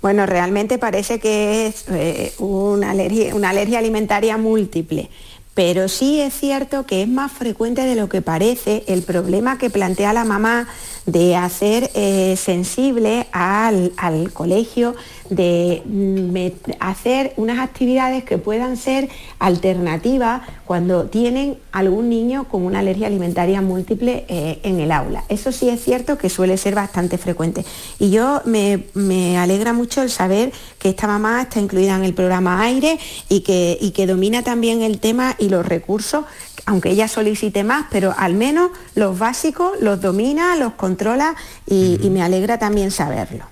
Bueno, 0.03 0.27
realmente 0.27 0.79
parece 0.79 1.19
que 1.19 1.67
es 1.67 1.85
eh, 1.89 2.33
una, 2.39 2.91
alergia, 2.91 3.79
alimentaria 3.79 4.37
múltiple 4.37 5.11
pero 5.55 5.89
sí 5.89 6.21
es 6.21 6.35
cierto 6.35 6.85
que 6.85 7.01
es 7.01 7.09
más 7.09 7.33
frecuente 7.33 7.81
de 7.81 7.95
lo 7.95 8.11
que 8.11 8.21
parece. 8.21 8.85
El 8.89 9.01
problema 9.01 9.57
que 9.57 9.71
plantea 9.71 10.13
la 10.13 10.27
mamá 10.27 10.69
de 11.07 11.35
hacer 11.35 11.91
eh, 11.95 12.37
sensible 12.37 13.27
al, 13.33 13.95
colegio, 14.35 14.97
de 15.31 15.83
mm, 15.85 16.67
hacer 16.81 17.33
unas 17.37 17.59
actividades 17.59 18.25
que 18.25 18.39
puedan 18.39 18.77
ser 18.77 19.09
alternativas 19.39 20.43
cuando 20.65 21.05
tienen 21.05 21.59
algún 21.73 22.09
niño 22.09 22.45
con 22.49 22.63
una 22.63 22.81
alergia 22.81 23.07
alimentaria 23.07 23.61
múltiple 23.63 24.25
eh, 24.29 24.61
en 24.63 24.81
el 24.81 24.93
aula. 24.93 25.25
Eso 25.29 25.53
sí 25.53 25.69
es 25.69 25.83
cierto 25.83 26.19
que 26.19 26.29
suele 26.29 26.57
ser 26.57 26.75
bastante 26.75 27.19
frecuente. 27.19 27.65
Y 27.99 28.11
yo 28.11 28.43
me, 28.45 28.85
me, 28.95 29.39
alegra 29.39 29.73
mucho 29.73 30.03
el 30.03 30.11
saber 30.11 30.53
que 30.79 30.89
esta 30.89 31.07
mamá 31.07 31.43
está 31.43 31.61
incluida 31.61 31.97
en 31.97 32.05
el 32.05 32.15
programa 32.15 32.63
Aire 32.63 32.99
y 33.29 33.41
que, 33.41 33.79
y 33.81 33.93
que 33.93 34.07
domina 34.07 34.43
también 34.43 34.83
el 34.83 34.99
tema 34.99 35.37
y 35.39 35.49
los 35.49 35.67
recursos 35.67 36.25
aunque 36.69 36.91
ella 36.91 37.07
solicite 37.07 37.63
más, 37.63 37.87
pero 37.93 38.13
al 38.19 38.35
menos 38.35 38.73
los 38.97 39.17
básicos 39.17 39.81
los 39.81 40.01
domina, 40.01 40.57
los 40.57 40.73
controla 40.73 41.37
y, 41.65 41.99
y 42.03 42.11
me 42.11 42.23
alegra 42.23 42.59
también 42.59 42.91
saberlo. 42.91 43.45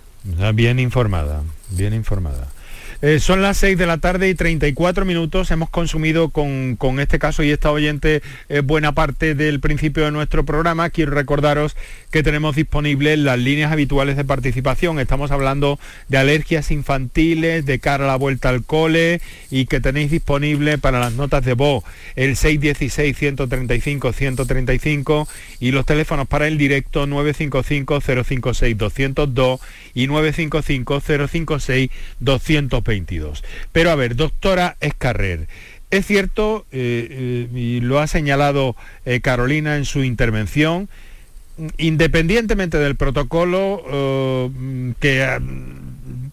Bien 0.55 0.81
informada, 0.81 1.43
bien 1.77 1.95
informada. 1.95 2.49
Eh, 3.07 3.21
son 3.21 3.43
las 3.43 3.59
6 3.59 3.77
de 3.77 3.85
la 3.85 3.99
tarde 3.99 4.31
y 4.31 4.35
34 4.35 5.05
minutos. 5.05 5.51
Hemos 5.51 5.69
consumido 5.69 6.31
con, 6.31 6.79
este 7.01 7.19
caso 7.19 7.43
y 7.43 7.51
esta 7.51 7.71
oyente 7.71 8.23
eh, 8.49 8.61
buena 8.61 8.93
parte 8.93 9.35
del 9.35 9.61
principio 9.61 10.07
de 10.07 10.11
nuestro 10.11 10.47
programa. 10.47 10.89
Quiero 10.89 11.13
recordaros 11.13 11.77
que 12.11 12.23
tenemos 12.23 12.57
disponibles 12.57 13.19
las 13.19 13.39
líneas 13.39 13.73
habituales 13.73 14.17
de 14.17 14.25
participación. 14.25 15.01
Estamos 15.01 15.33
hablando 15.33 15.79
de 16.09 16.17
alergias 16.17 16.71
infantiles, 16.71 17.67
de 17.67 17.79
cara 17.79 18.05
a 18.05 18.07
la 18.07 18.17
vuelta 18.17 18.49
al 18.49 18.65
cole 18.65 19.21
y 19.51 19.67
que 19.67 19.81
tenéis 19.81 20.11
disponible 20.11 20.79
para 20.79 20.99
las 20.99 21.13
notas 21.13 21.45
de 21.45 21.53
voz 21.53 21.85
el 22.17 22.37
616-135-135 22.37 25.29
y 25.61 25.73
los 25.73 25.85
teléfonos 25.85 26.27
para 26.27 26.49
el 26.49 26.57
directo 26.57 27.07
955-056-202 27.07 29.61
y 29.93 30.09
955-056-220. 30.09 32.94
Pero 33.73 33.91
a 33.91 33.95
ver, 33.95 34.17
doctora 34.17 34.77
Escarrer, 34.81 35.49
es 35.95 36.07
cierto, 36.07 36.67
eh, 36.73 37.07
eh, 37.09 37.49
y 37.55 37.81
lo 37.81 38.01
ha 38.01 38.09
señalado 38.09 38.75
eh, 39.05 39.21
Carolina 39.21 39.77
en 39.77 39.85
su 39.85 40.03
intervención, 40.03 40.89
independientemente 41.79 42.79
del 42.79 42.97
protocolo 42.97 44.51
que 44.99 45.39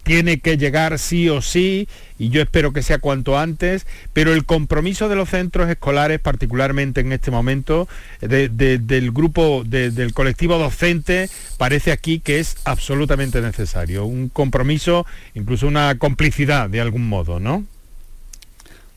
tiene 0.03 0.39
que 0.39 0.57
llegar 0.57 0.97
sí 0.99 1.29
o 1.29 1.41
sí, 1.41 1.87
y 2.17 2.29
yo 2.29 2.41
espero 2.41 2.73
que 2.73 2.83
sea 2.83 2.99
cuanto 2.99 3.37
antes, 3.37 3.85
pero 4.13 4.33
el 4.33 4.45
compromiso 4.45 5.09
de 5.09 5.15
los 5.15 5.29
centros 5.29 5.69
escolares, 5.69 6.19
particularmente 6.19 7.01
en 7.01 7.11
este 7.11 7.31
momento, 7.31 7.87
del 8.21 9.11
grupo, 9.11 9.63
del 9.65 10.13
colectivo 10.13 10.57
docente, 10.57 11.29
parece 11.57 11.91
aquí 11.91 12.19
que 12.19 12.39
es 12.39 12.57
absolutamente 12.63 13.41
necesario. 13.41 14.05
Un 14.05 14.29
compromiso, 14.29 15.05
incluso 15.33 15.67
una 15.67 15.97
complicidad 15.97 16.69
de 16.69 16.81
algún 16.81 17.07
modo, 17.07 17.39
¿no? 17.39 17.65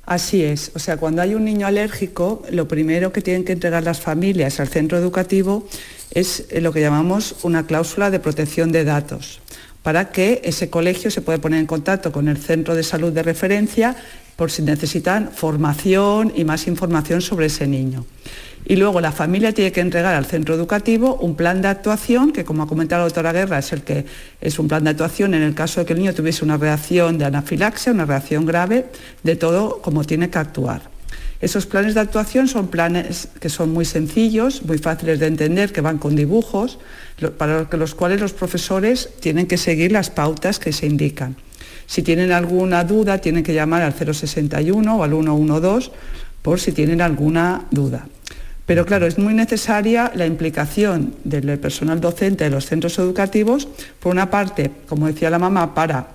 Así 0.07 0.45
es, 0.45 0.71
o 0.75 0.79
sea, 0.79 0.99
cuando 0.99 1.23
hay 1.23 1.35
un 1.35 1.47
niño 1.47 1.67
alérgico, 1.67 2.43
lo 2.51 2.69
primero 2.69 3.11
que 3.11 3.23
tienen 3.23 3.43
que 3.45 3.53
entregar 3.53 3.85
las 3.85 4.03
familias 4.03 4.61
al 4.61 4.69
centro 4.69 4.99
educativo 4.99 5.67
es 6.11 6.47
lo 6.61 6.75
que 6.75 6.83
llamamos 6.83 7.37
una 7.43 7.67
cláusula 7.67 8.11
de 8.11 8.21
protección 8.21 8.71
de 8.71 8.85
datos 8.85 9.41
para 9.85 10.11
que 10.11 10.41
ese 10.45 10.71
colegio 10.71 11.11
se 11.11 11.21
pueda 11.21 11.39
poner 11.39 11.61
en 11.61 11.67
contacto 11.67 12.11
con 12.11 12.27
el 12.27 12.39
centro 12.39 12.75
de 12.75 12.83
salud 12.83 13.13
de 13.13 13.23
referencia 13.23 13.95
por 14.35 14.51
si 14.51 14.63
necesitan 14.63 15.31
formación 15.31 16.33
y 16.35 16.45
más 16.45 16.67
información 16.67 17.21
sobre 17.21 17.47
ese 17.47 17.67
niño. 17.67 18.07
Y 18.65 18.77
luego 18.77 19.03
la 19.03 19.13
familia 19.13 19.53
tiene 19.53 19.73
que 19.73 19.83
entregar 19.83 20.15
al 20.15 20.25
centro 20.25 20.55
educativo 20.55 21.17
un 21.21 21.37
plan 21.37 21.61
de 21.61 21.69
actuación, 21.69 22.33
que 22.33 22.47
como 22.47 22.63
ha 22.63 22.67
comentado 22.67 23.01
la 23.01 23.09
doctora 23.09 23.35
Guerra, 23.35 23.59
es 23.59 23.75
el 23.75 23.83
que 23.83 24.07
es 24.41 24.59
un 24.59 24.69
plan 24.69 24.85
de 24.85 24.91
actuación 24.91 25.35
en 25.35 25.43
el 25.43 25.55
caso 25.55 25.81
de 25.81 25.87
que 25.87 25.93
el 25.93 25.99
niño 25.99 26.15
tuviese 26.15 26.47
una 26.47 26.57
reacción 26.57 27.19
de 27.19 27.27
anafilaxia, 27.27 27.93
una 27.93 28.07
reacción 28.07 28.47
grave, 28.47 28.87
de 29.23 29.37
todo 29.37 29.83
cómo 29.83 30.03
tiene 30.05 30.31
que 30.31 30.39
actuar. 30.39 30.94
Esos 31.45 31.67
planes 31.67 31.93
de 31.93 32.01
actuación 32.01 32.49
son 32.49 32.69
planes 32.69 33.29
que 33.39 33.51
son 33.51 33.71
muy 33.71 33.85
sencillos, 33.85 34.63
muy 34.65 34.79
fáciles 34.79 35.21
de 35.21 35.27
entender, 35.27 35.75
que 35.75 35.83
van 35.83 35.99
con 35.99 36.17
dibujos, 36.17 36.79
para 37.37 37.69
los 37.71 37.95
cuales 37.95 38.19
los 38.19 38.33
profesores 38.33 39.11
tienen 39.21 39.47
que 39.47 39.59
seguir 39.59 39.93
las 39.93 40.09
pautas 40.09 40.59
que 40.59 40.73
se 40.73 40.87
indican. 40.87 41.37
Si 41.85 42.03
tienen 42.03 42.33
alguna 42.33 42.83
duda, 42.85 43.19
tienen 43.19 43.43
que 43.43 43.53
llamar 43.53 43.83
al 43.83 43.93
061 43.93 44.97
o 44.97 45.05
al 45.05 45.11
112 45.11 45.91
por 46.41 46.61
si 46.61 46.73
tienen 46.73 47.03
alguna 47.03 47.67
duda. 47.71 48.09
Pero 48.65 48.87
claro, 48.87 49.05
es 49.05 49.19
muy 49.19 49.35
necesaria 49.35 50.13
la 50.15 50.25
implicación 50.25 51.15
del 51.25 51.59
personal 51.59 52.01
docente 52.01 52.45
de 52.45 52.51
los 52.51 52.65
centros 52.65 52.99
educativos, 52.99 53.69
por 54.01 54.13
una 54.13 54.31
parte, 54.31 54.71
como 54.89 55.09
decía 55.09 55.29
la 55.29 55.39
mamá, 55.39 55.75
para 55.75 56.09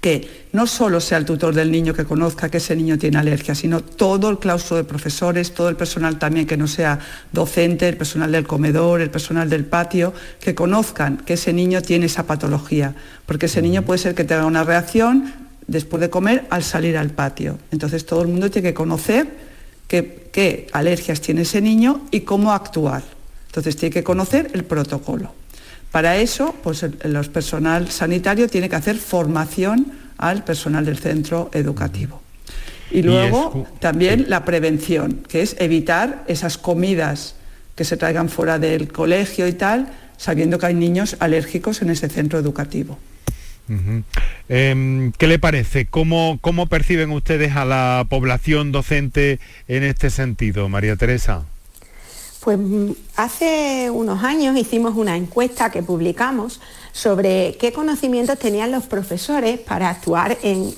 que 0.00 0.48
no 0.52 0.66
solo 0.66 1.00
sea 1.00 1.18
el 1.18 1.24
tutor 1.24 1.54
del 1.54 1.70
niño 1.70 1.94
que 1.94 2.04
conozca 2.04 2.48
que 2.48 2.58
ese 2.58 2.76
niño 2.76 2.98
tiene 2.98 3.18
alergia, 3.18 3.54
sino 3.54 3.80
todo 3.80 4.30
el 4.30 4.38
claustro 4.38 4.76
de 4.76 4.84
profesores, 4.84 5.54
todo 5.54 5.68
el 5.68 5.76
personal 5.76 6.18
también 6.18 6.46
que 6.46 6.56
no 6.56 6.68
sea 6.68 6.98
docente, 7.32 7.88
el 7.88 7.96
personal 7.96 8.30
del 8.30 8.46
comedor, 8.46 9.00
el 9.00 9.10
personal 9.10 9.48
del 9.50 9.64
patio, 9.64 10.12
que 10.40 10.54
conozcan 10.54 11.18
que 11.18 11.34
ese 11.34 11.52
niño 11.52 11.82
tiene 11.82 12.06
esa 12.06 12.26
patología, 12.26 12.94
porque 13.26 13.46
ese 13.46 13.62
niño 13.62 13.82
puede 13.82 13.98
ser 13.98 14.14
que 14.14 14.24
tenga 14.24 14.46
una 14.46 14.64
reacción 14.64 15.32
después 15.66 16.00
de 16.00 16.10
comer 16.10 16.46
al 16.50 16.64
salir 16.64 16.96
al 16.96 17.10
patio. 17.10 17.58
Entonces 17.70 18.04
todo 18.04 18.22
el 18.22 18.28
mundo 18.28 18.50
tiene 18.50 18.70
que 18.70 18.74
conocer 18.74 19.28
qué, 19.86 20.66
alergias 20.72 21.20
tiene 21.20 21.42
ese 21.42 21.60
niño 21.60 22.02
y 22.10 22.20
cómo 22.20 22.52
actuar. 22.52 23.02
Entonces 23.46 23.76
tiene 23.76 23.92
que 23.92 24.04
conocer 24.04 24.50
el 24.54 24.64
protocolo. 24.64 25.32
Para 25.90 26.16
eso, 26.18 26.54
pues 26.62 26.82
el, 26.82 26.92
personal 27.32 27.90
sanitario 27.90 28.48
tiene 28.48 28.68
que 28.68 28.76
hacer 28.76 28.96
formación 28.96 29.92
al 30.18 30.44
personal 30.44 30.84
del 30.84 30.98
centro 30.98 31.50
educativo. 31.52 32.22
Y 32.90 33.02
luego 33.02 33.66
también 33.80 34.26
la 34.28 34.44
prevención, 34.44 35.22
que 35.28 35.42
es 35.42 35.56
evitar 35.58 36.24
esas 36.26 36.58
comidas 36.58 37.34
que 37.74 37.84
se 37.84 37.96
traigan 37.96 38.28
fuera 38.28 38.58
del 38.58 38.92
colegio 38.92 39.46
y 39.46 39.52
tal, 39.52 39.88
sabiendo 40.16 40.58
que 40.58 40.66
hay 40.66 40.74
niños 40.74 41.16
alérgicos 41.20 41.80
en 41.82 41.90
ese 41.90 42.08
centro 42.08 42.38
educativo. 42.38 42.98
Em, 44.48 45.12
¿Qué 45.12 45.26
le 45.26 45.38
parece? 45.38 45.86
¿Cómo, 45.86 46.38
¿Cómo 46.40 46.66
perciben 46.66 47.10
ustedes 47.10 47.54
a 47.54 47.64
la 47.64 48.06
población 48.08 48.72
docente 48.72 49.38
en 49.68 49.82
este 49.84 50.10
sentido, 50.10 50.68
María 50.68 50.96
Teresa? 50.96 51.44
Pues 52.48 52.58
mm, 52.58 52.92
hace 53.16 53.90
unos 53.90 54.24
años 54.24 54.56
hicimos 54.56 54.96
una 54.96 55.18
encuesta 55.18 55.70
que 55.70 55.82
publicamos 55.82 56.62
sobre 56.92 57.58
qué 57.60 57.74
conocimientos 57.74 58.38
tenían 58.38 58.72
los 58.72 58.84
profesores 58.84 59.60
para 59.60 59.90
actuar 59.90 60.38
en, 60.42 60.74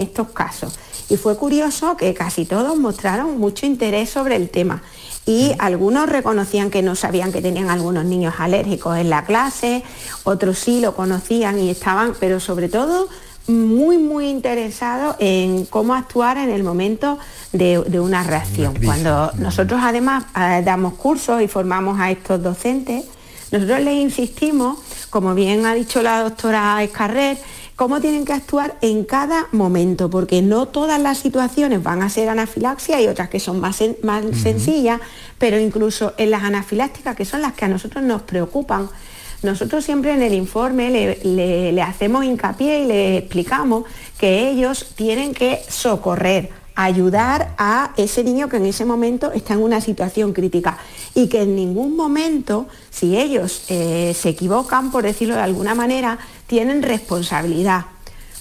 estos 0.00 0.30
casos. 0.30 0.76
Y 1.08 1.16
fue 1.16 1.36
curioso 1.36 1.96
que 1.96 2.14
casi 2.14 2.46
todos 2.46 2.76
mostraron 2.76 3.38
mucho 3.38 3.64
interés 3.64 4.10
sobre 4.10 4.34
el 4.34 4.50
tema 4.50 4.82
y 5.24 5.52
algunos 5.60 6.08
reconocían 6.08 6.68
que 6.68 6.82
no 6.82 6.96
sabían 6.96 7.30
que 7.30 7.40
tenían 7.40 7.70
algunos 7.70 8.04
niños 8.04 8.34
alérgicos 8.38 8.98
en 8.98 9.08
la 9.08 9.24
clase, 9.24 9.84
otros 10.24 10.58
sí 10.58 10.80
lo 10.80 10.96
conocían 10.96 11.60
y 11.60 11.70
estaban, 11.70 12.14
pero 12.18 12.40
sobre 12.40 12.68
todo 12.68 13.08
muy, 13.46 13.98
muy 13.98 14.28
interesado 14.28 15.16
en 15.18 15.66
cómo 15.66 15.94
actuar 15.94 16.38
en 16.38 16.50
el 16.50 16.62
momento 16.62 17.18
de, 17.52 17.78
una 18.00 18.22
reacción. 18.22 18.74
Cuando 18.82 19.30
nosotros 19.38 19.80
además 19.82 20.24
eh, 20.38 20.62
damos 20.64 20.94
cursos 20.94 21.42
y 21.42 21.48
formamos 21.48 22.00
a 22.00 22.10
estos 22.10 22.42
docentes, 22.42 23.04
nosotros 23.52 23.80
les 23.80 23.94
insistimos, 23.94 24.78
como 25.10 25.34
bien 25.34 25.66
ha 25.66 25.74
dicho 25.74 26.02
la 26.02 26.22
doctora 26.22 26.82
Escarrer, 26.82 27.38
cómo 27.76 28.00
tienen 28.00 28.24
que 28.24 28.32
actuar 28.32 28.76
en 28.80 29.04
cada 29.04 29.46
momento, 29.52 30.08
porque 30.08 30.42
no 30.42 30.66
todas 30.66 31.00
las 31.00 31.18
situaciones 31.18 31.82
van 31.82 32.02
a 32.02 32.08
ser 32.08 32.28
anafilaxia, 32.28 33.00
y 33.00 33.08
otras 33.08 33.28
que 33.28 33.40
son 33.40 33.60
más, 33.60 33.82
más 34.02 34.24
sencillas, 34.42 35.00
pero 35.38 35.58
incluso 35.58 36.14
en 36.16 36.30
las 36.30 36.44
anafilácticas, 36.44 37.16
que 37.16 37.24
son 37.24 37.42
las 37.42 37.52
que 37.52 37.64
a 37.64 37.68
nosotros 37.68 38.02
nos 38.04 38.22
preocupan, 38.22 38.88
nosotros 39.44 39.84
siempre 39.84 40.12
en 40.12 40.22
el 40.22 40.34
informe 40.34 40.90
le, 40.90 41.82
hacemos 41.82 42.24
hincapié 42.24 42.80
y 42.80 42.86
le 42.86 43.16
explicamos 43.18 43.84
que 44.18 44.48
ellos 44.48 44.92
tienen 44.96 45.34
que 45.34 45.60
socorrer, 45.68 46.50
ayudar 46.74 47.54
a 47.56 47.92
ese 47.96 48.24
niño 48.24 48.48
que 48.48 48.56
en 48.56 48.66
ese 48.66 48.84
momento 48.84 49.30
está 49.32 49.54
en 49.54 49.62
una 49.62 49.80
situación 49.80 50.32
crítica. 50.32 50.78
Y 51.14 51.28
que 51.28 51.42
en 51.42 51.54
ningún 51.54 51.94
momento, 51.94 52.66
si 52.90 53.16
ellos 53.16 53.64
eh, 53.68 54.14
se 54.18 54.30
equivocan, 54.30 54.90
por 54.90 55.04
decirlo 55.04 55.34
de 55.36 55.42
alguna 55.42 55.74
manera, 55.74 56.18
tienen 56.46 56.82
responsabilidad 56.82 57.84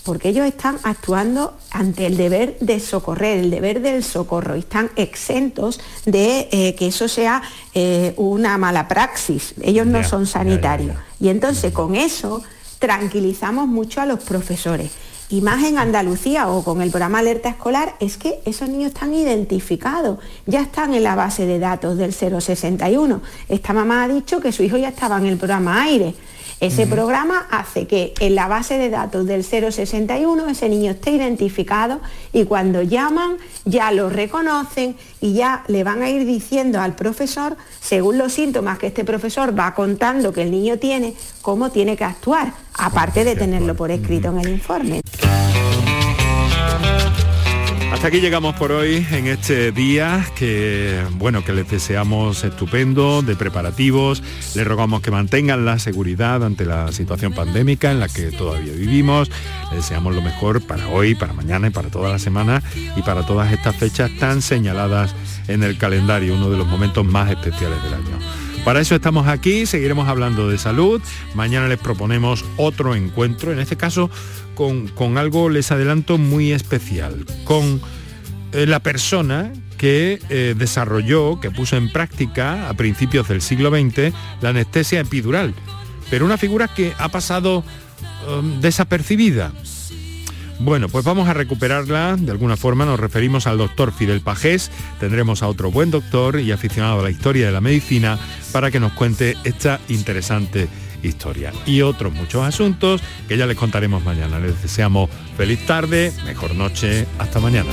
porque 0.03 0.29
ellos 0.29 0.45
están 0.45 0.77
actuando 0.83 1.57
ante 1.71 2.05
el 2.05 2.17
deber 2.17 2.57
de 2.59 2.79
socorrer, 2.79 3.39
el 3.39 3.49
deber 3.49 3.81
del 3.81 4.03
socorro, 4.03 4.55
y 4.55 4.59
están 4.59 4.91
exentos 4.95 5.79
de 6.05 6.49
eh, 6.51 6.75
que 6.75 6.87
eso 6.87 7.07
sea 7.07 7.41
eh, 7.73 8.13
una 8.17 8.57
mala 8.57 8.87
praxis. 8.87 9.53
Ellos 9.61 9.87
no 9.87 10.03
son 10.03 10.27
sanitarios. 10.27 10.95
y 11.19 11.29
entonces 11.29 11.71
con 11.71 11.95
eso 11.95 12.43
tranquilizamos 12.79 13.67
mucho 13.67 14.01
a 14.01 14.05
los 14.05 14.19
profesores. 14.19 14.91
Y 15.29 15.41
más 15.41 15.63
en 15.63 15.79
Andalucía 15.79 16.47
o 16.49 16.63
con 16.63 16.81
el 16.81 16.91
programa 16.91 17.19
Alerta 17.19 17.49
Escolar 17.49 17.95
es 17.99 18.17
que 18.17 18.41
esos 18.45 18.69
niños 18.69 18.91
están 18.93 19.13
identificados, 19.13 20.19
ya 20.45 20.61
están 20.61 20.93
en 20.93 21.01
la 21.01 21.15
base 21.15 21.47
de 21.47 21.57
datos 21.59 21.97
del 21.97 22.13
061. 22.13 23.21
Esta 23.49 23.73
mamá 23.73 24.03
ha 24.03 24.07
dicho 24.07 24.41
que 24.41 24.51
su 24.51 24.63
hijo 24.63 24.77
ya 24.77 24.89
estaba 24.89 25.17
en 25.17 25.25
el 25.25 25.37
programa 25.37 25.81
Aire. 25.81 26.13
Ese 26.63 26.87
programa 26.87 27.45
hace 27.51 27.87
que 27.87 28.13
en 28.21 28.35
la 28.35 28.47
base 28.47 28.77
de 28.77 28.89
datos 28.89 29.25
del 29.25 29.43
061 29.43 30.47
ese 30.47 30.69
niño 30.69 30.91
esté 30.91 31.11
identificado 31.11 31.99
y 32.31 32.45
cuando 32.45 32.81
llaman 32.81 33.35
ya 33.65 33.91
lo 33.91 34.09
reconocen 34.09 34.95
y 35.19 35.33
ya 35.33 35.65
le 35.67 35.83
van 35.83 36.01
a 36.03 36.09
ir 36.09 36.25
diciendo 36.25 36.79
al 36.79 36.95
profesor, 36.95 37.57
según 37.81 38.17
los 38.17 38.31
síntomas 38.31 38.79
que 38.79 38.87
este 38.87 39.03
profesor 39.03 39.59
va 39.59 39.75
contando 39.75 40.31
que 40.31 40.43
el 40.43 40.51
niño 40.51 40.79
tiene, 40.79 41.15
cómo 41.41 41.69
tiene 41.69 41.97
que 41.97 42.05
actuar, 42.05 42.53
aparte 42.75 43.25
de 43.25 43.35
tenerlo 43.35 43.75
por 43.75 43.91
escrito 43.91 44.29
en 44.29 44.39
el 44.39 44.49
informe. 44.51 45.01
Hasta 47.93 48.07
aquí 48.07 48.21
llegamos 48.21 48.55
por 48.55 48.71
hoy 48.71 49.05
en 49.11 49.27
este 49.27 49.71
día 49.71 50.25
que 50.35 50.99
bueno 51.11 51.45
que 51.45 51.53
les 51.53 51.69
deseamos 51.69 52.43
estupendo 52.43 53.21
de 53.21 53.35
preparativos. 53.35 54.23
Les 54.55 54.65
rogamos 54.65 55.01
que 55.01 55.11
mantengan 55.11 55.63
la 55.63 55.77
seguridad 55.77 56.43
ante 56.43 56.65
la 56.65 56.91
situación 56.91 57.33
pandémica 57.33 57.91
en 57.91 57.99
la 57.99 58.09
que 58.09 58.31
todavía 58.31 58.73
vivimos. 58.73 59.29
Les 59.69 59.83
deseamos 59.83 60.15
lo 60.15 60.23
mejor 60.23 60.65
para 60.65 60.89
hoy, 60.89 61.13
para 61.13 61.33
mañana 61.33 61.67
y 61.67 61.69
para 61.69 61.89
toda 61.89 62.09
la 62.09 62.17
semana 62.17 62.63
y 62.95 63.03
para 63.03 63.27
todas 63.27 63.53
estas 63.53 63.75
fechas 63.75 64.09
tan 64.19 64.41
señaladas 64.41 65.15
en 65.47 65.61
el 65.61 65.77
calendario, 65.77 66.33
uno 66.33 66.49
de 66.49 66.57
los 66.57 66.67
momentos 66.67 67.05
más 67.05 67.29
especiales 67.29 67.81
del 67.83 67.93
año. 67.93 68.17
Para 68.65 68.79
eso 68.79 68.95
estamos 68.95 69.27
aquí, 69.27 69.65
seguiremos 69.65 70.07
hablando 70.07 70.47
de 70.49 70.57
salud. 70.57 71.01
Mañana 71.35 71.67
les 71.67 71.79
proponemos 71.79 72.45
otro 72.55 72.95
encuentro, 72.95 73.51
en 73.51 73.59
este 73.59 73.75
caso 73.75 74.09
con, 74.55 75.17
algo, 75.17 75.49
les 75.49 75.71
adelanto, 75.71 76.17
muy 76.17 76.51
especial, 76.51 77.25
con 77.43 77.81
eh, 78.51 78.65
la 78.65 78.81
persona 78.81 79.51
que 79.77 80.19
eh, 80.29 80.55
desarrolló, 80.57 81.39
que 81.39 81.51
puso 81.51 81.75
en 81.75 81.91
práctica 81.91 82.69
a 82.69 82.73
principios 82.73 83.27
del 83.27 83.41
siglo 83.41 83.69
XX 83.69 84.13
la 84.41 84.49
anestesia 84.49 84.99
epidural, 84.99 85.53
pero 86.09 86.25
una 86.25 86.37
figura 86.37 86.67
que 86.67 86.93
ha 86.97 87.09
pasado 87.09 87.63
um, 88.27 88.61
desapercibida. 88.61 89.51
Bueno, 90.59 90.87
pues 90.87 91.03
vamos 91.03 91.27
a 91.27 91.33
recuperarla. 91.33 92.15
De 92.17 92.31
alguna 92.31 92.55
forma 92.55 92.85
nos 92.85 92.99
referimos 92.99 93.47
al 93.47 93.57
doctor 93.57 93.91
Fidel 93.91 94.21
Pajés. 94.21 94.71
Tendremos 94.99 95.43
a 95.43 95.47
otro 95.47 95.71
buen 95.71 95.91
doctor 95.91 96.39
y 96.39 96.51
aficionado 96.51 96.99
a 96.99 97.03
la 97.03 97.09
historia 97.09 97.47
de 97.47 97.51
la 97.51 97.59
medicina 97.59 98.17
para 98.53 98.71
que 98.71 98.79
nos 98.79 98.93
cuente 98.93 99.35
esta 99.43 99.81
interesante 99.89 100.69
historia 101.07 101.53
y 101.65 101.81
otros 101.81 102.13
muchos 102.13 102.43
asuntos 102.43 103.01
que 103.27 103.37
ya 103.37 103.45
les 103.45 103.57
contaremos 103.57 104.03
mañana. 104.03 104.39
Les 104.39 104.61
deseamos 104.61 105.09
feliz 105.37 105.65
tarde, 105.65 106.11
mejor 106.25 106.55
noche, 106.55 107.05
hasta 107.19 107.39
mañana. 107.39 107.71